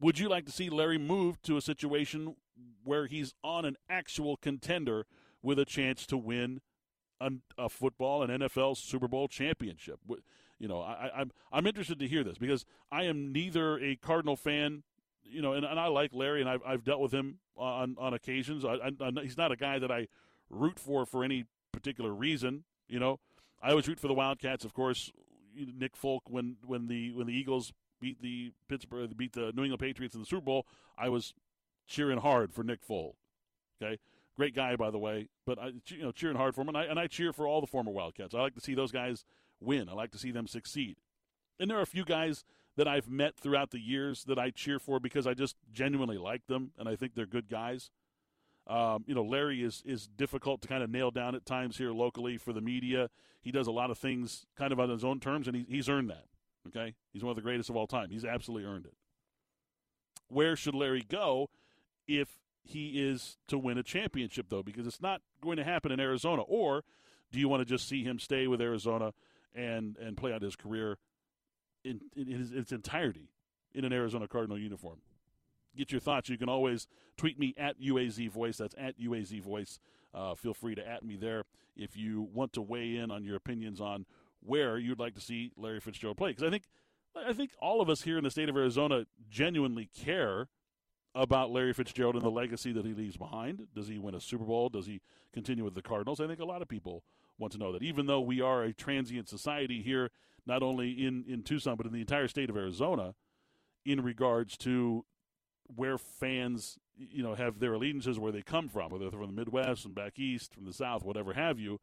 would 0.00 0.18
you 0.18 0.28
like 0.28 0.46
to 0.46 0.52
see 0.52 0.68
Larry 0.68 0.98
move 0.98 1.40
to 1.42 1.56
a 1.56 1.60
situation 1.60 2.36
where 2.84 3.06
he's 3.06 3.34
on 3.42 3.64
an 3.64 3.76
actual 3.88 4.36
contender 4.36 5.06
with 5.42 5.58
a 5.58 5.64
chance 5.64 6.06
to 6.06 6.16
win 6.16 6.60
a, 7.20 7.30
a 7.56 7.68
football, 7.68 8.22
an 8.22 8.30
NFL 8.30 8.76
Super 8.76 9.08
Bowl 9.08 9.28
championship? 9.28 10.00
You 10.62 10.68
know, 10.68 10.80
I, 10.80 11.10
I'm 11.16 11.32
I'm 11.50 11.66
interested 11.66 11.98
to 11.98 12.06
hear 12.06 12.22
this 12.22 12.38
because 12.38 12.64
I 12.92 13.02
am 13.02 13.32
neither 13.32 13.80
a 13.80 13.96
Cardinal 13.96 14.36
fan, 14.36 14.84
you 15.24 15.42
know, 15.42 15.54
and, 15.54 15.66
and 15.66 15.78
I 15.78 15.88
like 15.88 16.14
Larry, 16.14 16.40
and 16.40 16.48
I've, 16.48 16.62
I've 16.64 16.84
dealt 16.84 17.00
with 17.00 17.10
him 17.10 17.40
on 17.56 17.96
on 17.98 18.14
occasions. 18.14 18.64
I, 18.64 18.74
I, 18.76 19.10
he's 19.22 19.36
not 19.36 19.50
a 19.50 19.56
guy 19.56 19.80
that 19.80 19.90
I 19.90 20.06
root 20.48 20.78
for 20.78 21.04
for 21.04 21.24
any 21.24 21.46
particular 21.72 22.14
reason. 22.14 22.62
You 22.86 23.00
know, 23.00 23.18
I 23.60 23.70
always 23.70 23.88
root 23.88 23.98
for 23.98 24.06
the 24.06 24.14
Wildcats, 24.14 24.64
of 24.64 24.72
course. 24.72 25.10
Nick 25.56 25.96
Folk 25.96 26.22
when 26.30 26.58
when 26.64 26.86
the 26.86 27.10
when 27.10 27.26
the 27.26 27.34
Eagles 27.34 27.72
beat 28.00 28.22
the 28.22 28.52
Pittsburgh 28.68 29.16
beat 29.16 29.32
the 29.32 29.50
New 29.56 29.64
England 29.64 29.80
Patriots 29.80 30.14
in 30.14 30.20
the 30.20 30.26
Super 30.26 30.44
Bowl, 30.44 30.68
I 30.96 31.08
was 31.08 31.34
cheering 31.88 32.18
hard 32.18 32.54
for 32.54 32.62
Nick 32.62 32.84
Folk. 32.84 33.16
Okay, 33.82 33.98
great 34.36 34.54
guy 34.54 34.76
by 34.76 34.92
the 34.92 34.98
way, 35.00 35.26
but 35.44 35.58
I 35.58 35.72
you 35.88 36.02
know 36.02 36.12
cheering 36.12 36.36
hard 36.36 36.54
for 36.54 36.60
him, 36.60 36.68
and 36.68 36.76
I 36.76 36.84
and 36.84 37.00
I 37.00 37.08
cheer 37.08 37.32
for 37.32 37.48
all 37.48 37.60
the 37.60 37.66
former 37.66 37.90
Wildcats. 37.90 38.32
I 38.32 38.38
like 38.38 38.54
to 38.54 38.60
see 38.60 38.76
those 38.76 38.92
guys 38.92 39.24
win. 39.62 39.88
I 39.88 39.92
like 39.92 40.10
to 40.12 40.18
see 40.18 40.30
them 40.30 40.46
succeed. 40.46 40.96
And 41.58 41.70
there 41.70 41.78
are 41.78 41.82
a 41.82 41.86
few 41.86 42.04
guys 42.04 42.44
that 42.76 42.88
I've 42.88 43.08
met 43.08 43.36
throughout 43.36 43.70
the 43.70 43.80
years 43.80 44.24
that 44.24 44.38
I 44.38 44.50
cheer 44.50 44.78
for 44.78 44.98
because 44.98 45.26
I 45.26 45.34
just 45.34 45.56
genuinely 45.72 46.18
like 46.18 46.46
them 46.46 46.72
and 46.78 46.88
I 46.88 46.96
think 46.96 47.14
they're 47.14 47.26
good 47.26 47.48
guys. 47.48 47.90
Um, 48.66 49.04
you 49.06 49.14
know, 49.14 49.24
Larry 49.24 49.62
is 49.62 49.82
is 49.84 50.06
difficult 50.06 50.62
to 50.62 50.68
kind 50.68 50.84
of 50.84 50.90
nail 50.90 51.10
down 51.10 51.34
at 51.34 51.44
times 51.44 51.78
here 51.78 51.92
locally 51.92 52.38
for 52.38 52.52
the 52.52 52.60
media. 52.60 53.10
He 53.40 53.50
does 53.50 53.66
a 53.66 53.72
lot 53.72 53.90
of 53.90 53.98
things 53.98 54.46
kind 54.56 54.72
of 54.72 54.78
on 54.78 54.88
his 54.88 55.04
own 55.04 55.18
terms, 55.18 55.48
and 55.48 55.56
he, 55.56 55.66
he's 55.68 55.88
earned 55.88 56.10
that. 56.10 56.26
Okay, 56.68 56.94
he's 57.12 57.24
one 57.24 57.30
of 57.30 57.36
the 57.36 57.42
greatest 57.42 57.70
of 57.70 57.76
all 57.76 57.88
time. 57.88 58.10
He's 58.10 58.24
absolutely 58.24 58.68
earned 58.68 58.86
it. 58.86 58.94
Where 60.28 60.54
should 60.54 60.76
Larry 60.76 61.04
go 61.06 61.50
if 62.06 62.38
he 62.62 63.02
is 63.04 63.36
to 63.48 63.58
win 63.58 63.78
a 63.78 63.82
championship, 63.82 64.46
though? 64.48 64.62
Because 64.62 64.86
it's 64.86 65.02
not 65.02 65.22
going 65.40 65.56
to 65.56 65.64
happen 65.64 65.90
in 65.90 65.98
Arizona. 65.98 66.42
Or 66.42 66.84
do 67.32 67.40
you 67.40 67.48
want 67.48 67.62
to 67.62 67.64
just 67.64 67.88
see 67.88 68.04
him 68.04 68.20
stay 68.20 68.46
with 68.46 68.60
Arizona 68.60 69.12
and 69.54 69.96
and 69.98 70.16
play 70.16 70.32
out 70.32 70.42
his 70.42 70.56
career 70.56 70.98
in, 71.84 72.00
in 72.16 72.26
his, 72.26 72.52
its 72.52 72.72
entirety 72.72 73.30
in 73.74 73.84
an 73.84 73.92
Arizona 73.92 74.28
Cardinal 74.28 74.58
uniform? 74.58 74.98
Get 75.76 75.90
your 75.90 76.00
thoughts. 76.00 76.28
You 76.28 76.36
can 76.36 76.48
always 76.48 76.86
tweet 77.16 77.38
me 77.38 77.54
at 77.56 77.80
UAZ 77.80 78.30
Voice. 78.30 78.58
That's 78.58 78.74
at 78.78 79.00
UAZ 79.00 79.40
Voice. 79.40 79.78
Uh, 80.14 80.34
feel 80.34 80.52
free 80.52 80.74
to 80.74 80.86
at 80.86 81.02
me 81.02 81.16
there 81.16 81.44
if 81.74 81.96
you 81.96 82.28
want 82.34 82.52
to 82.52 82.60
weigh 82.60 82.96
in 82.96 83.10
on 83.10 83.24
your 83.24 83.36
opinions 83.36 83.80
on 83.80 84.04
where 84.40 84.76
you'd 84.76 84.98
like 84.98 85.14
to 85.14 85.20
see 85.20 85.52
Larry 85.56 85.80
Fitzgerald 85.80 86.18
play. 86.18 86.30
Because 86.30 86.44
I 86.44 86.50
think 86.50 86.64
I 87.16 87.32
think 87.32 87.50
all 87.60 87.80
of 87.80 87.90
us 87.90 88.02
here 88.02 88.18
in 88.18 88.24
the 88.24 88.30
state 88.30 88.48
of 88.48 88.56
Arizona 88.56 89.06
genuinely 89.30 89.88
care 89.94 90.48
about 91.14 91.50
Larry 91.50 91.74
Fitzgerald 91.74 92.14
and 92.14 92.24
the 92.24 92.30
legacy 92.30 92.72
that 92.72 92.86
he 92.86 92.94
leaves 92.94 93.16
behind. 93.16 93.66
Does 93.74 93.88
he 93.88 93.98
win 93.98 94.14
a 94.14 94.20
Super 94.20 94.44
Bowl? 94.44 94.70
Does 94.70 94.86
he 94.86 95.00
continue 95.32 95.64
with 95.64 95.74
the 95.74 95.82
Cardinals? 95.82 96.20
I 96.20 96.26
think 96.26 96.40
a 96.40 96.44
lot 96.44 96.62
of 96.62 96.68
people 96.68 97.04
want 97.42 97.52
to 97.52 97.58
know 97.58 97.72
that. 97.72 97.82
Even 97.82 98.06
though 98.06 98.20
we 98.20 98.40
are 98.40 98.62
a 98.62 98.72
transient 98.72 99.28
society 99.28 99.82
here, 99.82 100.10
not 100.46 100.62
only 100.62 100.92
in, 100.92 101.24
in 101.28 101.42
Tucson, 101.42 101.76
but 101.76 101.86
in 101.86 101.92
the 101.92 102.00
entire 102.00 102.28
state 102.28 102.48
of 102.48 102.56
Arizona, 102.56 103.14
in 103.84 104.00
regards 104.00 104.56
to 104.58 105.04
where 105.66 105.98
fans 105.98 106.78
you 106.96 107.22
know 107.22 107.34
have 107.34 107.58
their 107.58 107.74
allegiances, 107.74 108.18
where 108.18 108.32
they 108.32 108.42
come 108.42 108.68
from, 108.68 108.90
whether 108.90 109.10
they're 109.10 109.18
from 109.18 109.34
the 109.34 109.40
Midwest 109.40 109.84
and 109.84 109.94
back 109.94 110.18
east, 110.18 110.54
from 110.54 110.64
the 110.64 110.72
South, 110.72 111.04
whatever 111.04 111.34
have 111.34 111.58
you. 111.58 111.80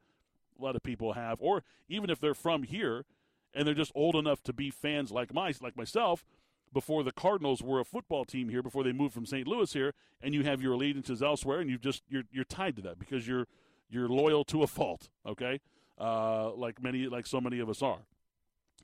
A 0.60 0.64
lot 0.64 0.76
of 0.76 0.84
people 0.84 1.14
have, 1.14 1.38
or 1.40 1.64
even 1.88 2.10
if 2.10 2.20
they're 2.20 2.34
from 2.34 2.64
here 2.64 3.06
and 3.54 3.66
they're 3.66 3.74
just 3.74 3.92
old 3.96 4.16
enough 4.16 4.44
to 4.44 4.54
be 4.54 4.70
fans 4.70 5.12
like 5.12 5.34
my 5.34 5.54
like 5.62 5.78
myself, 5.78 6.26
before 6.74 7.04
the 7.04 7.12
Cardinals 7.12 7.62
were 7.62 7.80
a 7.80 7.86
football 7.86 8.26
team 8.26 8.50
here, 8.50 8.62
before 8.62 8.84
they 8.84 8.92
moved 8.92 9.14
from 9.14 9.26
St. 9.26 9.48
Louis 9.48 9.72
here, 9.74 9.94
and 10.22 10.34
you 10.34 10.44
have 10.44 10.62
your 10.62 10.74
allegiances 10.74 11.24
elsewhere, 11.24 11.60
and 11.60 11.70
you 11.70 11.78
just 11.78 12.04
you're 12.10 12.24
you're 12.32 12.44
tied 12.44 12.76
to 12.76 12.82
that 12.84 13.00
because 13.00 13.28
you're 13.28 13.48
you're 13.90 14.10
loyal 14.10 14.44
to 14.46 14.64
a 14.64 14.68
fault. 14.68 15.10
Okay, 15.26 15.60
uh, 16.00 16.54
like 16.54 16.82
many 16.82 17.08
like 17.08 17.28
so 17.28 17.42
many 17.42 17.60
of 17.60 17.70
us 17.70 17.82
are. 17.82 18.00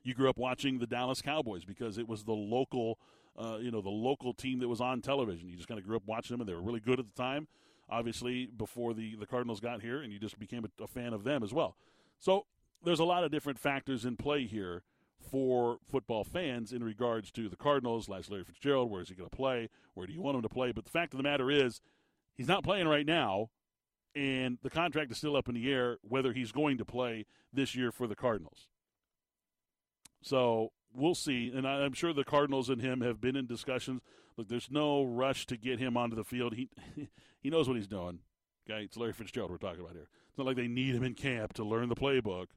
You 0.04 0.14
grew 0.14 0.30
up 0.30 0.38
watching 0.38 0.80
the 0.80 0.88
Dallas 0.88 1.22
Cowboys 1.22 1.66
because 1.66 1.98
it 1.98 2.08
was 2.08 2.24
the 2.24 2.34
local, 2.34 3.00
uh, 3.38 3.58
you 3.60 3.72
know, 3.72 3.82
the 3.82 3.90
local 3.90 4.34
team 4.34 4.60
that 4.60 4.68
was 4.68 4.80
on 4.80 5.02
television. 5.02 5.50
You 5.50 5.56
just 5.56 5.68
kind 5.68 5.80
of 5.80 5.86
grew 5.86 5.96
up 5.96 6.04
watching 6.06 6.36
them, 6.36 6.42
and 6.42 6.50
they 6.50 6.54
were 6.54 6.62
really 6.62 6.80
good 6.80 7.00
at 7.00 7.06
the 7.08 7.22
time. 7.22 7.48
Obviously, 7.90 8.46
before 8.46 8.94
the 8.94 9.16
the 9.16 9.26
Cardinals 9.26 9.60
got 9.60 9.82
here, 9.82 10.02
and 10.02 10.12
you 10.12 10.20
just 10.20 10.38
became 10.40 10.66
a, 10.66 10.84
a 10.84 10.88
fan 10.88 11.14
of 11.14 11.24
them 11.24 11.44
as 11.44 11.54
well. 11.54 11.76
So 12.20 12.46
there's 12.84 13.00
a 13.00 13.06
lot 13.06 13.24
of 13.24 13.32
different 13.32 13.60
factors 13.60 14.06
in 14.06 14.16
play 14.16 14.46
here 14.46 14.84
for 15.20 15.80
football 15.90 16.24
fans 16.24 16.72
in 16.72 16.84
regards 16.84 17.32
to 17.32 17.50
the 17.50 17.56
Cardinals, 17.56 18.08
last 18.08 18.30
Larry 18.30 18.44
Fitzgerald, 18.44 18.92
where 18.92 19.02
is 19.02 19.10
he 19.10 19.16
going 19.16 19.30
to 19.30 19.36
play? 19.36 19.70
Where 19.94 20.06
do 20.06 20.14
you 20.14 20.22
want 20.22 20.36
him 20.36 20.44
to 20.44 20.50
play? 20.50 20.72
But 20.72 20.86
the 20.86 20.92
fact 20.92 21.14
of 21.14 21.18
the 21.18 21.24
matter 21.24 21.50
is, 21.50 21.82
he's 22.36 22.48
not 22.48 22.64
playing 22.64 22.88
right 22.88 23.06
now, 23.06 23.50
and 24.16 24.58
the 24.64 24.70
contract 24.70 25.12
is 25.12 25.18
still 25.18 25.36
up 25.36 25.50
in 25.50 25.56
the 25.56 25.72
air 25.72 25.98
whether 26.02 26.34
he's 26.34 26.52
going 26.52 26.78
to 26.78 26.86
play 26.86 27.26
this 27.52 27.76
year 27.76 27.92
for 27.92 28.08
the 28.08 28.16
Cardinals. 28.16 28.68
So 30.22 30.72
we'll 30.94 31.16
see. 31.16 31.52
And 31.54 31.68
I'm 31.68 31.94
sure 31.94 32.14
the 32.14 32.24
Cardinals 32.24 32.70
and 32.70 32.82
him 32.82 33.02
have 33.02 33.20
been 33.20 33.36
in 33.36 33.46
discussions. 33.46 34.02
Look, 34.38 34.48
there's 34.48 34.72
no 34.72 35.04
rush 35.04 35.46
to 35.48 35.58
get 35.58 35.80
him 35.80 35.98
onto 35.98 36.16
the 36.16 36.24
field. 36.24 36.56
He 36.56 36.70
he 37.42 37.50
knows 37.50 37.68
what 37.68 37.78
he's 37.78 37.88
doing. 37.88 38.20
Okay, 38.70 38.84
it's 38.84 38.98
Larry 38.98 39.14
Fitzgerald 39.14 39.52
we're 39.52 39.58
talking 39.58 39.82
about 39.82 39.94
here. 39.94 40.08
It's 40.30 40.38
not 40.38 40.48
like 40.48 40.56
they 40.56 40.68
need 40.68 40.96
him 40.96 41.04
in 41.04 41.14
camp 41.14 41.54
to 41.54 41.64
learn 41.64 41.90
the 41.90 41.96
playbook. 41.96 42.48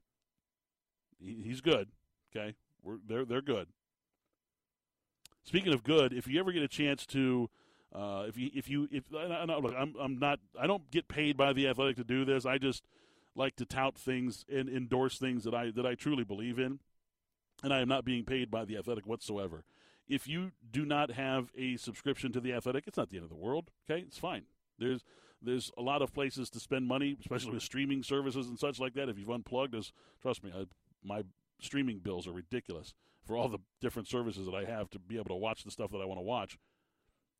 He, 1.19 1.41
he's 1.43 1.61
good. 1.61 1.89
Okay, 2.35 2.55
We're, 2.81 2.97
they're 3.05 3.25
they're 3.25 3.41
good. 3.41 3.67
Speaking 5.43 5.73
of 5.73 5.83
good, 5.83 6.13
if 6.13 6.27
you 6.27 6.39
ever 6.39 6.51
get 6.51 6.63
a 6.63 6.67
chance 6.67 7.05
to, 7.07 7.49
uh, 7.93 8.25
if 8.27 8.37
you 8.37 8.49
if 8.53 8.69
you 8.69 8.87
if 8.91 9.03
I, 9.15 9.23
I, 9.23 9.45
look, 9.45 9.73
I'm 9.77 9.95
I'm 9.99 10.19
not 10.19 10.39
I 10.59 10.67
don't 10.67 10.89
get 10.91 11.07
paid 11.07 11.37
by 11.37 11.53
the 11.53 11.67
athletic 11.67 11.95
to 11.97 12.03
do 12.03 12.23
this. 12.25 12.45
I 12.45 12.57
just 12.57 12.83
like 13.35 13.55
to 13.55 13.65
tout 13.65 13.97
things 13.97 14.45
and 14.51 14.69
endorse 14.69 15.17
things 15.17 15.43
that 15.43 15.55
I 15.55 15.71
that 15.71 15.85
I 15.85 15.95
truly 15.95 16.23
believe 16.23 16.59
in, 16.59 16.79
and 17.63 17.73
I 17.73 17.79
am 17.79 17.87
not 17.87 18.05
being 18.05 18.25
paid 18.25 18.51
by 18.51 18.65
the 18.65 18.77
athletic 18.77 19.07
whatsoever. 19.07 19.63
If 20.07 20.27
you 20.27 20.51
do 20.69 20.85
not 20.85 21.11
have 21.11 21.51
a 21.57 21.77
subscription 21.77 22.31
to 22.33 22.39
the 22.39 22.53
athletic, 22.53 22.85
it's 22.87 22.97
not 22.97 23.09
the 23.09 23.17
end 23.17 23.23
of 23.23 23.29
the 23.29 23.35
world. 23.35 23.71
Okay, 23.89 24.01
it's 24.01 24.17
fine. 24.17 24.43
There's 24.77 25.03
there's 25.41 25.71
a 25.77 25.81
lot 25.81 26.01
of 26.01 26.13
places 26.13 26.49
to 26.51 26.59
spend 26.59 26.87
money, 26.87 27.17
especially 27.19 27.53
with 27.53 27.63
streaming 27.63 28.03
services 28.03 28.47
and 28.47 28.59
such 28.59 28.79
like 28.79 28.93
that. 28.95 29.09
If 29.09 29.17
you've 29.17 29.29
unplugged, 29.29 29.73
as 29.73 29.91
trust 30.21 30.43
me, 30.43 30.51
I, 30.55 30.65
my 31.03 31.23
streaming 31.61 31.99
bills 31.99 32.27
are 32.27 32.31
ridiculous 32.31 32.93
for 33.25 33.37
all 33.37 33.47
the 33.47 33.59
different 33.81 34.07
services 34.07 34.45
that 34.45 34.55
I 34.55 34.65
have 34.65 34.89
to 34.91 34.99
be 34.99 35.15
able 35.15 35.29
to 35.29 35.35
watch 35.35 35.63
the 35.63 35.71
stuff 35.71 35.91
that 35.91 35.99
I 35.99 36.05
want 36.05 36.19
to 36.19 36.23
watch. 36.23 36.57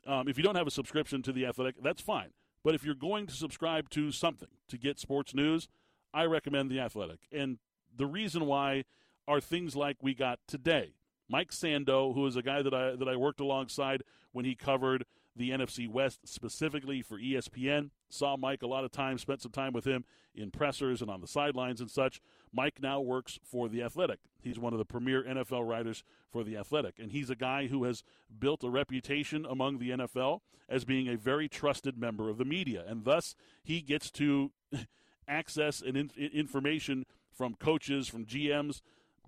Um, 0.08 0.28
if 0.28 0.38
you 0.38 0.44
don't 0.44 0.56
have 0.56 0.68
a 0.68 0.72
subscription 0.72 1.22
to 1.24 1.32
The 1.32 1.46
Athletic, 1.46 1.76
that's 1.82 2.02
fine. 2.02 2.30
But 2.64 2.76
if 2.76 2.84
you're 2.84 2.96
going 2.96 3.28
to 3.28 3.34
subscribe 3.34 3.90
to 3.92 4.12
something 4.12 4.50
to 4.68 4.78
get 4.78 5.00
sports 5.00 5.34
news, 5.34 5.68
I 6.14 6.26
recommend 6.26 6.70
The 6.70 6.80
Athletic. 6.80 7.20
And 7.32 7.60
the 7.96 8.06
reason 8.06 8.46
why 8.46 8.84
are 9.28 9.40
things 9.40 9.76
like 9.76 9.98
we 10.02 10.14
got 10.14 10.40
today. 10.48 10.94
Mike 11.30 11.52
Sando, 11.52 12.14
who 12.14 12.26
is 12.26 12.36
a 12.36 12.42
guy 12.42 12.64
that 12.64 12.74
I 12.74 12.96
that 12.96 13.08
I 13.08 13.16
worked 13.16 13.40
alongside 13.40 14.02
when 14.32 14.46
he 14.46 14.56
covered 14.56 15.06
the 15.40 15.52
NFC 15.52 15.90
West 15.90 16.28
specifically 16.28 17.02
for 17.02 17.18
ESPN. 17.18 17.92
Saw 18.10 18.36
Mike 18.36 18.62
a 18.62 18.68
lot 18.68 18.84
of 18.84 18.92
times, 18.92 19.22
spent 19.22 19.42
some 19.42 19.54
time 19.54 19.72
with 19.72 19.86
him 19.86 20.04
in 20.36 20.52
pressers 20.52 21.02
and 21.02 21.10
on 21.10 21.22
the 21.22 21.28
sidelines 21.28 21.80
and 21.80 21.90
such. 21.90 22.22
Mike 22.52 22.82
now 22.82 23.00
works 23.00 23.40
for 23.42 23.70
The 23.70 23.82
Athletic. 23.82 24.20
He's 24.42 24.60
one 24.60 24.74
of 24.74 24.80
the 24.80 24.86
premier 24.86 25.24
NFL 25.24 25.66
writers 25.66 26.04
for 26.30 26.44
The 26.44 26.58
Athletic. 26.58 27.00
And 27.00 27.14
he's 27.14 27.30
a 27.30 27.36
guy 27.36 27.68
who 27.68 27.86
has 27.86 28.04
built 28.38 28.66
a 28.66 28.70
reputation 28.70 29.46
among 29.50 29.80
the 29.80 29.92
NFL 29.92 30.42
as 30.68 30.84
being 30.84 31.08
a 31.08 31.16
very 31.16 31.48
trusted 31.48 31.98
member 31.98 32.30
of 32.30 32.38
the 32.38 32.46
media. 32.46 32.84
And 32.86 33.06
thus, 33.06 33.34
he 33.64 33.80
gets 33.80 34.12
to 34.12 34.52
access 35.28 35.82
and 35.82 35.96
in- 35.96 36.12
information 36.18 37.06
from 37.32 37.56
coaches, 37.56 38.10
from 38.10 38.26
GMs 38.26 38.82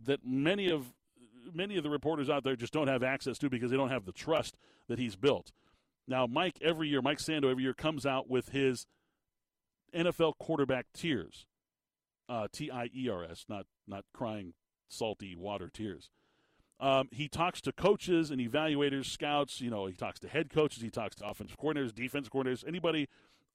that 0.03 0.25
many 0.25 0.69
of 0.69 0.93
many 1.53 1.77
of 1.77 1.83
the 1.83 1.89
reporters 1.89 2.29
out 2.29 2.43
there 2.43 2.55
just 2.55 2.73
don't 2.73 2.87
have 2.87 3.03
access 3.03 3.37
to 3.39 3.49
because 3.49 3.71
they 3.71 3.77
don't 3.77 3.89
have 3.89 4.05
the 4.05 4.11
trust 4.11 4.57
that 4.87 4.99
he's 4.99 5.15
built. 5.15 5.51
Now, 6.11 6.27
Mike, 6.27 6.57
every 6.61 6.89
year, 6.89 7.01
Mike 7.01 7.19
Sando 7.19 7.49
every 7.49 7.63
year 7.63 7.73
comes 7.73 8.05
out 8.05 8.29
with 8.29 8.49
his 8.49 8.85
NFL 9.95 10.33
quarterback 10.37 10.87
tiers, 10.93 11.45
uh, 12.27 12.49
T 12.51 12.69
I 12.69 12.89
E 12.93 13.07
R 13.07 13.23
S, 13.23 13.45
not 13.47 13.65
not 13.87 14.03
crying 14.13 14.53
salty 14.89 15.37
water 15.37 15.69
tears. 15.73 16.09
Um, 16.81 17.07
he 17.11 17.29
talks 17.29 17.61
to 17.61 17.71
coaches 17.71 18.29
and 18.29 18.41
evaluators, 18.41 19.05
scouts. 19.05 19.61
You 19.61 19.69
know, 19.69 19.85
he 19.85 19.93
talks 19.93 20.19
to 20.19 20.27
head 20.27 20.49
coaches, 20.49 20.83
he 20.83 20.89
talks 20.89 21.15
to 21.15 21.25
offensive 21.25 21.57
coordinators, 21.57 21.95
defense 21.95 22.27
coordinators, 22.27 22.67
anybody 22.67 23.07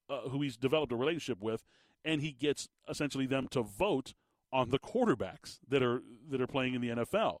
uh, 0.09 0.21
who 0.29 0.41
he's 0.41 0.57
developed 0.57 0.91
a 0.91 0.95
relationship 0.95 1.43
with, 1.43 1.63
and 2.03 2.23
he 2.23 2.31
gets 2.31 2.69
essentially 2.89 3.27
them 3.27 3.47
to 3.51 3.61
vote 3.61 4.15
on 4.51 4.71
the 4.71 4.79
quarterbacks 4.79 5.59
that 5.69 5.83
are 5.83 6.01
that 6.27 6.41
are 6.41 6.47
playing 6.47 6.73
in 6.73 6.81
the 6.81 6.89
NFL. 6.89 7.37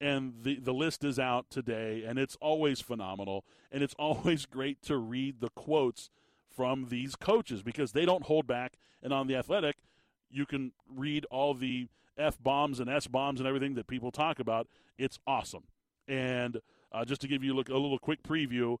And 0.00 0.34
the, 0.42 0.58
the 0.58 0.74
list 0.74 1.04
is 1.04 1.18
out 1.18 1.50
today, 1.50 2.04
and 2.06 2.18
it's 2.18 2.36
always 2.40 2.80
phenomenal, 2.80 3.44
and 3.72 3.82
it's 3.82 3.94
always 3.98 4.46
great 4.46 4.82
to 4.82 4.96
read 4.96 5.40
the 5.40 5.50
quotes 5.50 6.10
from 6.54 6.86
these 6.88 7.16
coaches 7.16 7.62
because 7.62 7.92
they 7.92 8.04
don't 8.04 8.24
hold 8.24 8.46
back. 8.46 8.74
And 9.02 9.12
on 9.12 9.26
the 9.26 9.36
athletic, 9.36 9.76
you 10.30 10.46
can 10.46 10.72
read 10.92 11.26
all 11.30 11.54
the 11.54 11.88
F 12.18 12.42
bombs 12.42 12.80
and 12.80 12.88
S 12.88 13.06
bombs 13.06 13.40
and 13.40 13.46
everything 13.46 13.74
that 13.74 13.86
people 13.86 14.10
talk 14.10 14.38
about. 14.38 14.66
It's 14.98 15.18
awesome. 15.26 15.64
And 16.08 16.60
uh, 16.92 17.04
just 17.04 17.20
to 17.20 17.28
give 17.28 17.44
you 17.44 17.52
a, 17.52 17.56
look, 17.56 17.68
a 17.68 17.76
little 17.76 17.98
quick 17.98 18.22
preview, 18.22 18.78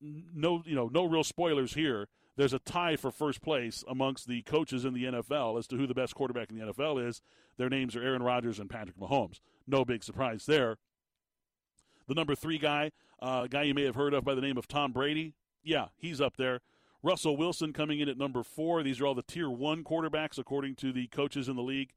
no, 0.00 0.62
you 0.64 0.74
know, 0.74 0.88
no 0.88 1.04
real 1.04 1.24
spoilers 1.24 1.74
here. 1.74 2.06
There's 2.36 2.52
a 2.52 2.58
tie 2.58 2.96
for 2.96 3.10
first 3.10 3.40
place 3.40 3.82
amongst 3.88 4.28
the 4.28 4.42
coaches 4.42 4.84
in 4.84 4.92
the 4.92 5.04
NFL 5.04 5.58
as 5.58 5.66
to 5.68 5.76
who 5.76 5.86
the 5.86 5.94
best 5.94 6.14
quarterback 6.14 6.50
in 6.50 6.58
the 6.58 6.72
NFL 6.72 7.06
is. 7.06 7.22
Their 7.56 7.70
names 7.70 7.96
are 7.96 8.02
Aaron 8.02 8.22
Rodgers 8.22 8.58
and 8.58 8.68
Patrick 8.68 8.98
Mahomes. 8.98 9.40
No 9.66 9.84
big 9.84 10.04
surprise 10.04 10.44
there. 10.44 10.76
The 12.08 12.14
number 12.14 12.34
three 12.34 12.58
guy, 12.58 12.92
uh, 13.20 13.46
guy 13.46 13.62
you 13.62 13.74
may 13.74 13.84
have 13.84 13.94
heard 13.94 14.12
of 14.12 14.24
by 14.24 14.34
the 14.34 14.42
name 14.42 14.58
of 14.58 14.68
Tom 14.68 14.92
Brady, 14.92 15.34
yeah, 15.62 15.86
he's 15.96 16.20
up 16.20 16.36
there. 16.36 16.60
Russell 17.02 17.36
Wilson 17.36 17.72
coming 17.72 18.00
in 18.00 18.08
at 18.08 18.18
number 18.18 18.42
four. 18.42 18.82
These 18.82 19.00
are 19.00 19.06
all 19.06 19.14
the 19.14 19.22
tier 19.22 19.50
one 19.50 19.82
quarterbacks 19.82 20.38
according 20.38 20.76
to 20.76 20.92
the 20.92 21.06
coaches 21.08 21.48
in 21.48 21.56
the 21.56 21.62
league. 21.62 21.92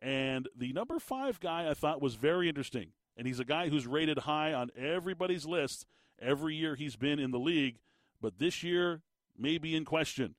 And 0.00 0.48
the 0.56 0.72
number 0.72 0.98
five 0.98 1.40
guy 1.40 1.68
I 1.68 1.74
thought 1.74 2.00
was 2.02 2.14
very 2.14 2.48
interesting. 2.48 2.92
And 3.16 3.26
he's 3.26 3.40
a 3.40 3.44
guy 3.44 3.68
who's 3.68 3.86
rated 3.86 4.18
high 4.18 4.52
on 4.52 4.70
everybody's 4.76 5.46
list 5.46 5.86
every 6.20 6.54
year 6.54 6.76
he's 6.76 6.96
been 6.96 7.18
in 7.18 7.30
the 7.30 7.38
league. 7.38 7.78
But 8.20 8.38
this 8.38 8.62
year, 8.62 9.02
may 9.38 9.58
be 9.58 9.74
in 9.74 9.84
question. 9.84 10.34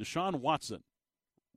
Deshaun 0.00 0.36
Watson, 0.36 0.82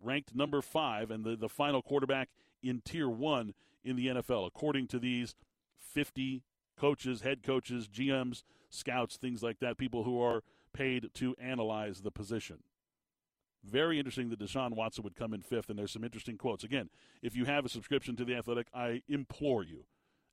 ranked 0.01 0.35
number 0.35 0.61
five, 0.61 1.11
and 1.11 1.23
the, 1.23 1.35
the 1.35 1.49
final 1.49 1.81
quarterback 1.81 2.29
in 2.63 2.81
tier 2.81 3.09
one 3.09 3.53
in 3.83 3.95
the 3.95 4.07
NFL, 4.07 4.47
according 4.47 4.87
to 4.87 4.99
these 4.99 5.35
50 5.79 6.43
coaches, 6.77 7.21
head 7.21 7.43
coaches, 7.43 7.87
GMs, 7.87 8.43
scouts, 8.69 9.17
things 9.17 9.43
like 9.43 9.59
that, 9.59 9.77
people 9.77 10.03
who 10.03 10.21
are 10.21 10.43
paid 10.73 11.09
to 11.15 11.35
analyze 11.39 12.01
the 12.01 12.11
position. 12.11 12.59
Very 13.63 13.99
interesting 13.99 14.29
that 14.29 14.39
Deshaun 14.39 14.75
Watson 14.75 15.03
would 15.03 15.15
come 15.15 15.33
in 15.33 15.41
fifth, 15.41 15.69
and 15.69 15.77
there's 15.77 15.91
some 15.91 16.03
interesting 16.03 16.37
quotes. 16.37 16.63
Again, 16.63 16.89
if 17.21 17.35
you 17.35 17.45
have 17.45 17.65
a 17.65 17.69
subscription 17.69 18.15
to 18.15 18.25
The 18.25 18.35
Athletic, 18.35 18.67
I 18.73 19.03
implore 19.07 19.63
you, 19.63 19.85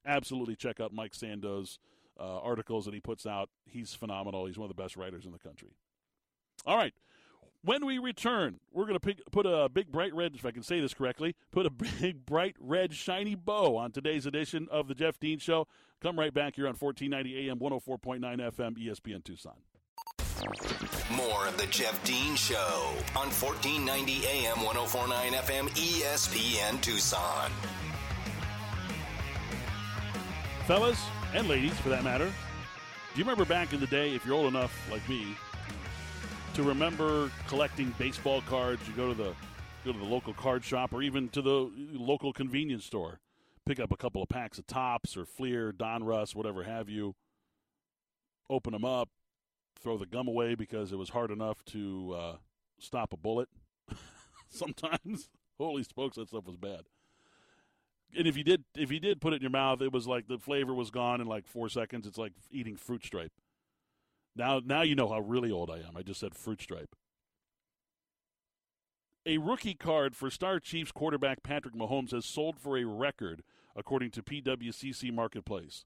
absolutely 0.07 0.57
check 0.57 0.81
out 0.81 0.95
Mike 0.95 1.15
Sando's 1.15 1.79
uh, 2.19 2.39
articles 2.39 2.87
that 2.87 2.95
he 2.95 3.01
puts 3.01 3.27
out. 3.27 3.51
He's 3.67 3.95
phenomenal. 3.95 4.47
He's 4.47 4.59
one 4.59 4.71
of 4.71 4.75
the 4.75 4.83
best 4.83 4.97
writers 4.97 5.27
in 5.27 5.33
the 5.33 5.39
country. 5.39 5.77
All 6.67 6.77
right. 6.77 6.93
When 7.63 7.85
we 7.85 7.99
return, 7.99 8.61
we're 8.73 8.87
going 8.87 8.99
to 8.99 9.15
put 9.33 9.45
a 9.45 9.69
big 9.69 9.91
bright 9.91 10.15
red, 10.15 10.35
if 10.35 10.47
I 10.47 10.53
can 10.53 10.63
say 10.63 10.81
this 10.81 10.95
correctly, 10.95 11.35
put 11.51 11.67
a 11.67 11.71
big 12.01 12.25
bright 12.25 12.55
red 12.61 12.95
shiny 12.95 13.35
bow 13.35 13.77
on 13.77 13.91
today's 13.91 14.27
edition 14.27 14.69
of 14.71 14.89
the 14.89 14.95
Jeff 14.95 15.19
Dean 15.19 15.39
Show. 15.39 15.67
Come 16.01 16.19
right 16.19 16.33
back 16.33 16.55
here 16.55 16.67
on 16.67 16.75
1490 16.75 17.49
AM, 17.49 17.59
104.9 17.59 18.21
FM, 18.53 18.79
ESPN 18.79 19.25
Tucson. 19.25 19.55
More 21.11 21.49
of 21.49 21.57
the 21.57 21.67
Jeff 21.67 22.03
Dean 22.05 22.37
Show 22.37 22.95
on 23.17 23.29
1490 23.29 24.25
AM, 24.27 24.63
1049 24.63 25.33
FM, 25.33 25.69
ESPN 25.71 26.81
Tucson. 26.81 27.51
Fellas, 30.67 31.03
and 31.35 31.49
ladies 31.49 31.79
for 31.81 31.89
that 31.89 32.05
matter, 32.05 32.27
do 32.27 33.19
you 33.19 33.25
remember 33.25 33.45
back 33.45 33.73
in 33.73 33.81
the 33.81 33.87
day, 33.89 34.15
if 34.15 34.25
you're 34.25 34.37
old 34.37 34.47
enough 34.47 34.89
like 34.93 35.07
me, 35.09 35.37
to 36.59 36.65
remember 36.65 37.31
collecting 37.47 37.95
baseball 38.01 38.41
cards. 38.41 38.83
You 38.89 38.95
go 38.95 39.07
to 39.07 39.15
the 39.15 39.33
go 39.85 39.93
to 39.93 39.99
the 39.99 40.05
local 40.05 40.35
card 40.35 40.65
shop 40.65 40.93
or 40.93 41.03
even 41.03 41.29
to 41.29 41.41
the 41.41 41.71
local 41.93 42.33
convenience 42.33 42.85
store, 42.85 43.21
pick 43.65 43.79
up 43.79 43.93
a 43.93 43.97
couple 43.97 44.25
of 44.25 44.29
packs 44.29 44.59
of 44.59 44.67
Topps 44.67 45.17
or 45.17 45.25
Fleer, 45.25 45.73
Donruss, 45.73 46.35
whatever 46.35 46.65
have 46.65 46.89
you. 46.89 47.15
Open 48.51 48.73
them 48.73 48.85
up, 48.85 49.09
throw 49.81 49.97
the 49.97 50.05
gum 50.05 50.27
away 50.27 50.57
because 50.57 50.91
it 50.91 50.97
was 50.97 51.11
hard 51.11 51.31
enough 51.31 51.65
to 51.67 52.17
uh, 52.19 52.37
stop 52.81 53.13
a 53.13 53.17
bullet. 53.17 53.49
Sometimes, 54.49 55.29
holy 55.59 55.85
smokes, 55.85 56.17
that 56.17 56.27
stuff 56.27 56.45
was 56.45 56.57
bad. 56.57 56.81
And 58.17 58.27
if 58.27 58.37
you 58.37 58.43
did, 58.43 58.65
if 58.77 58.91
you 58.91 58.99
did 58.99 59.21
put 59.21 59.33
it 59.33 59.37
in 59.37 59.43
your 59.43 59.51
mouth, 59.53 59.81
it 59.81 59.93
was 59.93 60.09
like 60.09 60.27
the 60.27 60.39
flavor 60.39 60.75
was 60.75 60.91
gone 60.91 61.21
in 61.21 61.29
like 61.29 61.47
four 61.47 61.69
seconds. 61.69 62.05
It's 62.05 62.19
like 62.19 62.33
eating 62.51 62.75
fruit 62.75 63.05
stripe. 63.05 63.31
Now, 64.39 64.61
now 64.65 64.83
you 64.83 64.95
know 64.95 65.09
how 65.09 65.19
really 65.19 65.51
old 65.51 65.69
I 65.69 65.79
am. 65.79 65.97
I 65.97 66.03
just 66.03 66.21
said 66.21 66.35
fruit 66.35 66.63
stripe. 66.63 66.95
A 69.27 69.39
rookie 69.39 69.75
card 69.75 70.15
for 70.17 70.31
Star 70.31 70.61
Chiefs 70.61 70.93
quarterback 70.93 71.43
Patrick 71.43 71.75
Mahomes 71.75 72.13
has 72.13 72.25
sold 72.25 72.59
for 72.59 72.79
a 72.79 72.85
record, 72.85 73.43
according 73.75 74.13
to 74.13 74.23
PWCC 74.23 75.13
Marketplace. 75.13 75.85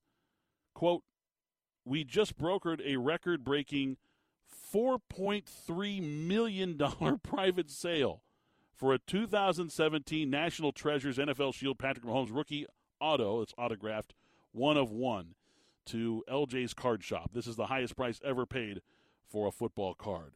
Quote, 0.74 1.02
we 1.84 2.04
just 2.04 2.38
brokered 2.38 2.80
a 2.86 2.98
record 2.98 3.42
breaking 3.42 3.96
$4.3 4.72 6.02
million 6.02 6.78
private 7.22 7.70
sale 7.70 8.22
for 8.76 8.92
a 8.92 8.98
2017 8.98 10.28
National 10.28 10.72
Treasures 10.72 11.16
NFL 11.16 11.54
Shield 11.54 11.78
Patrick 11.78 12.04
Mahomes 12.04 12.34
rookie 12.34 12.66
auto. 13.00 13.40
It's 13.40 13.54
autographed, 13.56 14.14
one 14.52 14.76
of 14.76 14.92
one 14.92 15.34
to 15.86 16.24
LJ's 16.28 16.74
Card 16.74 17.02
Shop. 17.02 17.30
This 17.32 17.46
is 17.46 17.56
the 17.56 17.66
highest 17.66 17.96
price 17.96 18.20
ever 18.24 18.46
paid 18.46 18.82
for 19.28 19.48
a 19.48 19.52
football 19.52 19.94
card. 19.94 20.34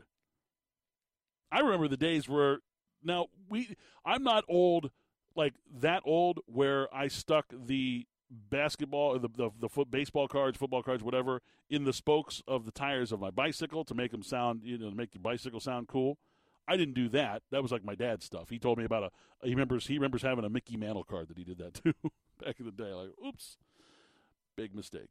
I 1.53 1.61
remember 1.61 1.89
the 1.89 1.97
days 1.97 2.29
where 2.29 2.59
now 3.03 3.27
we 3.49 3.77
I'm 4.05 4.23
not 4.23 4.45
old 4.49 4.91
like 5.35 5.55
that 5.81 6.03
old 6.05 6.41
where 6.47 6.93
I 6.95 7.09
stuck 7.09 7.47
the 7.53 8.07
basketball 8.31 9.15
or 9.15 9.19
the, 9.19 9.29
the 9.29 9.51
the 9.61 9.69
foot 9.69 9.91
baseball 9.91 10.29
cards, 10.29 10.59
football 10.59 10.83
cards, 10.83 11.05
whatever, 11.05 11.43
in 11.71 11.85
the 11.85 11.93
spokes 11.93 12.43
of 12.49 12.65
the 12.65 12.73
tires 12.73 13.13
of 13.13 13.21
my 13.21 13.31
bicycle 13.31 13.85
to 13.85 13.95
make 13.95 14.11
them 14.11 14.23
sound, 14.23 14.63
you 14.65 14.79
know, 14.79 14.91
to 14.91 14.97
make 14.97 15.13
the 15.13 15.19
bicycle 15.19 15.61
sound 15.61 15.87
cool. 15.89 16.19
I 16.69 16.77
didn't 16.77 16.95
do 16.95 17.09
that. 17.11 17.43
That 17.53 17.63
was 17.63 17.71
like 17.71 17.85
my 17.85 17.95
dad's 17.95 18.25
stuff. 18.25 18.51
He 18.51 18.59
told 18.59 18.79
me 18.79 18.85
about 18.85 19.05
a 19.05 19.11
he 19.47 19.51
remembers 19.51 19.87
he 19.87 19.95
remembers 19.95 20.23
having 20.23 20.45
a 20.45 20.51
Mickey 20.51 20.77
Mantle 20.77 21.05
card 21.05 21.29
that 21.29 21.39
he 21.39 21.45
did 21.45 21.59
that 21.59 21.75
too 21.85 21.95
back 22.45 22.59
in 22.59 22.67
the 22.67 22.73
day. 22.73 22.93
Like, 22.93 23.11
oops, 23.25 23.59
big 24.57 24.75
mistake 24.75 25.11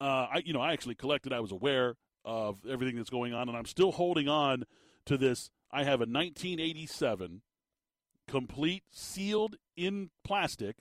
uh, 0.00 0.28
I 0.32 0.42
you 0.44 0.52
know 0.52 0.60
I 0.60 0.72
actually 0.72 0.94
collected. 0.94 1.32
I 1.32 1.40
was 1.40 1.52
aware 1.52 1.96
of 2.24 2.58
everything 2.68 2.96
that's 2.96 3.10
going 3.10 3.34
on, 3.34 3.48
and 3.48 3.56
I'm 3.56 3.66
still 3.66 3.92
holding 3.92 4.28
on 4.28 4.64
to 5.06 5.16
this. 5.16 5.50
I 5.70 5.84
have 5.84 6.00
a 6.00 6.06
1987 6.06 7.42
complete 8.26 8.84
sealed 8.90 9.56
in 9.76 10.10
plastic 10.24 10.76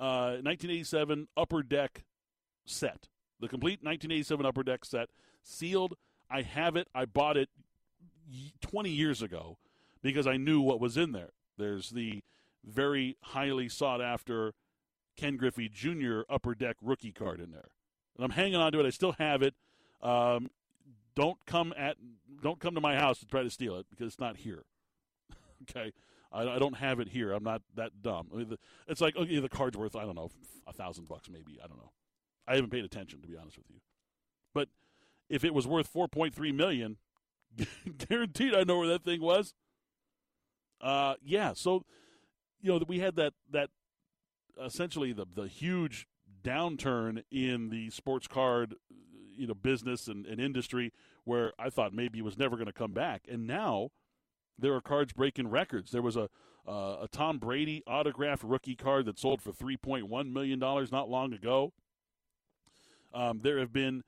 uh, 0.00 0.42
1987 0.42 1.28
upper 1.36 1.62
deck 1.62 2.04
set. 2.64 3.08
The 3.40 3.48
complete 3.48 3.80
1987 3.82 4.46
upper 4.46 4.62
deck 4.62 4.84
set, 4.84 5.08
sealed. 5.42 5.94
I 6.30 6.42
have 6.42 6.76
it. 6.76 6.88
I 6.94 7.04
bought 7.04 7.36
it 7.36 7.48
20 8.60 8.90
years 8.90 9.22
ago 9.22 9.58
because 10.02 10.26
I 10.26 10.36
knew 10.36 10.60
what 10.60 10.80
was 10.80 10.96
in 10.96 11.12
there. 11.12 11.30
There's 11.58 11.90
the 11.90 12.22
very 12.64 13.16
highly 13.22 13.68
sought 13.68 14.00
after 14.00 14.54
Ken 15.16 15.36
Griffey 15.36 15.68
Jr. 15.68 16.20
upper 16.28 16.54
deck 16.54 16.76
rookie 16.82 17.12
card 17.12 17.40
in 17.40 17.50
there 17.50 17.70
and 18.16 18.24
I'm 18.24 18.30
hanging 18.30 18.56
on 18.56 18.72
to 18.72 18.80
it. 18.80 18.86
I 18.86 18.90
still 18.90 19.12
have 19.18 19.42
it. 19.42 19.54
Um, 20.02 20.50
don't 21.14 21.38
come 21.46 21.72
at 21.76 21.96
don't 22.42 22.60
come 22.60 22.74
to 22.74 22.80
my 22.80 22.96
house 22.96 23.18
to 23.20 23.26
try 23.26 23.42
to 23.42 23.50
steal 23.50 23.76
it 23.76 23.86
because 23.90 24.08
it's 24.08 24.20
not 24.20 24.36
here. 24.36 24.64
okay, 25.62 25.92
I, 26.32 26.42
I, 26.42 26.58
don't 26.58 26.76
have 26.76 27.00
it 27.00 27.08
here. 27.08 27.32
I'm 27.32 27.44
not 27.44 27.62
that 27.76 28.02
dumb. 28.02 28.28
I 28.32 28.36
mean, 28.36 28.48
the, 28.50 28.58
it's 28.88 29.00
like 29.00 29.16
okay, 29.16 29.38
the 29.38 29.48
card's 29.48 29.76
worth 29.76 29.96
I 29.96 30.04
don't 30.04 30.16
know 30.16 30.30
a 30.66 30.72
thousand 30.72 31.08
bucks 31.08 31.28
maybe. 31.30 31.58
I 31.62 31.66
don't 31.66 31.78
know. 31.78 31.92
I 32.46 32.56
haven't 32.56 32.70
paid 32.70 32.84
attention 32.84 33.20
to 33.22 33.28
be 33.28 33.36
honest 33.36 33.56
with 33.56 33.70
you. 33.70 33.80
But 34.52 34.68
if 35.28 35.44
it 35.44 35.54
was 35.54 35.66
worth 35.66 35.92
4.3 35.92 36.54
million, 36.54 36.98
guaranteed 38.08 38.54
I 38.54 38.64
know 38.64 38.78
where 38.78 38.88
that 38.88 39.04
thing 39.04 39.20
was. 39.20 39.54
Uh, 40.80 41.14
yeah. 41.24 41.52
So 41.54 41.84
you 42.60 42.72
know 42.72 42.84
we 42.86 42.98
had 42.98 43.16
that 43.16 43.34
that 43.50 43.70
essentially 44.62 45.12
the 45.12 45.26
the 45.32 45.48
huge 45.48 46.06
downturn 46.44 47.24
in 47.30 47.70
the 47.70 47.90
sports 47.90 48.28
card 48.28 48.74
you 49.36 49.46
know 49.46 49.54
business 49.54 50.06
and, 50.06 50.26
and 50.26 50.40
industry 50.40 50.92
where 51.24 51.52
I 51.58 51.70
thought 51.70 51.92
maybe 51.92 52.18
it 52.18 52.24
was 52.24 52.38
never 52.38 52.56
going 52.56 52.66
to 52.66 52.72
come 52.72 52.92
back, 52.92 53.22
and 53.28 53.46
now 53.46 53.90
there 54.58 54.74
are 54.74 54.80
cards 54.80 55.12
breaking 55.12 55.48
records. 55.48 55.90
There 55.90 56.02
was 56.02 56.16
a 56.16 56.28
uh, 56.66 56.98
a 57.02 57.08
Tom 57.10 57.38
Brady 57.38 57.82
autographed 57.86 58.44
rookie 58.44 58.76
card 58.76 59.04
that 59.06 59.18
sold 59.18 59.42
for 59.42 59.52
three 59.52 59.76
point 59.76 60.08
one 60.08 60.32
million 60.32 60.58
dollars 60.58 60.92
not 60.92 61.10
long 61.10 61.32
ago. 61.32 61.72
Um, 63.12 63.40
there 63.42 63.58
have 63.58 63.72
been, 63.72 64.02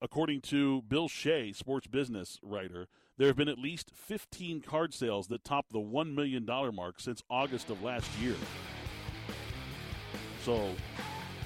according 0.00 0.40
to 0.42 0.82
Bill 0.82 1.08
Shea, 1.08 1.52
sports 1.52 1.86
business 1.86 2.38
writer, 2.42 2.88
there 3.18 3.26
have 3.28 3.36
been 3.36 3.48
at 3.48 3.58
least 3.58 3.90
15 3.94 4.62
card 4.62 4.94
sales 4.94 5.28
that 5.28 5.44
top 5.44 5.66
the 5.70 5.78
$1 5.78 6.14
million 6.14 6.46
mark 6.74 7.00
since 7.00 7.22
August 7.28 7.68
of 7.68 7.82
last 7.82 8.10
year. 8.18 8.34
So 10.42 10.70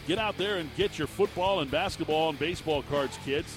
Get 0.06 0.18
out 0.18 0.36
there 0.38 0.56
and 0.56 0.74
get 0.76 0.98
your 0.98 1.06
football 1.06 1.60
and 1.60 1.70
basketball 1.70 2.30
and 2.30 2.38
baseball 2.38 2.82
cards, 2.82 3.18
kids. 3.24 3.56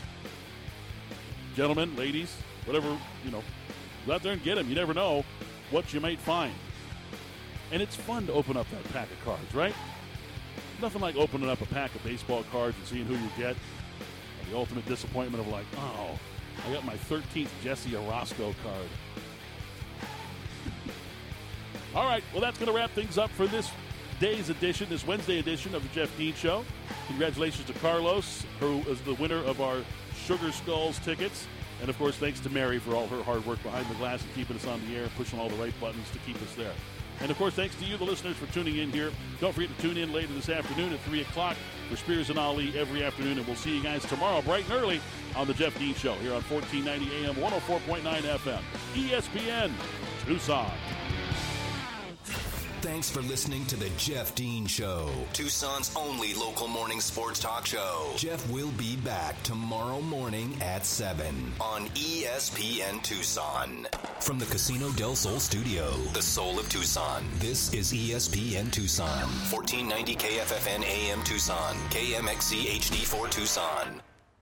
Gentlemen, 1.55 1.95
ladies, 1.95 2.35
whatever, 2.65 2.97
you 3.23 3.31
know, 3.31 3.43
go 4.05 4.13
out 4.13 4.23
there 4.23 4.33
and 4.33 4.43
get 4.43 4.55
them. 4.55 4.67
You 4.67 4.75
never 4.75 4.93
know 4.93 5.23
what 5.71 5.93
you 5.93 5.99
might 5.99 6.19
find. 6.19 6.53
And 7.71 7.81
it's 7.81 7.95
fun 7.95 8.27
to 8.27 8.33
open 8.33 8.57
up 8.57 8.69
that 8.71 8.83
pack 8.91 9.09
of 9.09 9.23
cards, 9.25 9.55
right? 9.55 9.73
Nothing 10.81 11.01
like 11.01 11.15
opening 11.15 11.49
up 11.49 11.61
a 11.61 11.65
pack 11.65 11.95
of 11.95 12.03
baseball 12.03 12.43
cards 12.51 12.77
and 12.77 12.87
seeing 12.87 13.05
who 13.05 13.15
you 13.15 13.29
get. 13.37 13.55
And 14.41 14.51
the 14.51 14.57
ultimate 14.57 14.85
disappointment 14.85 15.45
of 15.45 15.51
like, 15.51 15.65
oh, 15.77 16.19
I 16.67 16.73
got 16.73 16.85
my 16.85 16.95
13th 16.95 17.49
Jesse 17.63 17.91
Orosco 17.91 18.53
card. 18.63 18.89
All 21.95 22.05
right, 22.05 22.23
well, 22.31 22.41
that's 22.41 22.57
going 22.57 22.71
to 22.71 22.75
wrap 22.75 22.91
things 22.91 23.17
up 23.17 23.29
for 23.31 23.47
this 23.47 23.71
day's 24.23 24.49
edition, 24.49 24.87
this 24.87 25.05
Wednesday 25.05 25.39
edition 25.39 25.75
of 25.75 25.83
the 25.83 25.89
Jeff 25.89 26.17
Dean 26.17 26.33
Show. 26.33 26.63
Congratulations 27.07 27.67
to 27.67 27.73
Carlos, 27.79 28.45
who 28.61 28.79
is 28.83 29.01
the 29.01 29.15
winner 29.15 29.43
of 29.43 29.59
our 29.59 29.79
Sugar 30.15 30.49
Skulls 30.53 30.97
tickets. 30.99 31.45
And 31.81 31.89
of 31.89 31.97
course, 31.97 32.15
thanks 32.15 32.39
to 32.39 32.49
Mary 32.49 32.79
for 32.79 32.95
all 32.95 33.05
her 33.07 33.21
hard 33.21 33.45
work 33.45 33.61
behind 33.63 33.85
the 33.87 33.95
glass 33.95 34.23
and 34.23 34.33
keeping 34.33 34.55
us 34.55 34.65
on 34.65 34.79
the 34.87 34.95
air, 34.95 35.09
pushing 35.17 35.41
all 35.41 35.49
the 35.49 35.57
right 35.57 35.73
buttons 35.81 36.09
to 36.11 36.19
keep 36.19 36.37
us 36.37 36.53
there. 36.55 36.71
And 37.19 37.31
of 37.31 37.37
course, 37.37 37.53
thanks 37.53 37.75
to 37.75 37.83
you, 37.83 37.97
the 37.97 38.05
listeners, 38.05 38.37
for 38.37 38.45
tuning 38.53 38.77
in 38.77 38.91
here. 38.91 39.11
Don't 39.41 39.53
forget 39.53 39.75
to 39.75 39.81
tune 39.81 39.97
in 39.97 40.13
later 40.13 40.31
this 40.31 40.47
afternoon 40.47 40.93
at 40.93 41.01
3 41.01 41.19
o'clock 41.19 41.57
for 41.89 41.97
Spears 41.97 42.29
and 42.29 42.39
Ali 42.39 42.79
every 42.79 43.03
afternoon. 43.03 43.39
And 43.39 43.45
we'll 43.45 43.57
see 43.57 43.75
you 43.75 43.83
guys 43.83 44.05
tomorrow, 44.05 44.41
bright 44.41 44.63
and 44.69 44.73
early, 44.81 45.01
on 45.35 45.47
The 45.47 45.53
Jeff 45.53 45.77
Dean 45.77 45.95
Show 45.95 46.13
here 46.13 46.31
on 46.31 46.43
1490 46.43 47.25
AM, 47.25 47.35
104.9 47.35 48.21
FM, 48.21 48.61
ESPN, 48.93 49.71
Tucson. 50.25 50.71
Thanks 52.83 53.09
for 53.09 53.21
listening 53.21 53.65
to 53.67 53.77
the 53.77 53.89
Jeff 53.95 54.35
Dean 54.35 54.65
Show, 54.65 55.09
Tucson's 55.31 55.95
only 55.95 56.33
local 56.33 56.67
morning 56.67 56.99
sports 56.99 57.39
talk 57.39 57.65
show. 57.65 58.11
Jeff 58.17 58.45
will 58.51 58.71
be 58.71 58.97
back 58.97 59.41
tomorrow 59.43 60.01
morning 60.01 60.53
at 60.61 60.85
7 60.85 61.53
on 61.61 61.85
ESPN 61.91 63.01
Tucson. 63.01 63.87
From 64.19 64.37
the 64.37 64.45
Casino 64.47 64.89
del 64.91 65.15
Sol 65.15 65.39
studio, 65.39 65.91
the 66.11 66.21
soul 66.21 66.59
of 66.59 66.67
Tucson, 66.67 67.23
this 67.39 67.73
is 67.73 67.93
ESPN 67.93 68.69
Tucson, 68.69 69.07
1490 69.49 70.15
KFFN 70.15 70.83
AM 70.83 71.23
Tucson, 71.23 71.75
KMXC 71.89 72.65
HD4 72.65 73.31
Tucson. 73.31 74.01